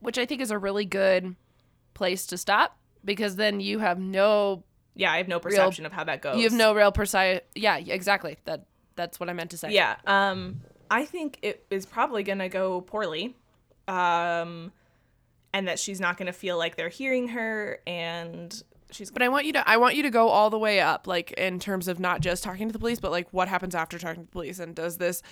which 0.00 0.18
I 0.18 0.26
think 0.26 0.42
is 0.42 0.50
a 0.50 0.58
really 0.58 0.84
good 0.84 1.34
place 1.94 2.26
to 2.26 2.36
stop 2.36 2.76
because 3.04 3.36
then 3.36 3.60
you 3.60 3.78
have 3.78 3.98
no 3.98 4.64
Yeah, 4.94 5.12
I 5.12 5.16
have 5.18 5.28
no 5.28 5.40
perception 5.40 5.86
of 5.86 5.92
how 5.92 6.04
that 6.04 6.20
goes. 6.20 6.36
you 6.36 6.42
have 6.44 6.52
no 6.52 6.74
real 6.74 6.92
precise 6.92 7.40
yeah, 7.54 7.78
exactly. 7.78 8.36
That 8.44 8.66
that's 8.96 9.18
what 9.18 9.30
I 9.30 9.32
meant 9.32 9.50
to 9.52 9.56
say. 9.58 9.70
Yeah. 9.72 9.96
Um 10.06 10.60
I 10.90 11.06
think 11.06 11.38
it 11.42 11.64
is 11.70 11.86
probably 11.86 12.22
going 12.22 12.38
to 12.38 12.48
go 12.48 12.82
poorly. 12.82 13.34
Um 13.88 14.72
and 15.54 15.68
that 15.68 15.78
she's 15.78 16.00
not 16.00 16.16
going 16.16 16.26
to 16.26 16.32
feel 16.32 16.58
like 16.58 16.76
they're 16.76 16.88
hearing 16.88 17.28
her 17.28 17.80
and 17.86 18.62
she's 18.94 19.10
But 19.10 19.22
I 19.22 19.28
want 19.28 19.44
you 19.46 19.52
to 19.54 19.68
I 19.68 19.76
want 19.76 19.96
you 19.96 20.02
to 20.04 20.10
go 20.10 20.28
all 20.28 20.50
the 20.50 20.58
way 20.58 20.80
up, 20.80 21.06
like 21.06 21.32
in 21.32 21.58
terms 21.58 21.88
of 21.88 21.98
not 22.00 22.20
just 22.20 22.42
talking 22.44 22.68
to 22.68 22.72
the 22.72 22.78
police, 22.78 23.00
but 23.00 23.10
like 23.10 23.28
what 23.32 23.48
happens 23.48 23.74
after 23.74 23.98
talking 23.98 24.22
to 24.22 24.26
the 24.26 24.32
police, 24.32 24.58
and 24.58 24.74
does 24.74 24.98
this 24.98 25.22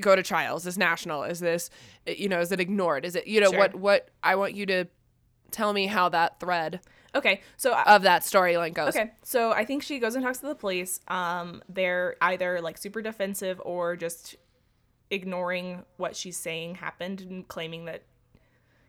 go 0.00 0.16
to 0.16 0.22
trial? 0.22 0.56
Is 0.56 0.64
this 0.64 0.76
national? 0.76 1.22
Is 1.24 1.40
this 1.40 1.70
you 2.06 2.28
know 2.28 2.40
is 2.40 2.50
it 2.52 2.60
ignored? 2.60 3.04
Is 3.04 3.14
it 3.16 3.26
you 3.26 3.40
know 3.40 3.50
Sure. 3.50 3.58
what 3.58 3.74
what 3.74 4.08
I 4.22 4.34
want 4.36 4.54
you 4.54 4.66
to 4.66 4.86
tell 5.50 5.72
me 5.72 5.86
how 5.86 6.08
that 6.08 6.40
thread 6.40 6.80
Okay. 7.14 7.42
So 7.56 7.72
I- 7.72 7.94
of 7.94 8.02
that 8.02 8.22
storyline 8.22 8.74
goes. 8.74 8.88
Okay, 8.96 9.12
so 9.22 9.52
I 9.52 9.64
think 9.64 9.84
she 9.84 10.00
goes 10.00 10.16
and 10.16 10.24
talks 10.24 10.38
to 10.38 10.46
the 10.46 10.54
police. 10.56 10.98
Um, 11.06 11.62
they're 11.68 12.16
either 12.20 12.60
like 12.60 12.76
super 12.76 13.02
defensive 13.02 13.60
or 13.64 13.94
just 13.94 14.34
ignoring 15.10 15.84
what 15.96 16.16
she's 16.16 16.36
saying 16.36 16.76
happened 16.76 17.20
and 17.20 17.46
claiming 17.46 17.84
that, 17.84 18.02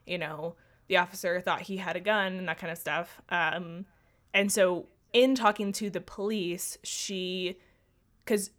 you 0.07 0.17
know, 0.17 0.55
the 0.87 0.97
officer 0.97 1.39
thought 1.41 1.61
he 1.61 1.77
had 1.77 1.95
a 1.95 1.99
gun 1.99 2.33
and 2.37 2.47
that 2.47 2.57
kind 2.57 2.71
of 2.71 2.77
stuff. 2.79 3.21
Um, 3.29 3.85
and 4.33 4.51
so 4.51 4.87
in 5.13 5.35
talking 5.35 5.71
to 5.73 5.89
the 5.89 6.01
police, 6.01 6.77
she, 6.83 7.57
because 8.23 8.51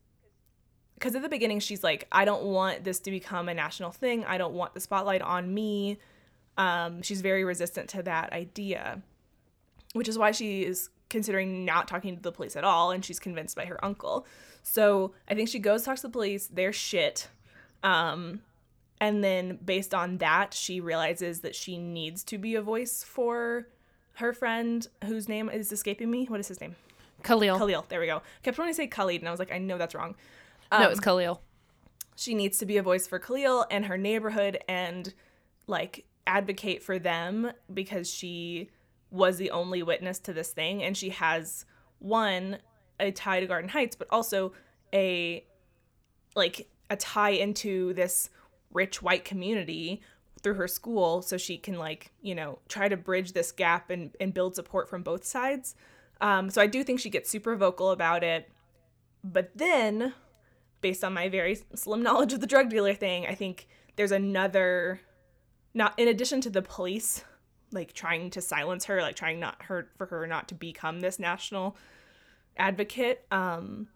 because 0.95 1.15
at 1.15 1.21
the 1.21 1.29
beginning 1.29 1.61
she's 1.61 1.85
like, 1.85 2.09
I 2.11 2.25
don't 2.25 2.45
want 2.45 2.85
this 2.85 3.01
to 3.01 3.11
become 3.11 3.51
a 3.51 3.55
national 3.55 3.91
thing. 3.91 4.25
I 4.25 4.39
don't 4.39 4.55
want 4.55 4.73
the 4.73 4.81
spotlight 4.81 5.21
on 5.21 5.53
me. 5.53 5.99
Um, 6.57 7.03
she's 7.03 7.21
very 7.21 7.45
resistant 7.45 7.91
to 7.91 8.03
that 8.05 8.33
idea 8.33 9.03
which 9.97 10.09
is 10.09 10.19
why 10.19 10.31
she 10.31 10.63
is 10.63 10.91
considering 11.09 11.65
not 11.65 11.89
talking 11.89 12.17
to 12.17 12.23
the 12.23 12.33
police 12.33 12.57
at 12.57 12.65
all 12.65 12.91
and 12.91 13.05
she's 13.05 13.19
convinced 13.19 13.57
by 13.57 13.65
her 13.65 13.83
uncle 13.85 14.27
so 14.63 15.13
i 15.29 15.35
think 15.35 15.49
she 15.49 15.59
goes 15.59 15.85
talks 15.85 16.03
to 16.03 16.09
the 16.09 16.13
police 16.13 16.49
they're 16.49 16.73
shit 16.73 17.29
um, 17.83 18.41
and 19.01 19.23
then 19.23 19.59
based 19.65 19.95
on 19.95 20.19
that 20.19 20.53
she 20.53 20.81
realizes 20.81 21.41
that 21.41 21.55
she 21.55 21.79
needs 21.79 22.25
to 22.25 22.39
be 22.39 22.55
a 22.55 22.63
voice 22.63 23.05
for 23.05 23.69
her 24.17 24.33
friend 24.33 24.89
whose 25.05 25.29
name 25.29 25.49
is 25.49 25.73
escaping 25.73 26.11
me 26.11 26.27
what 26.27 26.41
is 26.41 26.49
his 26.49 26.61
name 26.61 26.75
Khalil. 27.23 27.59
khalil 27.59 27.87
there 27.89 28.01
we 28.01 28.07
go 28.07 28.23
kept 28.43 28.59
wanting 28.59 28.73
to 28.73 28.77
say 28.77 28.87
khalid 28.87 29.21
and 29.21 29.29
i 29.29 29.31
was 29.31 29.41
like 29.41 29.53
i 29.53 29.59
know 29.59 29.79
that's 29.79 29.95
wrong 29.95 30.15
no, 30.73 30.89
it's 30.89 30.99
um, 30.99 31.03
Khalil. 31.03 31.41
she 32.17 32.35
needs 32.35 32.59
to 32.59 32.67
be 32.67 32.77
a 32.77 32.83
voice 32.83 33.07
for 33.07 33.19
Khalil 33.19 33.67
and 33.71 33.87
her 33.87 33.97
neighborhood 33.97 34.59
and 34.69 35.13
like 35.67 36.05
advocate 36.27 36.83
for 36.83 36.99
them 36.99 37.53
because 37.73 38.11
she 38.11 38.71
was 39.11 39.37
the 39.37 39.51
only 39.51 39.83
witness 39.83 40.19
to 40.19 40.33
this 40.33 40.51
thing 40.51 40.83
and 40.83 40.97
she 40.97 41.11
has 41.11 41.65
one 41.99 42.59
a 42.99 43.13
tie 43.13 43.41
to 43.41 43.47
Garden 43.47 43.71
Heights 43.71 43.97
but 43.97 44.09
also 44.11 44.53
a 44.93 45.45
like 46.35 46.69
a 46.91 46.97
tie 46.97 47.31
into 47.31 47.93
this 47.95 48.31
rich 48.73 49.01
white 49.03 49.25
community 49.25 50.03
through 50.47 50.55
her 50.55 50.69
school 50.69 51.23
so 51.23 51.37
she 51.37 51.59
can 51.59 51.77
like 51.77 52.13
you 52.23 52.35
know 52.35 52.61
try 52.69 52.89
to 52.89 52.97
bridge 52.97 53.33
this 53.33 53.51
gap 53.51 53.91
and, 53.91 54.15
and 54.21 54.33
build 54.33 54.55
support 54.55 54.89
from 54.89 55.03
both 55.03 55.25
sides 55.25 55.75
um, 56.21 56.49
so 56.49 56.63
i 56.63 56.67
do 56.69 56.85
think 56.85 57.01
she 57.01 57.11
gets 57.11 57.29
super 57.29 57.57
vocal 57.57 57.91
about 57.91 58.23
it 58.23 58.49
but 59.25 59.51
then 59.57 60.15
based 60.81 61.03
on 61.03 61.13
my 61.13 61.29
very 61.29 61.59
slim 61.75 62.03
knowledge 62.03 62.33
of 62.33 62.41
the 62.41 62.47
drug 62.47 62.71
dealer 62.71 62.95
thing, 62.95 63.27
I 63.27 63.35
think 63.35 63.67
there's 63.97 64.13
another 64.13 65.01
not 65.75 65.99
in 65.99 66.09
addition 66.09 66.41
to 66.43 66.51
the 66.51 66.63
police 66.63 67.25
like 67.73 67.93
trying 67.93 68.31
to 68.31 68.41
silence 68.41 68.85
her, 68.85 69.03
like 69.03 69.17
trying 69.17 69.41
not 69.41 69.65
her 69.65 69.89
for 69.97 70.07
her 70.07 70.27
not 70.27 70.49
to 70.49 70.55
become 70.55 71.01
this 71.01 71.19
national 71.19 71.77
advocate. 72.57 73.27
Um 73.31 73.89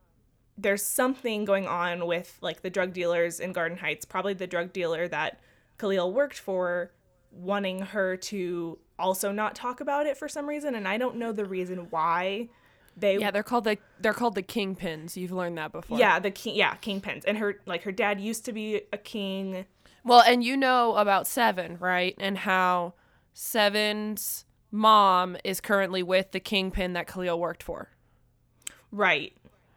there's 0.59 0.85
something 0.85 1.47
going 1.47 1.67
on 1.67 2.07
with 2.07 2.37
like 2.43 2.61
the 2.61 2.69
drug 2.71 2.93
dealers 2.93 3.41
in 3.41 3.53
Garden 3.53 3.79
Heights, 3.79 4.05
probably 4.05 4.35
the 4.35 4.47
drug 4.47 4.73
dealer 4.73 5.09
that 5.09 5.41
Khalil 5.81 6.13
worked 6.13 6.39
for 6.39 6.93
wanting 7.33 7.81
her 7.81 8.17
to 8.17 8.79
also 8.99 9.33
not 9.33 9.55
talk 9.55 9.81
about 9.81 10.07
it 10.07 10.17
for 10.17 10.29
some 10.29 10.47
reason 10.49 10.75
and 10.75 10.87
I 10.87 10.99
don't 10.99 11.17
know 11.17 11.33
the 11.33 11.45
reason 11.45 11.87
why 11.91 12.49
they 12.97 13.17
Yeah, 13.19 13.31
they're 13.31 13.43
called 13.43 13.65
the 13.65 13.79
they're 14.01 14.13
called 14.13 14.35
the 14.35 14.43
kingpins. 14.43 15.17
You've 15.17 15.33
learned 15.33 15.57
that 15.59 15.73
before. 15.73 15.99
yeah, 15.99 16.19
the 16.19 16.31
king 16.31 16.57
yeah, 16.57 16.75
kingpins. 16.77 17.25
And 17.27 17.39
her 17.39 17.61
like 17.67 17.83
her 17.85 17.93
dad 17.93 18.21
used 18.21 18.45
to 18.47 18.53
be 18.53 18.83
a 18.93 18.99
king. 18.99 19.65
Well, 20.05 20.23
and 20.27 20.43
you 20.43 20.57
know 20.57 20.97
about 20.97 21.27
Seven, 21.27 21.77
right? 21.79 22.15
And 22.19 22.39
how 22.39 22.95
Seven's 23.33 24.45
mom 24.71 25.37
is 25.45 25.61
currently 25.61 26.03
with 26.03 26.33
the 26.33 26.41
kingpin 26.41 26.93
that 26.95 27.07
Khalil 27.07 27.39
worked 27.39 27.63
for. 27.63 27.91
Right. 28.91 29.33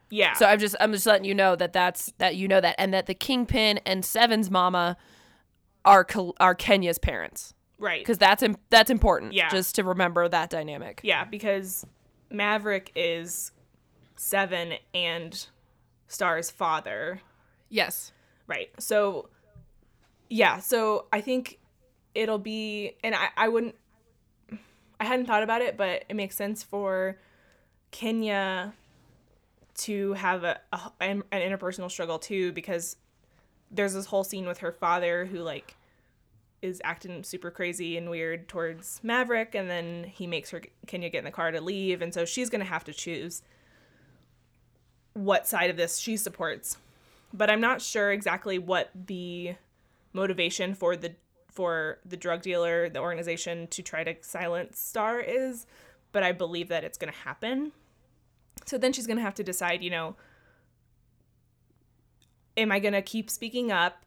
Yeah. 0.10 0.34
So 0.34 0.46
I'm 0.46 0.60
just 0.60 0.76
I'm 0.80 0.92
just 0.92 1.06
letting 1.06 1.26
you 1.26 1.36
know 1.36 1.56
that 1.56 1.74
that's 1.74 2.14
that 2.18 2.36
you 2.36 2.48
know 2.48 2.62
that 2.62 2.76
and 2.78 2.94
that 2.94 3.06
the 3.06 3.16
kingpin 3.16 3.80
and 3.86 4.04
Seven's 4.04 4.50
mama 4.50 4.98
are 5.86 6.08
are 6.40 6.56
Kenya's 6.56 6.98
parents 6.98 7.54
right. 7.78 8.02
because 8.02 8.18
that's 8.18 8.44
im- 8.44 8.58
that's 8.70 8.90
important. 8.90 9.34
Yeah. 9.34 9.50
just 9.50 9.76
to 9.76 9.84
remember 9.84 10.28
that 10.28 10.50
dynamic. 10.50 11.02
Yeah, 11.04 11.26
because 11.26 11.86
Maverick 12.30 12.92
is 12.96 13.52
Seven 14.16 14.74
and 14.94 15.48
Starr's 16.08 16.50
father. 16.50 17.22
Yes. 17.70 18.12
Right. 18.48 18.70
So 18.80 19.30
yeah, 20.30 20.60
so 20.60 21.06
I 21.12 21.22
think 21.22 21.60
it'll 22.16 22.40
be 22.40 22.96
and 23.04 23.16
I, 23.16 23.30
I 23.36 23.50
wouldn't 23.50 23.76
I 25.00 25.06
hadn't 25.06 25.26
thought 25.26 25.44
about 25.44 25.62
it, 25.62 25.76
but 25.76 26.06
it 26.08 26.16
makes 26.16 26.36
sense 26.36 26.64
for 26.64 27.18
Kenya 27.92 28.74
to 29.76 30.14
have 30.14 30.44
a, 30.44 30.60
a 30.72 30.80
an 31.02 31.24
interpersonal 31.32 31.90
struggle 31.90 32.20
too 32.20 32.52
because 32.52 32.96
there's 33.74 33.94
this 33.94 34.06
whole 34.06 34.24
scene 34.24 34.46
with 34.46 34.60
her 34.60 34.72
father 34.72 35.26
who 35.26 35.40
like 35.40 35.76
is 36.62 36.80
acting 36.86 37.24
super 37.24 37.52
crazy 37.52 37.98
and 37.98 38.10
weird 38.10 38.48
towards 38.48 39.02
Maverick, 39.04 39.54
and 39.54 39.70
then 39.70 40.06
he 40.06 40.26
makes 40.26 40.52
her 40.52 40.62
Kenya 40.88 41.10
get 41.10 41.20
in 41.20 41.26
the 41.26 41.32
car 41.32 41.52
to 41.52 41.60
leave, 41.60 42.02
and 42.02 42.14
so 42.14 42.24
she's 42.24 42.50
gonna 42.50 42.64
have 42.64 42.86
to 42.86 42.94
choose 42.94 43.42
what 45.14 45.46
side 45.46 45.70
of 45.70 45.76
this 45.78 45.98
she 45.98 46.16
supports. 46.16 46.78
But 47.34 47.50
I'm 47.50 47.62
not 47.62 47.82
sure 47.82 48.12
exactly 48.12 48.60
what 48.60 48.92
the 48.96 49.56
motivation 50.14 50.74
for 50.74 50.96
the 50.96 51.16
for 51.52 52.00
the 52.06 52.18
drug 52.18 52.42
dealer, 52.42 52.90
the 52.90 53.00
organization 53.00 53.68
to 53.68 53.84
try 53.84 54.04
to 54.04 54.16
silence 54.22 54.80
Starr 54.80 55.20
is, 55.20 55.68
but 56.12 56.24
I 56.24 56.32
believe 56.32 56.70
that 56.70 56.84
it's 56.84 56.98
gonna 56.98 57.12
happen. 57.12 57.74
So 58.66 58.78
then 58.78 58.94
she's 58.94 59.06
gonna 59.06 59.22
have 59.22 59.36
to 59.36 59.44
decide, 59.44 59.84
you 59.84 59.90
know, 59.90 60.16
am 62.58 62.72
I 62.72 62.80
gonna 62.80 63.02
keep 63.02 63.30
speaking 63.30 63.72
up 63.72 64.06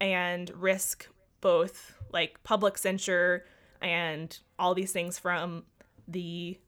and 0.00 0.50
risk 0.50 1.08
both 1.40 1.94
like 2.12 2.42
public 2.44 2.78
censure 2.78 3.44
and 3.80 4.38
all 4.58 4.74
these 4.74 4.92
things 4.92 5.18
from 5.18 5.64
the 6.06 6.58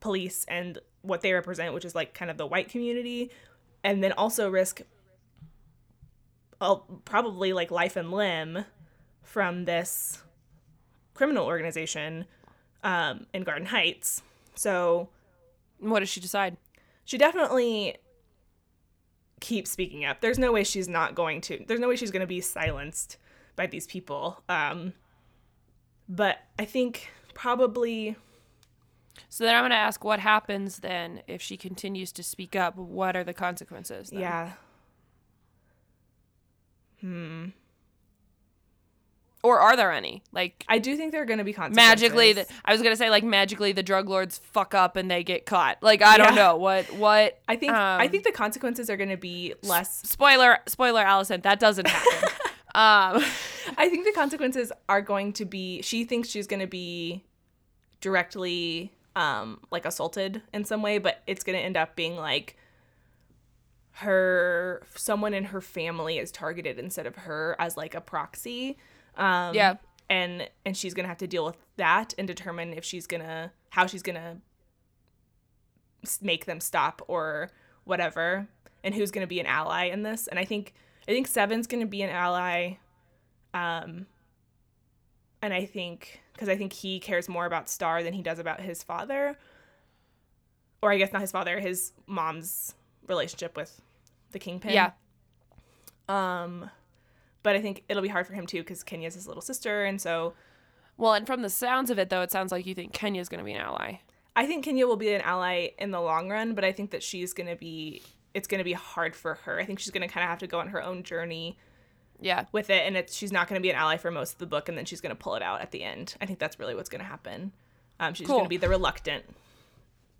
police 0.00 0.44
and 0.48 0.78
what 1.02 1.20
they 1.22 1.32
represent, 1.32 1.74
which 1.74 1.84
is 1.84 1.94
like 1.94 2.14
kind 2.14 2.30
of 2.30 2.36
the 2.36 2.46
white 2.46 2.68
community, 2.68 3.30
and 3.82 4.02
then 4.04 4.12
also 4.12 4.50
risk 4.50 4.82
uh, 6.60 6.76
probably 7.04 7.52
like 7.52 7.70
life 7.70 7.96
and 7.96 8.10
limb 8.10 8.64
from 9.22 9.64
this 9.64 10.22
criminal 11.14 11.46
organization 11.46 12.26
um, 12.82 13.26
in 13.32 13.42
Garden 13.42 13.66
Heights. 13.66 14.22
So, 14.54 15.08
what 15.78 16.00
does 16.00 16.08
she 16.08 16.20
decide? 16.20 16.56
She 17.04 17.16
definitely 17.16 17.96
keeps 19.40 19.70
speaking 19.70 20.04
up. 20.04 20.20
There's 20.20 20.38
no 20.38 20.52
way 20.52 20.64
she's 20.64 20.88
not 20.88 21.14
going 21.14 21.40
to. 21.42 21.64
There's 21.66 21.80
no 21.80 21.88
way 21.88 21.96
she's 21.96 22.10
going 22.10 22.20
to 22.20 22.26
be 22.26 22.40
silenced 22.40 23.16
by 23.56 23.66
these 23.66 23.86
people. 23.86 24.42
Um, 24.48 24.92
but 26.08 26.38
I 26.58 26.64
think 26.64 27.10
probably. 27.34 28.16
So 29.28 29.44
then 29.44 29.54
I'm 29.54 29.62
going 29.62 29.70
to 29.70 29.76
ask 29.76 30.04
what 30.04 30.20
happens 30.20 30.78
then 30.78 31.22
if 31.26 31.42
she 31.42 31.56
continues 31.56 32.12
to 32.12 32.22
speak 32.22 32.56
up? 32.56 32.76
What 32.76 33.16
are 33.16 33.24
the 33.24 33.34
consequences? 33.34 34.10
Then? 34.10 34.20
Yeah. 34.20 34.52
Hmm. 37.00 37.46
Or 39.42 39.58
are 39.58 39.74
there 39.74 39.90
any? 39.90 40.22
Like 40.32 40.64
I 40.68 40.78
do 40.78 40.96
think 40.96 41.12
there 41.12 41.22
are 41.22 41.26
going 41.26 41.38
to 41.38 41.44
be 41.44 41.54
consequences. 41.54 42.02
Magically, 42.02 42.32
the, 42.34 42.46
I 42.64 42.72
was 42.72 42.82
going 42.82 42.92
to 42.92 42.96
say 42.96 43.08
like 43.08 43.24
magically 43.24 43.72
the 43.72 43.82
drug 43.82 44.08
lords 44.08 44.38
fuck 44.38 44.74
up 44.74 44.96
and 44.96 45.10
they 45.10 45.24
get 45.24 45.46
caught. 45.46 45.82
Like 45.82 46.02
I 46.02 46.18
don't 46.18 46.34
yeah. 46.34 46.42
know 46.42 46.56
what 46.56 46.92
what. 46.92 47.40
I 47.48 47.56
think 47.56 47.72
um, 47.72 48.00
I 48.00 48.08
think 48.08 48.24
the 48.24 48.32
consequences 48.32 48.90
are 48.90 48.98
going 48.98 49.10
to 49.10 49.16
be 49.16 49.54
less. 49.62 50.02
Spoiler 50.02 50.58
spoiler, 50.66 51.00
Allison, 51.00 51.40
that 51.42 51.58
doesn't 51.58 51.86
happen. 51.86 52.28
um, 52.74 53.24
I 53.78 53.88
think 53.88 54.04
the 54.04 54.12
consequences 54.12 54.72
are 54.88 55.00
going 55.00 55.32
to 55.34 55.46
be. 55.46 55.80
She 55.80 56.04
thinks 56.04 56.28
she's 56.28 56.46
going 56.46 56.60
to 56.60 56.66
be 56.66 57.24
directly 58.00 58.92
um 59.16 59.58
like 59.70 59.86
assaulted 59.86 60.42
in 60.52 60.64
some 60.64 60.82
way, 60.82 60.98
but 60.98 61.22
it's 61.26 61.44
going 61.44 61.58
to 61.58 61.64
end 61.64 61.78
up 61.78 61.96
being 61.96 62.16
like 62.16 62.56
her 63.92 64.82
someone 64.94 65.34
in 65.34 65.44
her 65.44 65.60
family 65.60 66.18
is 66.18 66.30
targeted 66.30 66.78
instead 66.78 67.06
of 67.06 67.16
her 67.16 67.56
as 67.58 67.76
like 67.76 67.94
a 67.94 68.00
proxy 68.00 68.76
um, 69.20 69.54
yeah. 69.54 69.76
And 70.08 70.50
and 70.66 70.76
she's 70.76 70.92
gonna 70.92 71.06
have 71.06 71.18
to 71.18 71.28
deal 71.28 71.44
with 71.44 71.56
that 71.76 72.14
and 72.18 72.26
determine 72.26 72.72
if 72.72 72.84
she's 72.84 73.06
gonna 73.06 73.52
how 73.70 73.86
she's 73.86 74.02
gonna 74.02 74.38
make 76.20 76.46
them 76.46 76.58
stop 76.58 77.02
or 77.06 77.50
whatever, 77.84 78.48
and 78.82 78.94
who's 78.94 79.12
gonna 79.12 79.28
be 79.28 79.38
an 79.38 79.46
ally 79.46 79.84
in 79.84 80.02
this. 80.02 80.26
And 80.26 80.38
I 80.38 80.44
think 80.44 80.74
I 81.06 81.12
think 81.12 81.28
Seven's 81.28 81.68
gonna 81.68 81.86
be 81.86 82.02
an 82.02 82.10
ally. 82.10 82.78
Um. 83.54 84.06
And 85.42 85.54
I 85.54 85.64
think 85.64 86.20
because 86.32 86.48
I 86.48 86.56
think 86.56 86.72
he 86.72 87.00
cares 87.00 87.28
more 87.28 87.46
about 87.46 87.68
Starr 87.68 88.02
than 88.02 88.12
he 88.12 88.22
does 88.22 88.38
about 88.38 88.60
his 88.60 88.82
father, 88.82 89.38
or 90.82 90.92
I 90.92 90.98
guess 90.98 91.12
not 91.12 91.22
his 91.22 91.32
father, 91.32 91.60
his 91.60 91.92
mom's 92.06 92.74
relationship 93.06 93.56
with 93.56 93.80
the 94.32 94.38
kingpin. 94.38 94.72
Yeah. 94.72 94.90
Um 96.08 96.70
but 97.42 97.56
I 97.56 97.60
think 97.60 97.84
it'll 97.88 98.02
be 98.02 98.08
hard 98.08 98.26
for 98.26 98.34
him 98.34 98.46
too 98.46 98.58
because 98.58 98.82
Kenya's 98.82 99.14
his 99.14 99.26
little 99.26 99.42
sister, 99.42 99.84
and 99.84 100.00
so. 100.00 100.34
Well, 100.96 101.14
and 101.14 101.26
from 101.26 101.40
the 101.40 101.48
sounds 101.50 101.88
of 101.90 101.98
it, 101.98 102.10
though, 102.10 102.20
it 102.20 102.30
sounds 102.30 102.52
like 102.52 102.66
you 102.66 102.74
think 102.74 102.92
Kenya's 102.92 103.30
going 103.30 103.38
to 103.38 103.44
be 103.44 103.52
an 103.52 103.60
ally. 103.60 104.00
I 104.36 104.46
think 104.46 104.64
Kenya 104.64 104.86
will 104.86 104.96
be 104.96 105.12
an 105.12 105.22
ally 105.22 105.68
in 105.78 105.90
the 105.90 106.00
long 106.00 106.28
run, 106.28 106.54
but 106.54 106.64
I 106.64 106.72
think 106.72 106.90
that 106.90 107.02
she's 107.02 107.32
going 107.32 107.48
to 107.48 107.56
be. 107.56 108.02
It's 108.32 108.46
going 108.46 108.58
to 108.58 108.64
be 108.64 108.74
hard 108.74 109.16
for 109.16 109.34
her. 109.34 109.58
I 109.58 109.64
think 109.64 109.80
she's 109.80 109.90
going 109.90 110.06
to 110.06 110.12
kind 110.12 110.22
of 110.22 110.30
have 110.30 110.38
to 110.38 110.46
go 110.46 110.60
on 110.60 110.68
her 110.68 110.82
own 110.82 111.02
journey. 111.02 111.58
Yeah. 112.20 112.44
With 112.52 112.70
it, 112.70 112.86
and 112.86 112.96
it's 112.96 113.14
she's 113.14 113.32
not 113.32 113.48
going 113.48 113.60
to 113.60 113.62
be 113.62 113.70
an 113.70 113.76
ally 113.76 113.96
for 113.96 114.10
most 114.10 114.34
of 114.34 114.38
the 114.38 114.46
book, 114.46 114.68
and 114.68 114.76
then 114.76 114.84
she's 114.84 115.00
going 115.00 115.14
to 115.14 115.20
pull 115.20 115.34
it 115.34 115.42
out 115.42 115.62
at 115.62 115.70
the 115.70 115.82
end. 115.82 116.14
I 116.20 116.26
think 116.26 116.38
that's 116.38 116.58
really 116.58 116.74
what's 116.74 116.88
going 116.88 117.00
to 117.00 117.06
happen. 117.06 117.52
Um, 117.98 118.14
she's 118.14 118.26
cool. 118.26 118.36
going 118.36 118.44
to 118.44 118.50
be 118.50 118.56
the 118.56 118.68
reluctant. 118.68 119.24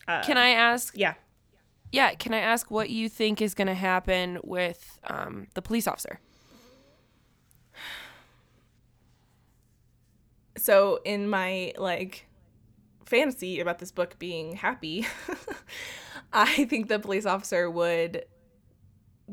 Uh, 0.09 0.23
can 0.23 0.39
I 0.39 0.51
ask? 0.51 0.97
Yeah. 0.97 1.15
Yeah. 1.93 2.15
Can 2.15 2.35
I 2.35 2.39
ask 2.39 2.71
what 2.71 2.91
you 2.91 3.09
think 3.09 3.41
is 3.41 3.55
going 3.55 3.69
to 3.69 3.75
happen 3.75 4.39
with 4.43 4.99
um, 5.05 5.47
the 5.55 5.63
police 5.63 5.87
officer? 5.87 6.21
So 10.57 11.01
in 11.05 11.29
my 11.29 11.73
like 11.79 12.27
fantasy 13.07 13.61
about 13.61 13.79
this 13.79 13.91
book 13.91 14.19
being 14.19 14.55
happy, 14.57 15.07
I 16.33 16.65
think 16.65 16.89
the 16.89 16.99
police 16.99 17.27
officer 17.27 17.71
would 17.71 18.25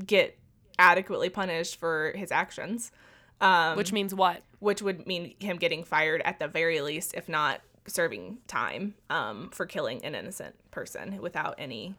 get 0.05 0.37
adequately 0.79 1.29
punished 1.29 1.79
for 1.79 2.13
his 2.15 2.31
actions. 2.31 2.91
Um, 3.39 3.77
which 3.77 3.93
means 3.93 4.15
what? 4.15 4.41
Which 4.59 4.81
would 4.81 5.05
mean 5.05 5.35
him 5.39 5.57
getting 5.57 5.83
fired 5.83 6.21
at 6.25 6.39
the 6.39 6.47
very 6.47 6.81
least, 6.81 7.13
if 7.13 7.29
not 7.29 7.61
serving 7.85 8.39
time 8.47 8.95
um, 9.09 9.49
for 9.51 9.65
killing 9.65 10.03
an 10.03 10.15
innocent 10.15 10.55
person 10.71 11.19
without 11.21 11.55
any 11.57 11.95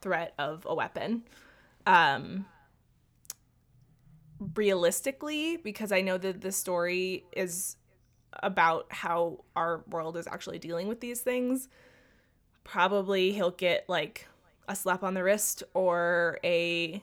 threat 0.00 0.34
of 0.38 0.66
a 0.68 0.74
weapon. 0.74 1.22
Um, 1.86 2.46
realistically 4.54 5.56
because 5.56 5.92
I 5.92 6.00
know 6.00 6.18
that 6.18 6.40
the 6.40 6.52
story 6.52 7.24
is 7.32 7.76
about 8.42 8.86
how 8.90 9.44
our 9.54 9.84
world 9.88 10.16
is 10.16 10.26
actually 10.26 10.58
dealing 10.58 10.88
with 10.88 11.00
these 11.00 11.20
things. 11.20 11.68
Probably 12.64 13.32
he'll 13.32 13.50
get 13.50 13.88
like 13.88 14.26
a 14.68 14.76
slap 14.76 15.02
on 15.02 15.14
the 15.14 15.22
wrist 15.22 15.62
or 15.74 16.38
a 16.44 17.02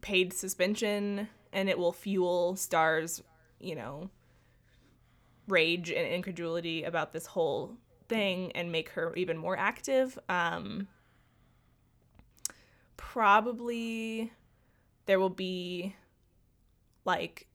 paid 0.00 0.32
suspension 0.32 1.28
and 1.52 1.68
it 1.68 1.78
will 1.78 1.92
fuel 1.92 2.56
Starr's, 2.56 3.22
you 3.60 3.74
know, 3.74 4.10
rage 5.48 5.90
and 5.90 6.06
incredulity 6.06 6.82
about 6.82 7.12
this 7.12 7.26
whole 7.26 7.76
thing 8.08 8.52
and 8.52 8.70
make 8.70 8.90
her 8.90 9.14
even 9.14 9.38
more 9.38 9.56
active. 9.56 10.18
Um 10.28 10.88
probably 12.96 14.32
there 15.06 15.18
will 15.18 15.30
be 15.30 15.94
like 17.06 17.46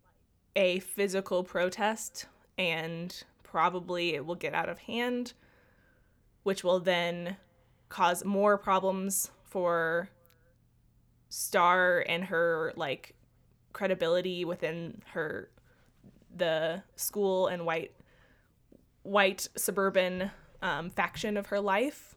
a 0.55 0.79
physical 0.79 1.43
protest 1.43 2.25
and 2.57 3.23
probably 3.43 4.15
it 4.15 4.25
will 4.25 4.35
get 4.35 4.53
out 4.53 4.69
of 4.69 4.79
hand, 4.79 5.33
which 6.43 6.63
will 6.63 6.79
then 6.79 7.37
cause 7.89 8.23
more 8.23 8.57
problems 8.57 9.29
for 9.43 10.09
Starr 11.29 12.03
and 12.07 12.25
her 12.25 12.73
like 12.75 13.13
credibility 13.73 14.43
within 14.43 15.01
her 15.13 15.49
the 16.35 16.81
school 16.95 17.47
and 17.47 17.65
white 17.65 17.91
white 19.03 19.47
suburban 19.55 20.31
um, 20.61 20.89
faction 20.89 21.37
of 21.37 21.47
her 21.47 21.59
life. 21.59 22.15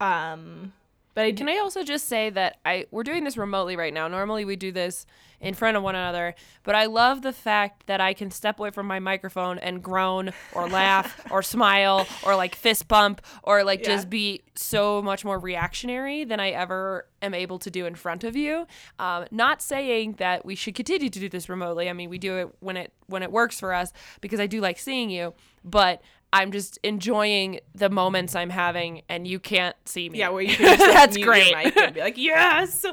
Um, 0.00 0.72
but 1.16 1.24
I, 1.24 1.32
can 1.32 1.48
I 1.48 1.56
also 1.56 1.82
just 1.82 2.08
say 2.08 2.28
that 2.28 2.58
I 2.66 2.84
we're 2.90 3.02
doing 3.02 3.24
this 3.24 3.38
remotely 3.38 3.74
right 3.74 3.94
now. 3.94 4.06
Normally 4.06 4.44
we 4.44 4.54
do 4.54 4.70
this 4.70 5.06
in 5.40 5.54
front 5.54 5.74
of 5.74 5.82
one 5.82 5.94
another, 5.94 6.34
but 6.62 6.74
I 6.74 6.84
love 6.86 7.22
the 7.22 7.32
fact 7.32 7.86
that 7.86 8.02
I 8.02 8.12
can 8.12 8.30
step 8.30 8.58
away 8.58 8.70
from 8.70 8.86
my 8.86 8.98
microphone 8.98 9.58
and 9.58 9.82
groan 9.82 10.32
or 10.52 10.68
laugh 10.68 11.18
or 11.30 11.42
smile 11.42 12.06
or 12.22 12.36
like 12.36 12.54
fist 12.54 12.86
bump 12.86 13.22
or 13.42 13.64
like 13.64 13.80
yeah. 13.80 13.94
just 13.94 14.10
be 14.10 14.42
so 14.56 15.00
much 15.00 15.24
more 15.24 15.38
reactionary 15.38 16.24
than 16.24 16.38
I 16.38 16.50
ever 16.50 17.08
am 17.22 17.32
able 17.32 17.58
to 17.60 17.70
do 17.70 17.86
in 17.86 17.94
front 17.94 18.22
of 18.22 18.36
you. 18.36 18.66
Um, 18.98 19.24
not 19.30 19.62
saying 19.62 20.16
that 20.18 20.44
we 20.44 20.54
should 20.54 20.74
continue 20.74 21.08
to 21.08 21.18
do 21.18 21.30
this 21.30 21.48
remotely. 21.48 21.88
I 21.88 21.94
mean, 21.94 22.10
we 22.10 22.18
do 22.18 22.36
it 22.36 22.54
when 22.60 22.76
it 22.76 22.92
when 23.06 23.22
it 23.22 23.32
works 23.32 23.58
for 23.58 23.72
us 23.72 23.90
because 24.20 24.38
I 24.38 24.46
do 24.46 24.60
like 24.60 24.78
seeing 24.78 25.08
you, 25.08 25.32
but 25.64 26.02
I'm 26.36 26.52
just 26.52 26.78
enjoying 26.82 27.60
the 27.74 27.88
moments 27.88 28.34
I'm 28.34 28.50
having, 28.50 29.02
and 29.08 29.26
you 29.26 29.40
can't 29.40 29.76
see 29.86 30.08
me. 30.08 30.18
Yeah, 30.18 30.28
where 30.28 30.42
you 30.42 30.54
can 30.56 30.78
just, 30.78 30.92
that's 30.92 31.16
great. 31.16 31.54
and 31.54 31.94
be 31.94 32.00
like, 32.00 32.18
yes, 32.18 32.84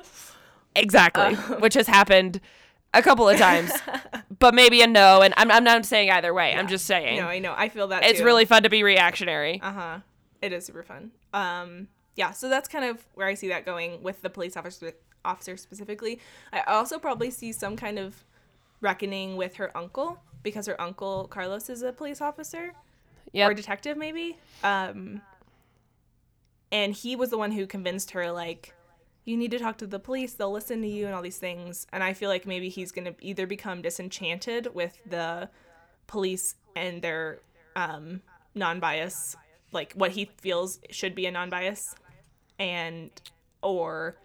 exactly, 0.76 1.36
uh. 1.36 1.56
which 1.60 1.74
has 1.74 1.88
happened 1.88 2.40
a 2.94 3.02
couple 3.02 3.28
of 3.28 3.38
times, 3.38 3.72
but 4.40 4.54
maybe 4.54 4.82
a 4.82 4.88
no. 4.88 5.22
And 5.22 5.34
I'm 5.36 5.52
I'm 5.52 5.64
not 5.64 5.86
saying 5.86 6.10
either 6.10 6.34
way. 6.34 6.52
Yeah. 6.52 6.60
I'm 6.60 6.68
just 6.68 6.86
saying. 6.86 7.18
No, 7.18 7.28
I 7.28 7.40
know. 7.40 7.54
I 7.56 7.70
feel 7.70 7.88
that. 7.90 8.06
It's 8.06 8.20
too. 8.20 8.26
really 8.26 8.46
fun 8.46 8.64
to 8.64 8.70
be 8.70 8.82
reactionary. 8.84 9.60
Uh 9.62 9.74
huh. 9.74 10.00
It 10.42 10.54
is 10.54 10.66
super 10.66 10.84
fun. 10.84 11.12
Um. 11.34 11.90
Yeah. 12.16 12.32
So 12.32 12.48
that's 12.48 12.70
kind 12.70 12.86
of 12.86 13.06
where 13.16 13.28
I 13.28 13.34
see 13.34 13.50
that 13.50 13.66
going 13.66 14.02
with 14.02 14.22
the 14.22 14.30
police 14.30 14.56
officer 14.56 14.94
officer 15.26 15.58
specifically. 15.58 16.20
I 16.52 16.62
also 16.62 16.98
probably 16.98 17.30
see 17.30 17.52
some 17.52 17.76
kind 17.76 18.00
of 18.00 18.24
reckoning 18.82 19.38
with 19.38 19.56
her 19.56 19.76
uncle 19.78 20.20
because 20.44 20.68
her 20.68 20.80
uncle 20.80 21.28
Carlos 21.28 21.70
is 21.70 21.82
a 21.82 21.94
police 21.94 22.22
officer 22.22 22.74
Yep. 23.34 23.52
or 23.52 23.54
detective 23.54 23.98
maybe. 23.98 24.38
Um 24.64 25.22
and 26.72 26.94
he 26.94 27.16
was 27.16 27.30
the 27.30 27.38
one 27.38 27.52
who 27.52 27.68
convinced 27.68 28.12
her 28.12 28.32
like 28.32 28.74
you 29.26 29.38
need 29.38 29.52
to 29.52 29.60
talk 29.60 29.78
to 29.78 29.88
the 29.88 30.00
police, 30.00 30.34
they'll 30.34 30.52
listen 30.52 30.82
to 30.82 30.88
you 30.88 31.06
and 31.06 31.16
all 31.16 31.22
these 31.22 31.38
things. 31.38 31.88
And 31.94 32.04
I 32.04 32.12
feel 32.12 32.30
like 32.30 32.46
maybe 32.46 32.68
he's 32.68 32.92
going 32.92 33.06
to 33.06 33.16
either 33.22 33.48
become 33.48 33.82
disenchanted 33.82 34.76
with 34.76 34.98
the 35.10 35.50
police 36.08 36.56
and 36.76 37.02
their 37.02 37.40
um 37.76 38.22
non-bias 38.56 39.36
like 39.72 39.94
what 39.94 40.12
he 40.12 40.30
feels 40.38 40.80
should 40.90 41.16
be 41.16 41.26
a 41.26 41.32
non-bias 41.32 41.96
and 42.60 43.10
or 43.62 44.16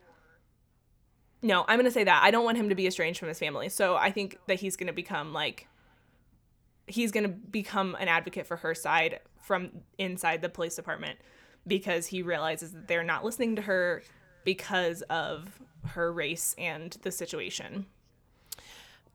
no 1.42 1.64
i'm 1.68 1.76
going 1.78 1.84
to 1.84 1.90
say 1.90 2.04
that 2.04 2.22
i 2.22 2.30
don't 2.30 2.44
want 2.44 2.59
him 2.59 2.68
to 2.68 2.74
be 2.74 2.86
estranged 2.86 3.18
from 3.18 3.28
his 3.28 3.38
family 3.38 3.68
so 3.68 3.96
i 3.96 4.11
think 4.11 4.38
that 4.46 4.61
he's 4.61 4.76
going 4.76 4.86
to 4.86 4.92
become 4.92 5.32
like 5.32 5.66
he's 6.91 7.12
going 7.12 7.24
to 7.24 7.28
become 7.28 7.97
an 7.99 8.09
advocate 8.09 8.47
for 8.47 8.57
her 8.57 8.74
side 8.74 9.20
from 9.41 9.70
inside 9.99 10.43
the 10.43 10.49
police 10.49 10.76
department 10.76 11.18
because 11.66 12.07
he 12.07 12.22
realizes 12.22 12.72
that 12.72 12.89
they're 12.89 13.05
not 13.05 13.24
listening 13.24 13.57
to 13.57 13.62
her 13.62 14.03
because 14.45 15.03
of 15.03 15.61
her 15.84 16.12
race 16.12 16.55
and 16.59 16.97
the 17.03 17.11
situation 17.11 17.86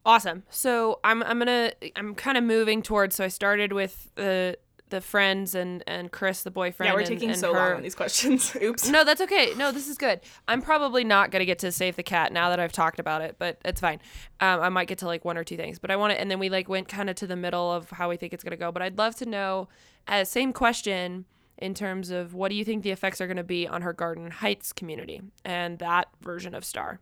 Awesome. 0.06 0.44
So 0.50 1.00
I'm 1.04 1.24
I'm 1.24 1.40
gonna 1.40 1.72
I'm 1.96 2.14
kind 2.16 2.38
of 2.38 2.44
moving 2.44 2.82
towards. 2.82 3.16
So 3.16 3.24
I 3.24 3.30
started 3.30 3.72
with 3.72 4.10
the 4.16 4.58
the 4.94 5.02
friends 5.02 5.56
and 5.56 5.84
and 5.88 6.12
Chris, 6.12 6.44
the 6.44 6.52
boyfriend. 6.52 6.88
yeah 6.88 6.94
we're 6.94 7.00
and- 7.00 7.08
taking 7.10 7.32
and 7.32 7.40
so 7.40 7.54
her. 7.54 7.60
long 7.60 7.74
on 7.78 7.82
these 7.82 7.96
questions 7.96 8.56
oops 8.62 8.88
No, 8.88 9.04
that's 9.04 9.20
okay. 9.22 9.54
No, 9.58 9.72
this 9.72 9.88
is 9.88 9.98
good. 9.98 10.22
I'm 10.48 10.62
probably 10.62 11.04
not 11.04 11.32
gonna 11.32 11.46
get 11.46 11.60
to 11.60 11.72
save 11.72 11.96
the 11.96 12.04
cat 12.04 12.32
now 12.32 12.50
that 12.50 12.60
I've 12.60 12.72
talked 12.72 13.00
about 13.00 13.22
it, 13.22 13.36
but 13.40 13.58
it's 13.66 13.82
fine. 13.82 14.00
Um, 14.40 14.62
I 14.62 14.70
might 14.70 14.88
get 14.88 15.00
to 15.00 15.08
like 15.08 15.26
one 15.26 15.38
or 15.38 15.44
two 15.44 15.58
things, 15.58 15.80
but 15.80 15.90
I 15.92 15.96
want 15.96 16.14
to. 16.14 16.20
And 16.22 16.30
then 16.32 16.40
we 16.40 16.50
like 16.50 16.70
went 16.70 16.88
kind 16.88 17.10
of 17.10 17.16
to 17.18 17.28
the 17.28 17.36
middle 17.36 17.72
of 17.72 17.90
how 17.90 18.10
we 18.10 18.18
think 18.18 18.34
it's 18.34 18.44
gonna 18.44 18.56
go. 18.56 18.72
But 18.72 18.82
I'd 18.84 18.98
love 18.98 19.16
to 19.18 19.26
know, 19.26 19.68
uh, 20.08 20.24
same 20.24 20.54
question 20.54 21.26
in 21.58 21.74
terms 21.74 22.10
of 22.12 22.34
what 22.34 22.50
do 22.50 22.56
you 22.56 22.64
think 22.66 22.84
the 22.84 22.92
effects 22.92 23.20
are 23.22 23.28
gonna 23.28 23.44
be 23.44 23.68
on 23.68 23.82
her 23.82 23.94
Garden 23.94 24.30
Heights 24.32 24.72
community 24.74 25.22
and 25.44 25.80
that 25.80 26.08
version 26.22 26.54
of 26.56 26.64
Starr. 26.64 27.00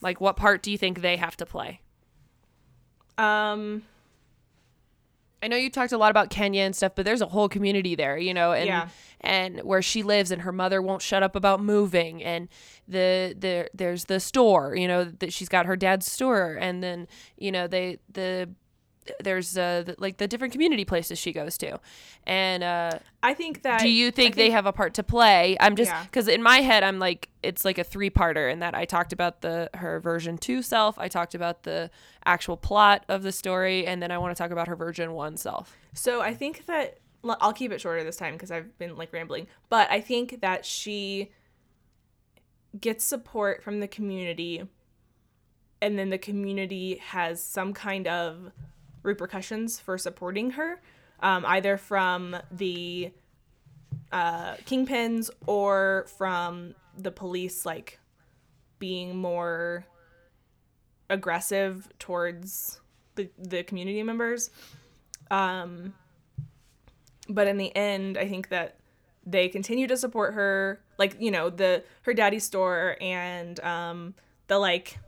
Like, 0.00 0.20
what 0.20 0.36
part 0.36 0.62
do 0.62 0.70
you 0.70 0.78
think 0.78 1.00
they 1.00 1.16
have 1.16 1.36
to 1.38 1.46
play? 1.46 1.80
um 3.18 3.82
I 5.42 5.48
know 5.48 5.56
you 5.56 5.70
talked 5.70 5.92
a 5.92 5.98
lot 5.98 6.10
about 6.12 6.30
Kenya 6.30 6.62
and 6.62 6.74
stuff, 6.76 6.92
but 6.94 7.04
there's 7.04 7.20
a 7.20 7.26
whole 7.26 7.48
community 7.48 7.94
there, 7.96 8.16
you 8.16 8.32
know, 8.32 8.52
and 8.52 8.66
Yeah. 8.66 8.88
and 9.20 9.60
where 9.60 9.82
she 9.82 10.02
lives, 10.02 10.30
and 10.30 10.42
her 10.42 10.52
mother 10.52 10.80
won't 10.80 11.02
shut 11.02 11.22
up 11.22 11.34
about 11.34 11.60
moving, 11.62 12.22
and 12.22 12.48
the 12.86 13.34
the 13.38 13.68
there's 13.74 14.04
the 14.06 14.20
store, 14.20 14.74
you 14.76 14.86
know, 14.88 15.04
that 15.04 15.32
she's 15.32 15.48
got 15.48 15.66
her 15.66 15.76
dad's 15.76 16.10
store, 16.10 16.56
and 16.60 16.82
then 16.82 17.08
you 17.36 17.50
know 17.50 17.66
they 17.66 17.98
the 18.12 18.50
there's 19.22 19.58
uh 19.58 19.82
the, 19.84 19.96
like 19.98 20.18
the 20.18 20.28
different 20.28 20.52
community 20.52 20.84
places 20.84 21.18
she 21.18 21.32
goes 21.32 21.58
to, 21.58 21.80
and 22.26 22.62
uh, 22.62 22.98
i 23.22 23.34
think 23.34 23.62
that 23.62 23.80
do 23.80 23.88
you 23.88 24.08
I 24.08 24.10
think, 24.10 24.36
they 24.36 24.50
have 24.50 24.66
a 24.66 24.72
part 24.72 24.94
to 24.94 25.02
play? 25.02 25.56
I'm 25.60 25.76
just 25.76 25.90
Yeah. 25.90 26.04
because 26.04 26.28
in 26.28 26.42
my 26.42 26.58
head 26.58 26.82
I'm 26.82 26.98
like 26.98 27.28
it's 27.42 27.64
like 27.64 27.78
a 27.78 27.84
three 27.84 28.10
parter 28.10 28.50
in 28.52 28.60
that 28.60 28.74
I 28.74 28.84
talked 28.84 29.12
about 29.12 29.40
the 29.42 29.68
her 29.74 29.98
version 30.00 30.38
two 30.38 30.62
self, 30.62 30.98
I 30.98 31.08
talked 31.08 31.34
about 31.34 31.64
the 31.64 31.90
actual 32.24 32.56
plot 32.56 33.04
of 33.08 33.22
the 33.22 33.32
story, 33.32 33.86
and 33.86 34.00
then 34.02 34.10
I 34.10 34.18
want 34.18 34.36
to 34.36 34.40
talk 34.40 34.50
about 34.52 34.68
her 34.68 34.76
version 34.76 35.12
one 35.12 35.36
self. 35.36 35.76
So 35.94 36.20
I 36.20 36.34
think 36.34 36.66
that 36.66 36.98
i'll 37.40 37.52
keep 37.52 37.70
it 37.70 37.80
shorter 37.80 38.02
this 38.02 38.16
time 38.16 38.34
because 38.34 38.50
I've 38.50 38.76
been 38.78 38.96
like 38.96 39.12
rambling. 39.12 39.46
But 39.68 39.90
I 39.90 40.00
think 40.00 40.40
that 40.40 40.64
she 40.64 41.30
gets 42.80 43.04
support 43.04 43.62
from 43.62 43.80
the 43.80 43.88
community, 43.88 44.62
and 45.80 45.98
then 45.98 46.10
the 46.10 46.18
community 46.18 46.96
has 46.96 47.42
some 47.42 47.72
kind 47.74 48.06
of 48.08 48.52
repercussions 49.02 49.78
for 49.78 49.98
supporting 49.98 50.52
her, 50.52 50.80
um, 51.20 51.44
either 51.46 51.76
from 51.76 52.36
the 52.50 53.12
uh, 54.10 54.54
kingpins 54.66 55.30
or 55.46 56.06
from 56.18 56.74
the 56.96 57.10
police, 57.10 57.64
like 57.64 57.98
being 58.78 59.16
more 59.16 59.86
aggressive 61.08 61.88
towards 61.98 62.80
the 63.14 63.28
the 63.38 63.62
community 63.62 64.02
members. 64.02 64.50
Um, 65.30 65.94
but 67.28 67.46
in 67.46 67.56
the 67.56 67.74
end, 67.76 68.18
I 68.18 68.28
think 68.28 68.48
that 68.48 68.76
they 69.24 69.48
continue 69.48 69.86
to 69.86 69.96
support 69.96 70.34
her, 70.34 70.80
like 70.98 71.16
you 71.20 71.30
know 71.30 71.50
the 71.50 71.84
her 72.02 72.14
daddy's 72.14 72.44
store 72.44 72.96
and 73.00 73.58
um, 73.60 74.14
the 74.48 74.58
like 74.58 74.98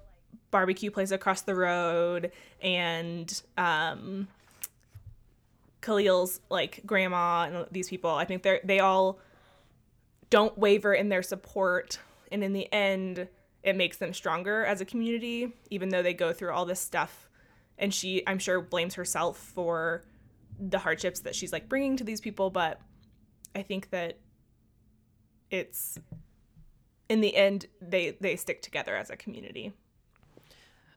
barbecue 0.55 0.89
place 0.89 1.11
across 1.11 1.43
the 1.43 1.55
road 1.55 2.31
and 2.63 3.43
um, 3.59 4.29
Khalil's 5.81 6.41
like 6.49 6.81
grandma 6.87 7.43
and 7.43 7.67
these 7.73 7.89
people. 7.89 8.11
I 8.11 8.25
think 8.25 8.45
they 8.45 8.61
they 8.63 8.79
all 8.79 9.19
don't 10.31 10.57
waver 10.57 10.95
in 10.95 11.09
their 11.09 11.25
support, 11.25 11.99
and 12.31 12.45
in 12.45 12.53
the 12.53 12.73
end, 12.73 13.27
it 13.65 13.75
makes 13.75 13.97
them 13.97 14.15
stronger 14.15 14.65
as 14.65 14.81
a 14.81 14.85
community, 14.85 15.53
even 15.71 15.89
though 15.89 16.03
they 16.03 16.15
go 16.15 16.33
through 16.33 16.53
all 16.53 16.65
this 16.65 16.79
stuff. 16.81 17.29
And 17.77 17.93
she, 17.93 18.23
I'm 18.27 18.39
sure, 18.39 18.61
blames 18.61 18.95
herself 18.95 19.37
for 19.37 20.05
the 20.59 20.79
hardships 20.79 21.21
that 21.21 21.35
she's 21.35 21.53
like 21.53 21.69
bringing 21.69 21.97
to 21.97 22.05
these 22.05 22.21
people, 22.21 22.49
but 22.49 22.81
I 23.57 23.63
think 23.63 23.91
that 23.91 24.19
it's 25.51 25.99
in 27.09 27.21
the 27.21 27.35
end 27.35 27.67
they 27.83 28.17
they 28.21 28.37
stick 28.37 28.63
together 28.63 28.97
as 28.97 29.11
a 29.11 29.17
community. 29.17 29.73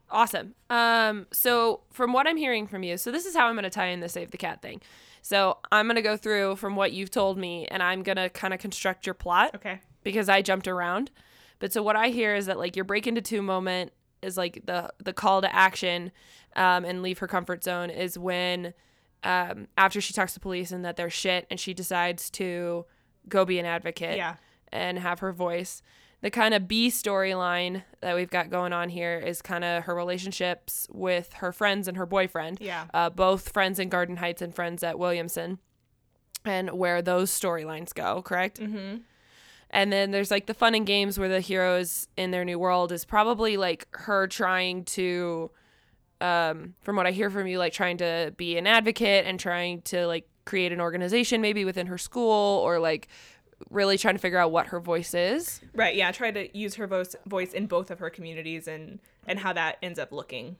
Awesome. 0.09 0.55
Um, 0.69 1.27
so 1.31 1.81
from 1.91 2.13
what 2.13 2.27
I'm 2.27 2.37
hearing 2.37 2.67
from 2.67 2.83
you, 2.83 2.97
so 2.97 3.11
this 3.11 3.25
is 3.25 3.35
how 3.35 3.47
I'm 3.47 3.55
going 3.55 3.63
to 3.63 3.69
tie 3.69 3.87
in 3.87 3.99
the 3.99 4.09
save 4.09 4.31
the 4.31 4.37
cat 4.37 4.61
thing. 4.61 4.81
So 5.21 5.57
I'm 5.71 5.87
going 5.87 5.97
to 5.97 6.01
go 6.01 6.15
through 6.15 6.55
from 6.55 6.75
what 6.77 6.93
you've 6.93 7.11
told 7.11 7.37
me, 7.37 7.67
and 7.67 7.83
I'm 7.83 8.03
going 8.03 8.15
to 8.15 8.29
kind 8.29 8.53
of 8.53 8.59
construct 8.61 9.05
your 9.05 9.13
plot 9.13 9.51
Okay. 9.55 9.81
because 10.03 10.29
I 10.29 10.41
jumped 10.41 10.67
around. 10.67 11.11
But 11.59 11.73
so 11.73 11.83
what 11.83 11.95
I 11.97 12.09
hear 12.09 12.35
is 12.35 12.45
that 12.45 12.57
like 12.57 12.75
your 12.77 12.85
break 12.85 13.07
into 13.07 13.21
two 13.21 13.41
moment 13.41 13.91
is 14.21 14.37
like 14.37 14.65
the 14.65 14.91
the 14.99 15.11
call 15.13 15.41
to 15.41 15.53
action, 15.53 16.11
um, 16.55 16.85
and 16.85 17.01
leave 17.03 17.19
her 17.19 17.27
comfort 17.27 17.63
zone 17.63 17.89
is 17.89 18.17
when, 18.17 18.73
um, 19.23 19.67
after 19.77 19.99
she 19.99 20.13
talks 20.13 20.33
to 20.35 20.39
police 20.39 20.71
and 20.71 20.85
that 20.85 20.95
they're 20.95 21.09
shit, 21.09 21.45
and 21.51 21.59
she 21.59 21.73
decides 21.73 22.29
to 22.31 22.85
go 23.27 23.43
be 23.43 23.59
an 23.59 23.65
advocate 23.65 24.15
Yeah. 24.17 24.35
and 24.71 24.97
have 24.99 25.19
her 25.19 25.33
voice. 25.33 25.81
The 26.21 26.31
kind 26.31 26.53
of 26.53 26.67
B 26.67 26.89
storyline 26.89 27.83
that 28.01 28.15
we've 28.15 28.29
got 28.29 28.49
going 28.49 28.73
on 28.73 28.89
here 28.89 29.19
is 29.19 29.41
kind 29.41 29.63
of 29.63 29.83
her 29.83 29.93
relationships 29.93 30.87
with 30.91 31.33
her 31.33 31.51
friends 31.51 31.87
and 31.87 31.95
her 31.95 32.07
boyfriend. 32.07 32.59
Yeah. 32.59 32.85
Uh, 32.93 33.11
both 33.11 33.49
friends 33.49 33.77
in 33.77 33.89
Garden 33.89 34.17
Heights 34.17 34.41
and 34.41 34.53
friends 34.53 34.83
at 34.83 34.97
Williamson, 34.97 35.59
and 36.43 36.71
where 36.71 37.01
those 37.01 37.29
storylines 37.29 37.93
go, 37.93 38.21
correct? 38.23 38.59
Mm-hmm. 38.59 38.97
And 39.69 39.91
then 39.91 40.11
there's 40.11 40.31
like 40.31 40.45
the 40.45 40.53
fun 40.53 40.75
and 40.75 40.87
games 40.87 41.19
where 41.19 41.29
the 41.29 41.41
heroes 41.41 42.07
in 42.15 42.31
their 42.31 42.45
new 42.45 42.57
world 42.57 42.91
is 42.91 43.05
probably 43.05 43.57
like 43.57 43.87
her 43.91 44.25
trying 44.25 44.85
to, 44.85 45.51
um, 46.21 46.73
from 46.81 46.95
what 46.95 47.05
I 47.05 47.11
hear 47.11 47.29
from 47.29 47.47
you, 47.47 47.59
like 47.59 47.73
trying 47.73 47.97
to 47.97 48.33
be 48.37 48.57
an 48.57 48.65
advocate 48.65 49.25
and 49.25 49.39
trying 49.39 49.81
to 49.83 50.07
like 50.07 50.27
create 50.45 50.71
an 50.71 50.79
organization 50.79 51.41
maybe 51.41 51.65
within 51.65 51.87
her 51.87 51.97
school 51.97 52.61
or 52.63 52.79
like 52.79 53.09
really 53.69 53.97
trying 53.97 54.15
to 54.15 54.19
figure 54.19 54.37
out 54.37 54.51
what 54.51 54.67
her 54.67 54.79
voice 54.79 55.13
is. 55.13 55.61
Right. 55.73 55.95
Yeah. 55.95 56.11
Try 56.11 56.31
to 56.31 56.57
use 56.57 56.75
her 56.75 56.87
voice 56.87 57.15
voice 57.25 57.53
in 57.53 57.67
both 57.67 57.91
of 57.91 57.99
her 57.99 58.09
communities 58.09 58.67
and 58.67 58.99
and 59.25 59.39
how 59.39 59.53
that 59.53 59.77
ends 59.81 59.99
up 59.99 60.11
looking. 60.11 60.57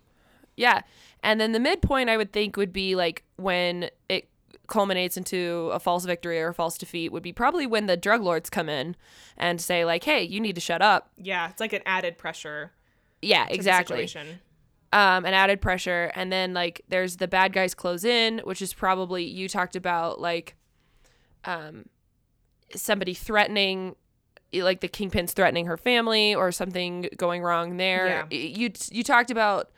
Yeah. 0.55 0.81
And 1.23 1.39
then 1.39 1.51
the 1.51 1.59
midpoint 1.59 2.09
I 2.09 2.17
would 2.17 2.33
think 2.33 2.57
would 2.57 2.73
be 2.73 2.95
like 2.95 3.23
when 3.35 3.89
it 4.09 4.27
culminates 4.67 5.15
into 5.15 5.69
a 5.71 5.79
false 5.79 6.03
victory 6.05 6.41
or 6.41 6.49
a 6.49 6.53
false 6.53 6.77
defeat 6.77 7.11
would 7.11 7.23
be 7.23 7.31
probably 7.31 7.65
when 7.67 7.85
the 7.85 7.95
drug 7.95 8.21
lords 8.21 8.49
come 8.49 8.67
in 8.67 8.95
and 9.37 9.61
say 9.61 9.85
like, 9.85 10.03
"Hey, 10.03 10.23
you 10.23 10.39
need 10.39 10.55
to 10.55 10.61
shut 10.61 10.81
up." 10.81 11.11
Yeah. 11.17 11.49
It's 11.49 11.59
like 11.59 11.73
an 11.73 11.83
added 11.85 12.17
pressure. 12.17 12.71
Yeah, 13.21 13.45
exactly. 13.49 14.09
um, 14.93 15.25
an 15.25 15.33
added 15.33 15.61
pressure. 15.61 16.11
And 16.15 16.31
then 16.31 16.53
like 16.53 16.81
there's 16.89 17.17
the 17.17 17.27
bad 17.27 17.53
guys 17.53 17.73
close 17.73 18.03
in, 18.03 18.39
which 18.39 18.61
is 18.61 18.73
probably 18.73 19.23
you 19.23 19.47
talked 19.49 19.75
about 19.75 20.19
like 20.19 20.55
um, 21.45 21.85
somebody 22.75 23.13
threatening, 23.13 23.95
like 24.53 24.81
the 24.81 24.87
kingpin's 24.87 25.33
threatening 25.33 25.65
her 25.65 25.77
family 25.77 26.35
or 26.35 26.51
something 26.51 27.09
going 27.17 27.41
wrong 27.43 27.77
there. 27.77 28.27
Yeah. 28.29 28.37
You 28.37 28.71
you 28.91 29.03
talked 29.03 29.31
about 29.31 29.71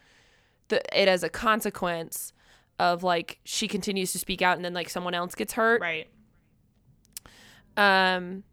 the 0.69 0.81
it 0.99 1.07
as 1.07 1.23
a 1.23 1.29
consequence 1.29 2.33
of 2.79 3.03
like 3.03 3.39
she 3.43 3.67
continues 3.67 4.11
to 4.13 4.19
speak 4.19 4.41
out 4.41 4.55
and 4.55 4.63
then 4.63 4.73
like 4.73 4.89
someone 4.89 5.13
else 5.13 5.35
gets 5.35 5.53
hurt. 5.53 5.81
Right. 5.81 6.07
Um, 7.77 8.43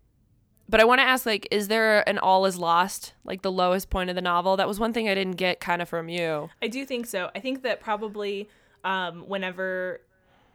but 0.69 0.81
I 0.81 0.85
want 0.85 1.01
to 1.01 1.05
ask, 1.05 1.27
like, 1.27 1.47
is 1.51 1.69
there 1.69 2.09
an 2.09 2.19
all 2.19 2.45
is 2.45 2.59
lost, 2.59 3.15
like 3.25 3.43
the 3.43 3.53
lowest 3.53 3.89
point 3.89 4.11
of 4.11 4.17
the 4.17 4.23
novel? 4.23 4.57
That 4.57 4.67
was 4.67 4.81
one 4.81 4.93
thing 4.93 5.09
I 5.09 5.15
didn't 5.15 5.37
get 5.37 5.61
kind 5.61 5.81
of 5.81 5.89
from 5.89 6.09
you. 6.09 6.49
I 6.61 6.69
do 6.69 6.85
think 6.85 7.07
so. 7.07 7.31
I 7.35 7.41
think 7.41 7.63
that 7.63 7.81
probably 7.81 8.49
um, 8.85 9.29
whenever 9.29 10.01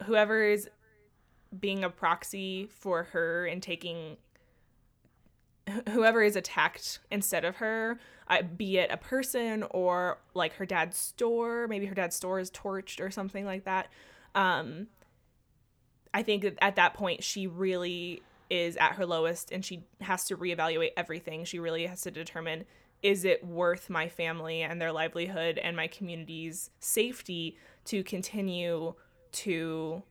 whoever 0.06 0.44
is 0.44 0.70
being 1.58 1.84
a 1.84 1.90
proxy 1.90 2.68
for 2.68 3.04
her 3.04 3.46
and 3.46 3.62
taking 3.62 4.18
whoever 5.90 6.22
is 6.22 6.36
attacked 6.36 7.00
instead 7.12 7.46
of 7.46 7.58
her, 7.58 8.00
uh, 8.28 8.42
be 8.42 8.78
it 8.78 8.90
a 8.92 8.98
person 8.98 9.64
or 9.72 10.18
like 10.34 10.54
her 10.54 10.66
dad's 10.66 10.98
store, 10.98 11.68
maybe 11.68 11.86
her 11.86 11.96
dad's 11.96 12.16
store 12.16 12.40
is 12.40 12.50
torched 12.52 13.00
or 13.00 13.12
something 13.12 13.46
like 13.46 13.66
that. 13.66 13.90
Um, 14.36 14.88
I 16.14 16.24
think 16.24 16.46
at 16.62 16.76
that 16.76 16.94
point 16.94 17.24
she 17.24 17.48
really 17.48 18.22
is 18.50 18.76
at 18.78 18.94
her 18.94 19.06
lowest 19.06 19.52
and 19.52 19.64
she 19.64 19.84
has 20.02 20.26
to 20.26 20.38
reevaluate 20.38 20.92
everything. 20.98 21.46
She 21.46 21.60
really 21.60 21.86
has 21.86 22.02
to 22.02 22.12
determine 22.12 22.66
is 23.02 23.26
it 23.26 23.44
worth 23.44 23.90
my 23.90 24.08
family 24.08 24.62
and 24.62 24.80
their 24.80 24.92
livelihood 24.92 25.58
and 25.58 25.76
my 25.76 25.88
community's 25.88 26.70
safety 26.80 27.58
to 27.86 28.04
continue 28.04 28.94
to 29.32 30.04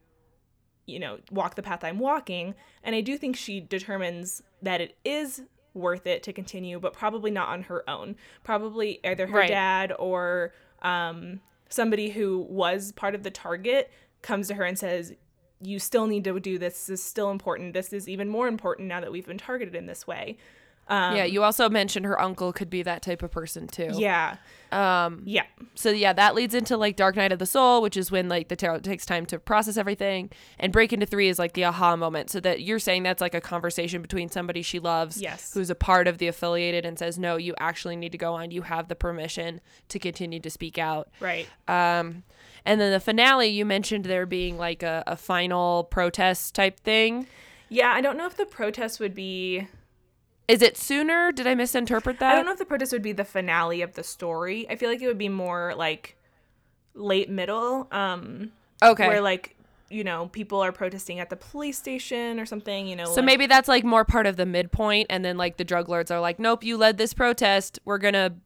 you 0.86 0.98
know 0.98 1.18
walk 1.30 1.54
the 1.54 1.62
path 1.62 1.84
I'm 1.84 1.98
walking 1.98 2.54
and 2.82 2.94
I 2.94 3.00
do 3.00 3.16
think 3.16 3.36
she 3.36 3.60
determines 3.60 4.42
that 4.62 4.80
it 4.80 4.96
is 5.04 5.42
worth 5.74 6.06
it 6.06 6.22
to 6.24 6.32
continue 6.32 6.80
but 6.80 6.92
probably 6.92 7.30
not 7.30 7.48
on 7.48 7.62
her 7.64 7.88
own. 7.88 8.16
Probably 8.42 8.98
either 9.04 9.26
her 9.26 9.38
Right. 9.38 9.48
dad 9.48 9.92
or 9.98 10.52
um, 10.82 11.40
somebody 11.68 12.10
who 12.10 12.46
was 12.48 12.92
part 12.92 13.14
of 13.14 13.22
the 13.22 13.30
target 13.30 13.90
comes 14.22 14.48
to 14.48 14.54
her 14.54 14.64
and 14.64 14.78
says 14.78 15.12
you 15.62 15.78
still 15.78 16.06
need 16.06 16.24
to 16.24 16.40
do 16.40 16.58
this. 16.58 16.86
This 16.86 17.00
is 17.00 17.04
still 17.04 17.30
important. 17.30 17.74
This 17.74 17.92
is 17.92 18.08
even 18.08 18.28
more 18.28 18.48
important 18.48 18.88
now 18.88 19.00
that 19.00 19.12
we've 19.12 19.26
been 19.26 19.38
targeted 19.38 19.74
in 19.74 19.86
this 19.86 20.06
way 20.06 20.38
yeah, 20.90 21.24
you 21.24 21.42
also 21.44 21.68
mentioned 21.70 22.04
her 22.06 22.20
uncle 22.20 22.52
could 22.52 22.68
be 22.70 22.82
that 22.82 23.02
type 23.02 23.22
of 23.22 23.30
person 23.30 23.68
too. 23.68 23.90
yeah 23.94 24.36
Um 24.72 25.22
yeah 25.24 25.44
so 25.74 25.90
yeah, 25.90 26.12
that 26.12 26.34
leads 26.34 26.54
into 26.54 26.76
like 26.76 26.96
Dark 26.96 27.16
Night 27.16 27.32
of 27.32 27.38
the 27.38 27.46
Soul, 27.46 27.80
which 27.82 27.96
is 27.96 28.10
when 28.10 28.28
like 28.28 28.48
the 28.48 28.56
tarot 28.56 28.80
takes 28.80 29.06
time 29.06 29.24
to 29.26 29.38
process 29.38 29.76
everything. 29.76 30.30
And 30.58 30.72
Break 30.72 30.92
into 30.92 31.06
Three 31.06 31.28
is 31.28 31.38
like 31.38 31.54
the 31.54 31.64
aha 31.64 31.96
moment. 31.96 32.30
So 32.30 32.38
that 32.40 32.60
you're 32.62 32.78
saying 32.78 33.02
that's 33.04 33.20
like 33.20 33.34
a 33.34 33.40
conversation 33.40 34.02
between 34.02 34.28
somebody 34.28 34.62
she 34.62 34.78
loves, 34.78 35.20
Yes. 35.20 35.52
who's 35.54 35.70
a 35.70 35.74
part 35.74 36.06
of 36.06 36.18
the 36.18 36.28
affiliated 36.28 36.84
and 36.84 36.98
says, 36.98 37.18
No, 37.18 37.36
you 37.36 37.54
actually 37.58 37.96
need 37.96 38.12
to 38.12 38.18
go 38.18 38.34
on. 38.34 38.50
You 38.50 38.62
have 38.62 38.88
the 38.88 38.94
permission 38.94 39.60
to 39.88 39.98
continue 39.98 40.40
to 40.40 40.50
speak 40.50 40.76
out. 40.78 41.08
right 41.20 41.46
Um 41.68 42.24
and 42.66 42.78
then 42.80 42.92
the 42.92 43.00
finale, 43.00 43.48
you 43.48 43.64
mentioned 43.64 44.04
there 44.04 44.26
being 44.26 44.58
like 44.58 44.82
a, 44.82 45.02
a 45.06 45.16
final 45.16 45.84
protest 45.84 46.54
type 46.54 46.78
thing. 46.80 47.26
yeah 47.70 47.90
I 47.92 48.00
don't 48.02 48.16
know 48.18 48.26
if 48.26 48.36
the 48.36 48.44
protest 48.46 49.00
would 49.00 49.14
be 49.14 49.66
Is 50.50 50.62
it 50.62 50.76
sooner? 50.76 51.32
Did 51.32 51.46
I 51.46 51.54
misinterpret 51.54 52.18
that? 52.18 52.32
I 52.32 52.34
don't 52.36 52.44
know 52.44 52.52
if 52.52 52.58
the 52.58 52.64
protest 52.64 52.92
would 52.92 53.02
be 53.02 53.12
the 53.12 53.24
finale 53.24 53.82
of 53.82 53.94
the 53.94 54.02
story. 54.02 54.68
I 54.68 54.76
feel 54.76 54.90
like 54.90 55.00
it 55.00 55.06
would 55.06 55.18
be 55.18 55.28
more 55.28 55.74
like 55.76 56.16
late 56.94 57.30
middle, 57.30 57.86
um, 57.92 58.52
Okay. 58.82 59.06
where 59.06 59.20
like 59.20 59.56
you 59.92 60.04
know 60.04 60.28
people 60.28 60.60
are 60.60 60.70
protesting 60.72 61.18
at 61.18 61.30
the 61.30 61.36
police 61.36 61.76
station 61.78 62.38
or 62.40 62.46
something. 62.46 62.86
You 62.86 62.96
know, 62.96 63.06
So 63.06 63.16
like- 63.16 63.24
maybe 63.24 63.46
that's 63.46 63.68
like 63.68 63.84
more 63.84 64.04
part 64.04 64.26
of 64.26 64.36
the 64.36 64.46
midpoint, 64.46 65.06
and 65.10 65.24
then 65.24 65.36
like 65.36 65.56
the 65.56 65.64
drug 65.64 65.88
lords 65.88 66.10
are 66.10 66.20
like, 66.20 66.38
"Nope, 66.38 66.64
you 66.64 66.76
led 66.76 66.96
this 66.98 67.14
protest. 67.14 67.78
We're 67.84 67.98
gonna." 67.98 68.36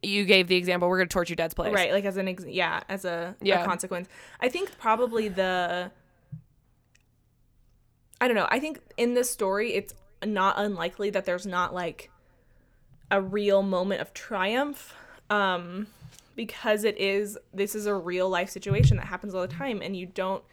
You 0.00 0.24
gave 0.24 0.46
the 0.46 0.54
example. 0.54 0.88
We're 0.88 0.98
gonna 0.98 1.08
torch 1.08 1.28
your 1.28 1.34
dad's 1.36 1.54
place. 1.54 1.72
right, 1.74 1.92
like 1.92 2.04
as 2.04 2.16
an 2.16 2.28
ex- 2.28 2.44
yeah, 2.46 2.82
as 2.88 3.04
a, 3.04 3.34
Yeah. 3.42 3.62
a 3.62 3.64
consequence. 3.66 4.08
I 4.40 4.48
think 4.48 4.78
probably 4.78 5.26
the. 5.28 5.90
I 8.20 8.26
don't 8.28 8.36
know. 8.36 8.46
I 8.50 8.58
think 8.60 8.80
in 8.96 9.14
this 9.14 9.30
story, 9.30 9.74
it's 9.74 9.94
not 10.24 10.58
unlikely 10.58 11.10
that 11.10 11.24
there's 11.24 11.46
not 11.46 11.72
like 11.74 12.10
a 13.10 13.20
real 13.20 13.62
moment 13.62 14.00
of 14.00 14.12
triumph 14.12 14.94
um 15.30 15.86
because 16.36 16.84
it 16.84 16.98
is 16.98 17.38
this 17.52 17.74
is 17.74 17.86
a 17.86 17.94
real 17.94 18.28
life 18.28 18.50
situation 18.50 18.96
that 18.96 19.06
happens 19.06 19.34
all 19.34 19.42
the 19.42 19.48
time 19.48 19.80
and 19.82 19.96
you 19.96 20.06
don't 20.06 20.44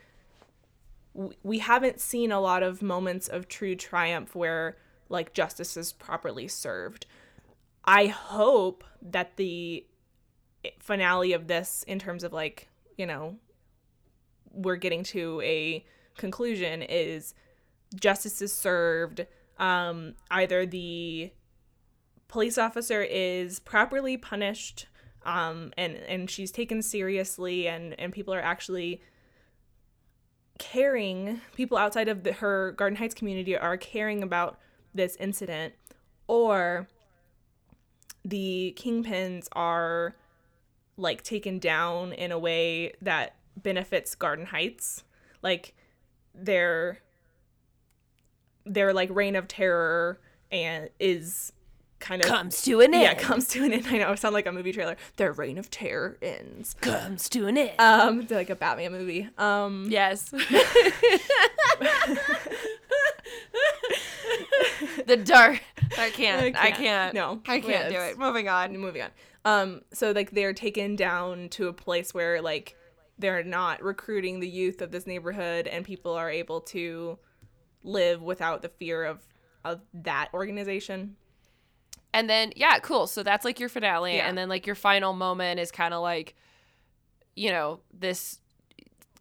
we 1.44 1.60
haven't 1.60 2.02
seen 2.02 2.32
a 2.32 2.40
lot 2.40 2.64
of 2.64 2.82
moments 2.82 3.28
of 3.28 3.48
true 3.48 3.76
triumph 3.76 4.36
where 4.36 4.78
like 5.10 5.34
justice 5.34 5.78
is 5.78 5.94
properly 5.94 6.48
served. 6.48 7.06
I 7.86 8.08
hope 8.08 8.84
that 9.02 9.38
the 9.38 9.86
finale 10.80 11.34
of 11.34 11.48
this 11.48 11.86
in 11.88 12.00
terms 12.00 12.24
of 12.24 12.34
like 12.34 12.70
you 12.98 13.06
know 13.06 13.36
we're 14.52 14.76
getting 14.76 15.04
to 15.04 15.42
a 15.44 15.86
conclusion 16.18 16.82
is 16.82 17.34
justice 17.94 18.42
is 18.42 18.52
served 18.52 19.28
um 19.58 20.14
either 20.32 20.66
the 20.66 21.32
police 22.28 22.58
officer 22.58 23.02
is 23.02 23.60
properly 23.60 24.18
punished 24.18 24.88
um 25.26 25.72
and 25.78 25.96
and 25.96 26.30
she's 26.30 26.52
taken 26.52 26.82
seriously 26.82 27.68
and 27.68 27.98
and 28.00 28.14
people 28.14 28.34
are 28.34 28.42
actually 28.42 29.02
caring. 30.58 31.42
People 31.56 31.78
outside 31.78 32.08
of 32.08 32.24
the, 32.24 32.34
her 32.34 32.72
garden 32.74 32.98
heights 32.98 33.14
community 33.14 33.58
are 33.58 33.78
caring 33.78 34.24
about 34.24 34.60
this 34.94 35.16
incident 35.18 35.74
or 36.28 36.88
the 38.24 38.76
kingpins 38.78 39.48
are 39.52 40.16
like 40.98 41.22
taken 41.22 41.60
down 41.60 42.14
in 42.14 42.32
a 42.32 42.40
way 42.40 42.94
that 43.02 43.36
benefits 43.58 44.16
garden 44.16 44.46
heights. 44.46 45.04
Like 45.42 45.76
their 46.34 47.00
their 48.66 48.94
like 48.94 49.10
reign 49.12 49.36
of 49.36 49.48
terror 49.48 50.20
and 50.52 50.90
is 51.00 51.52
kind 52.00 52.22
of 52.22 52.28
Comes 52.28 52.62
to 52.64 52.82
an 52.82 52.94
end. 52.94 53.04
yeah 53.04 53.14
comes 53.16 53.48
to 53.48 53.64
an 53.64 53.72
end 53.74 53.86
i 53.90 53.98
know 53.98 54.10
i 54.10 54.16
sound 54.16 54.34
like 54.34 54.46
a 54.46 54.52
movie 54.52 54.74
trailer 54.74 54.96
their 55.16 55.32
reign 55.32 55.58
of 55.58 55.72
terror 55.72 56.18
ends 56.22 56.76
Comes 56.82 57.30
to 57.30 57.48
an 57.48 57.58
end. 57.58 57.72
um 57.80 58.28
like 58.30 58.50
a 58.50 58.56
batman 58.56 58.92
movie 58.92 59.30
um 59.38 59.88
yes. 59.90 60.30
the 65.08 65.18
dark. 65.18 65.62
I 65.98 66.10
can't. 66.10 66.56
I 66.56 66.72
can't. 66.72 67.14
No. 67.14 67.42
I 67.48 67.60
can't 67.60 67.90
do 67.92 68.00
it. 68.00 68.18
Moving 68.18 68.50
on. 68.50 68.76
moving 68.78 69.02
on. 69.04 69.10
Um, 69.46 69.82
so 69.94 70.12
like 70.12 70.32
they're 70.32 70.54
taken 70.54 70.96
down 70.96 71.50
to 71.50 71.68
a 71.68 71.74
place 71.74 72.14
where 72.14 72.42
like 72.42 72.76
they're 73.20 73.44
not 73.44 73.82
recruiting 73.84 74.40
the 74.40 74.50
youth 74.50 74.82
of 74.82 74.92
this 74.92 75.06
neighborhood, 75.08 75.68
and 75.68 75.86
people 75.86 76.14
are 76.14 76.30
able 76.30 76.62
to 76.62 77.18
live 77.86 78.22
without 78.22 78.62
the 78.62 78.70
fear 78.70 79.06
of 79.06 79.26
of 79.64 79.82
that 79.94 80.30
organization. 80.34 81.16
And 82.14 82.30
then 82.30 82.52
yeah, 82.56 82.80
cool. 82.80 83.08
So 83.08 83.24
that's 83.24 83.46
like 83.46 83.60
your 83.60 83.70
finale, 83.70 84.16
Yeah. 84.18 84.28
and 84.28 84.38
then 84.38 84.50
like 84.50 84.66
your 84.66 84.76
final 84.76 85.14
moment 85.14 85.60
is 85.60 85.72
kind 85.72 85.94
of 85.94 86.02
like, 86.02 86.36
you 87.36 87.50
know, 87.50 87.80
this 87.94 88.40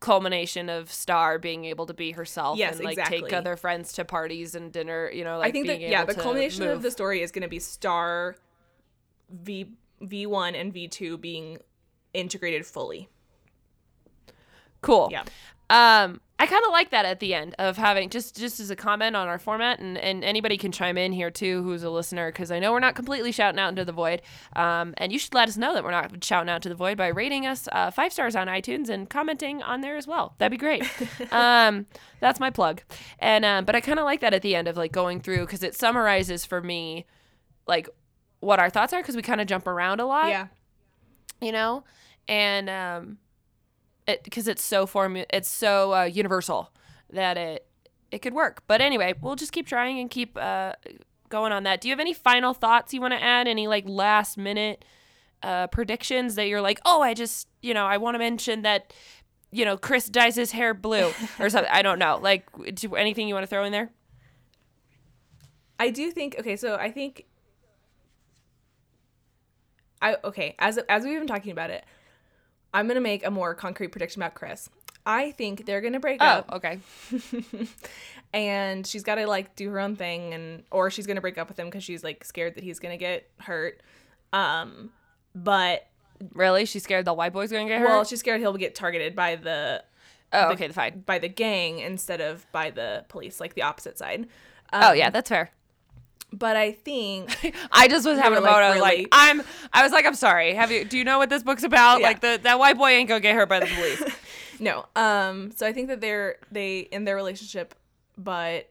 culmination 0.00 0.68
of 0.68 0.92
Starr 0.92 1.38
being 1.38 1.64
able 1.64 1.86
to 1.86 1.94
be 1.94 2.10
herself 2.12 2.58
Yes, 2.58 2.76
and 2.76 2.84
like 2.84 3.02
take 3.04 3.32
other 3.32 3.56
friends 3.56 3.92
to 3.94 4.04
parties 4.04 4.54
and 4.54 4.70
dinner. 4.72 5.10
You 5.10 5.24
know, 5.24 5.38
like 5.38 5.48
I 5.48 5.52
think 5.52 5.66
that 5.68 5.80
yeah, 5.80 6.04
the 6.04 6.14
culmination 6.14 6.64
move. 6.64 6.76
of 6.76 6.82
the 6.82 6.90
story 6.90 7.22
is 7.22 7.30
going 7.30 7.42
to 7.42 7.48
be 7.48 7.58
Starr 7.58 8.36
V 9.30 9.66
V 10.02 10.26
one 10.26 10.54
and 10.54 10.72
V 10.72 10.88
two 10.88 11.16
being 11.16 11.58
integrated 12.12 12.66
fully. 12.66 13.08
cool. 14.82 15.08
Yeah. 15.10 15.24
Um, 15.70 16.20
I 16.36 16.46
kind 16.46 16.64
of 16.66 16.72
like 16.72 16.90
that 16.90 17.04
at 17.06 17.20
the 17.20 17.32
end 17.32 17.54
of 17.60 17.76
having 17.76 18.10
just 18.10 18.36
just 18.36 18.58
as 18.58 18.68
a 18.68 18.74
comment 18.76 19.14
on 19.14 19.28
our 19.28 19.38
format, 19.38 19.78
and 19.78 19.96
and 19.96 20.24
anybody 20.24 20.58
can 20.58 20.72
chime 20.72 20.98
in 20.98 21.12
here 21.12 21.30
too, 21.30 21.62
who's 21.62 21.84
a 21.84 21.90
listener, 21.90 22.30
because 22.32 22.50
I 22.50 22.58
know 22.58 22.72
we're 22.72 22.80
not 22.80 22.96
completely 22.96 23.30
shouting 23.30 23.60
out 23.60 23.68
into 23.68 23.84
the 23.84 23.92
void. 23.92 24.20
Um, 24.56 24.94
and 24.98 25.12
you 25.12 25.18
should 25.18 25.32
let 25.32 25.48
us 25.48 25.56
know 25.56 25.72
that 25.74 25.84
we're 25.84 25.92
not 25.92 26.22
shouting 26.24 26.48
out 26.50 26.60
to 26.62 26.68
the 26.68 26.74
void 26.74 26.98
by 26.98 27.06
rating 27.06 27.46
us 27.46 27.68
uh, 27.70 27.90
five 27.92 28.12
stars 28.12 28.34
on 28.34 28.48
iTunes 28.48 28.88
and 28.88 29.08
commenting 29.08 29.62
on 29.62 29.80
there 29.80 29.96
as 29.96 30.06
well. 30.08 30.34
That'd 30.38 30.50
be 30.50 30.56
great. 30.58 30.82
um, 31.32 31.86
that's 32.20 32.40
my 32.40 32.50
plug. 32.50 32.82
And 33.20 33.44
um, 33.44 33.64
but 33.64 33.76
I 33.76 33.80
kind 33.80 34.00
of 34.00 34.04
like 34.04 34.20
that 34.20 34.34
at 34.34 34.42
the 34.42 34.56
end 34.56 34.66
of 34.66 34.76
like 34.76 34.90
going 34.92 35.20
through 35.20 35.46
because 35.46 35.62
it 35.62 35.76
summarizes 35.76 36.44
for 36.44 36.60
me, 36.60 37.06
like 37.68 37.88
what 38.40 38.58
our 38.58 38.70
thoughts 38.70 38.92
are 38.92 39.00
because 39.00 39.16
we 39.16 39.22
kind 39.22 39.40
of 39.40 39.46
jump 39.46 39.66
around 39.66 40.00
a 40.00 40.04
lot 40.04 40.28
Yeah. 40.28 40.48
you 41.40 41.50
know 41.52 41.84
and 42.28 42.68
um 42.68 43.16
it 44.06 44.22
because 44.24 44.48
it's 44.48 44.62
so 44.62 44.86
form 44.86 45.16
it's 45.30 45.48
so 45.48 45.94
uh, 45.94 46.04
universal 46.04 46.70
that 47.10 47.36
it 47.36 47.66
it 48.10 48.20
could 48.20 48.34
work. 48.34 48.62
But 48.66 48.80
anyway 48.80 49.14
we'll 49.20 49.36
just 49.36 49.52
keep 49.52 49.66
trying 49.66 49.98
and 49.98 50.10
keep 50.10 50.36
uh 50.36 50.72
going 51.28 51.52
on 51.52 51.64
that. 51.64 51.80
Do 51.80 51.88
you 51.88 51.92
have 51.92 52.00
any 52.00 52.12
final 52.12 52.54
thoughts 52.54 52.94
you 52.94 53.00
want 53.00 53.12
to 53.12 53.22
add? 53.22 53.48
Any 53.48 53.66
like 53.66 53.84
last 53.86 54.36
minute 54.36 54.84
uh 55.42 55.66
predictions 55.66 56.36
that 56.36 56.46
you're 56.48 56.62
like 56.62 56.80
oh 56.86 57.02
i 57.02 57.12
just 57.12 57.48
you 57.60 57.74
know 57.74 57.84
i 57.84 57.98
want 57.98 58.14
to 58.14 58.18
mention 58.18 58.62
that 58.62 58.94
you 59.50 59.62
know 59.62 59.76
chris 59.76 60.08
dyes 60.08 60.36
his 60.36 60.52
hair 60.52 60.72
blue 60.72 61.12
or 61.38 61.50
something? 61.50 61.70
I 61.70 61.82
don't 61.82 61.98
know. 61.98 62.18
Like 62.22 62.46
do, 62.74 62.94
anything 62.94 63.28
you 63.28 63.34
want 63.34 63.44
to 63.44 63.48
throw 63.48 63.64
in 63.64 63.72
there? 63.72 63.90
I 65.78 65.90
do 65.90 66.10
think 66.10 66.36
okay, 66.38 66.56
so 66.56 66.76
I 66.76 66.90
think 66.90 67.26
I 70.00 70.16
okay, 70.24 70.54
as 70.58 70.78
as 70.88 71.04
we've 71.04 71.18
been 71.18 71.26
talking 71.26 71.52
about 71.52 71.70
it, 71.70 71.84
I'm 72.74 72.88
gonna 72.88 73.00
make 73.00 73.24
a 73.24 73.30
more 73.30 73.54
concrete 73.54 73.88
prediction 73.88 74.20
about 74.20 74.34
Chris. 74.34 74.68
I 75.06 75.30
think 75.32 75.64
they're 75.66 75.80
gonna 75.80 76.00
break 76.00 76.18
oh 76.22 76.26
up 76.26 76.52
okay 76.54 76.80
and 78.32 78.86
she's 78.86 79.02
gotta 79.02 79.26
like 79.26 79.54
do 79.54 79.70
her 79.70 79.78
own 79.78 79.96
thing 79.96 80.34
and 80.34 80.64
or 80.70 80.90
she's 80.90 81.06
gonna 81.06 81.20
break 81.20 81.38
up 81.38 81.48
with 81.48 81.58
him 81.58 81.66
because 81.66 81.84
she's 81.84 82.02
like 82.02 82.24
scared 82.24 82.54
that 82.56 82.64
he's 82.64 82.78
gonna 82.78 82.96
get 82.96 83.30
hurt. 83.38 83.80
Um 84.32 84.90
but 85.34 85.86
really 86.32 86.64
she's 86.64 86.82
scared 86.82 87.04
the 87.04 87.12
white 87.12 87.32
boy's 87.32 87.52
gonna 87.52 87.68
get 87.68 87.80
hurt 87.80 87.88
well, 87.88 88.04
she's 88.04 88.20
scared 88.20 88.40
he'll 88.40 88.56
get 88.56 88.74
targeted 88.74 89.14
by 89.14 89.36
the 89.36 89.84
oh 90.32 90.52
okay 90.52 90.68
fine 90.68 91.00
by 91.06 91.18
the 91.18 91.28
gang 91.28 91.78
instead 91.80 92.20
of 92.20 92.50
by 92.50 92.70
the 92.70 93.04
police, 93.08 93.40
like 93.40 93.54
the 93.54 93.62
opposite 93.62 93.98
side. 93.98 94.26
oh 94.72 94.92
yeah 94.92 95.10
that's 95.10 95.28
fair 95.28 95.50
but 96.34 96.56
I 96.56 96.72
think 96.72 97.54
I 97.72 97.88
just 97.88 98.06
was 98.06 98.18
having 98.18 98.38
a 98.38 98.40
were 98.40 98.46
like, 98.46 98.52
moment. 98.52 98.64
I 98.64 98.68
was 98.68 98.80
really? 98.80 99.02
like, 99.02 99.08
I'm. 99.12 99.42
I 99.72 99.82
was 99.82 99.92
like, 99.92 100.04
I'm 100.04 100.14
sorry. 100.14 100.54
Have 100.54 100.70
you? 100.70 100.84
Do 100.84 100.98
you 100.98 101.04
know 101.04 101.18
what 101.18 101.30
this 101.30 101.42
book's 101.42 101.62
about? 101.62 102.00
Yeah. 102.00 102.08
Like 102.08 102.20
the 102.20 102.40
that 102.42 102.58
white 102.58 102.76
boy 102.76 102.90
ain't 102.90 103.08
gonna 103.08 103.20
get 103.20 103.34
hurt 103.34 103.48
by 103.48 103.60
the 103.60 103.66
police. 103.66 104.02
no. 104.60 104.86
Um. 104.96 105.52
So 105.52 105.66
I 105.66 105.72
think 105.72 105.88
that 105.88 106.00
they're 106.00 106.36
they 106.50 106.80
in 106.80 107.04
their 107.04 107.16
relationship, 107.16 107.74
but 108.18 108.68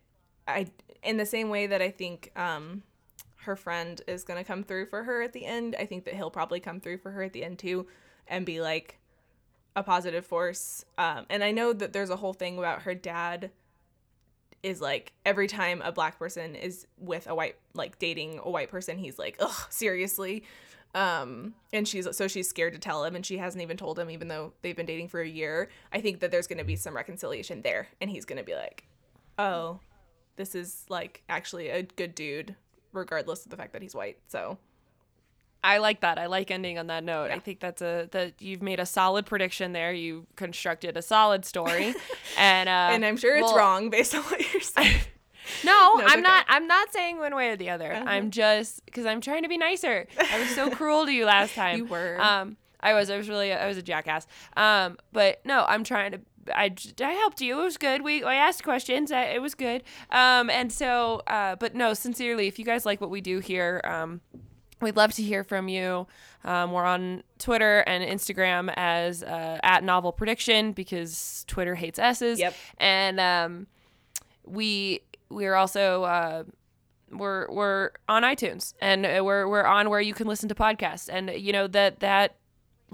I 0.47 0.67
in 1.01 1.17
the 1.17 1.25
same 1.25 1.49
way 1.49 1.67
that 1.67 1.81
I 1.81 1.89
think 1.89 2.31
um 2.37 2.83
her 3.37 3.55
friend 3.55 4.01
is 4.07 4.23
gonna 4.23 4.43
come 4.43 4.63
through 4.63 4.87
for 4.87 5.03
her 5.03 5.21
at 5.21 5.33
the 5.33 5.45
end. 5.45 5.75
I 5.79 5.85
think 5.85 6.05
that 6.05 6.15
he'll 6.15 6.31
probably 6.31 6.59
come 6.59 6.79
through 6.79 6.97
for 6.97 7.11
her 7.11 7.23
at 7.23 7.33
the 7.33 7.43
end 7.43 7.59
too, 7.59 7.87
and 8.27 8.45
be 8.45 8.61
like 8.61 8.99
a 9.75 9.83
positive 9.83 10.25
force. 10.25 10.83
Um. 10.97 11.25
And 11.29 11.43
I 11.43 11.51
know 11.51 11.73
that 11.73 11.93
there's 11.93 12.09
a 12.09 12.17
whole 12.17 12.33
thing 12.33 12.57
about 12.57 12.83
her 12.83 12.93
dad 12.93 13.51
is 14.63 14.81
like 14.81 15.13
every 15.25 15.47
time 15.47 15.81
a 15.83 15.91
black 15.91 16.17
person 16.17 16.55
is 16.55 16.87
with 16.97 17.27
a 17.27 17.35
white 17.35 17.57
like 17.73 17.99
dating 17.99 18.39
a 18.41 18.49
white 18.49 18.69
person 18.69 18.97
he's 18.97 19.19
like 19.19 19.35
ugh 19.39 19.67
seriously. 19.69 20.43
Um 20.95 21.53
and 21.71 21.87
she's 21.87 22.07
so 22.15 22.27
she's 22.27 22.47
scared 22.47 22.73
to 22.73 22.79
tell 22.79 23.03
him 23.03 23.15
and 23.15 23.25
she 23.25 23.37
hasn't 23.37 23.61
even 23.61 23.77
told 23.77 23.99
him 23.99 24.09
even 24.09 24.27
though 24.27 24.53
they've 24.61 24.75
been 24.75 24.85
dating 24.85 25.09
for 25.09 25.21
a 25.21 25.27
year. 25.27 25.69
I 25.91 26.01
think 26.01 26.21
that 26.21 26.31
there's 26.31 26.47
going 26.47 26.59
to 26.59 26.63
be 26.63 26.75
some 26.75 26.95
reconciliation 26.95 27.61
there 27.61 27.89
and 27.99 28.09
he's 28.09 28.25
going 28.25 28.37
to 28.37 28.43
be 28.43 28.55
like 28.55 28.85
oh 29.37 29.79
this 30.35 30.55
is 30.55 30.85
like 30.89 31.23
actually 31.29 31.69
a 31.69 31.83
good 31.83 32.15
dude 32.15 32.55
regardless 32.91 33.43
of 33.43 33.51
the 33.51 33.57
fact 33.57 33.73
that 33.73 33.81
he's 33.81 33.95
white 33.95 34.17
so 34.27 34.57
I 35.63 35.77
like 35.77 36.01
that. 36.01 36.19
I 36.19 36.25
like 36.25 36.51
ending 36.51 36.77
on 36.77 36.87
that 36.87 37.03
note. 37.03 37.31
I 37.31 37.39
think 37.39 37.59
that's 37.59 37.81
a 37.81 38.09
that 38.11 38.41
you've 38.41 38.61
made 38.61 38.79
a 38.79 38.85
solid 38.85 39.25
prediction 39.25 39.71
there. 39.71 39.93
You 39.93 40.25
constructed 40.35 40.97
a 40.97 41.01
solid 41.01 41.45
story, 41.45 41.93
and 42.37 42.67
uh, 42.67 42.89
and 42.91 43.05
i'm 43.05 43.17
sure 43.17 43.35
it's 43.35 43.43
well, 43.45 43.55
wrong 43.57 43.89
based 43.89 44.13
on 44.13 44.21
what 44.23 44.53
you're 44.53 44.61
saying 44.75 45.01
No, 45.63 45.71
No, 45.95 46.03
I'm 46.05 46.11
okay. 46.13 46.21
not. 46.21 46.45
I'm 46.49 46.67
not 46.67 46.91
saying 46.91 47.17
one 47.17 47.35
way 47.35 47.49
or 47.49 47.55
the 47.57 47.69
other. 47.69 47.91
Uh-huh. 47.93 48.05
I'm 48.07 48.31
just 48.31 48.85
because 48.85 49.05
I'm 49.05 49.21
trying 49.21 49.43
to 49.43 49.49
be 49.49 49.57
nicer. 49.57 50.07
I 50.31 50.39
was 50.39 50.49
so 50.49 50.69
cruel 50.77 51.05
to 51.05 51.11
you 51.11 51.25
last 51.25 51.55
time. 51.55 51.77
You 51.79 51.85
were. 51.85 52.21
Um, 52.21 52.57
I 52.79 52.93
was. 52.93 53.09
I 53.09 53.17
was 53.17 53.29
really. 53.29 53.53
I 53.53 53.67
was 53.67 53.77
a 53.77 53.81
jackass. 53.81 54.27
Um, 54.57 54.97
but 55.11 55.45
no, 55.45 55.65
I'm 55.67 55.83
trying 55.83 56.11
to. 56.13 56.19
I, 56.53 56.73
I 57.01 57.11
helped 57.13 57.39
you. 57.39 57.59
It 57.59 57.63
was 57.63 57.77
good. 57.77 58.01
We 58.01 58.23
I 58.23 58.35
asked 58.35 58.63
questions. 58.63 59.11
I, 59.11 59.23
it 59.25 59.41
was 59.41 59.55
good. 59.55 59.83
Um, 60.09 60.49
and 60.49 60.71
so, 60.73 61.21
uh, 61.27 61.55
but 61.55 61.73
no, 61.73 61.93
sincerely, 61.93 62.47
if 62.47 62.59
you 62.59 62.65
guys 62.65 62.85
like 62.85 62.99
what 62.99 63.09
we 63.09 63.21
do 63.21 63.39
here, 63.39 63.79
um, 63.85 64.19
We'd 64.83 64.97
love 64.97 65.13
to 65.13 65.23
hear 65.23 65.43
from 65.43 65.67
you. 65.67 66.07
Um, 66.43 66.71
we're 66.71 66.83
on 66.83 67.23
Twitter 67.39 67.79
and 67.79 68.03
Instagram 68.03 68.73
as 68.75 69.23
uh, 69.23 69.59
at 69.63 69.83
Novel 69.83 70.11
Prediction 70.11 70.73
because 70.73 71.45
Twitter 71.47 71.75
hates 71.75 71.99
S's. 71.99 72.39
Yep. 72.39 72.53
And 72.77 73.19
um, 73.19 73.67
we 74.45 75.01
we're 75.29 75.55
also 75.55 76.03
uh, 76.03 76.43
we're 77.11 77.47
we're 77.49 77.91
on 78.07 78.23
iTunes 78.23 78.73
and 78.81 79.05
uh, 79.05 79.21
we're 79.23 79.47
we're 79.47 79.65
on 79.65 79.89
where 79.89 80.01
you 80.01 80.13
can 80.13 80.27
listen 80.27 80.49
to 80.49 80.55
podcasts 80.55 81.09
and 81.11 81.29
you 81.29 81.53
know 81.53 81.67
that 81.67 81.99
that 81.99 82.35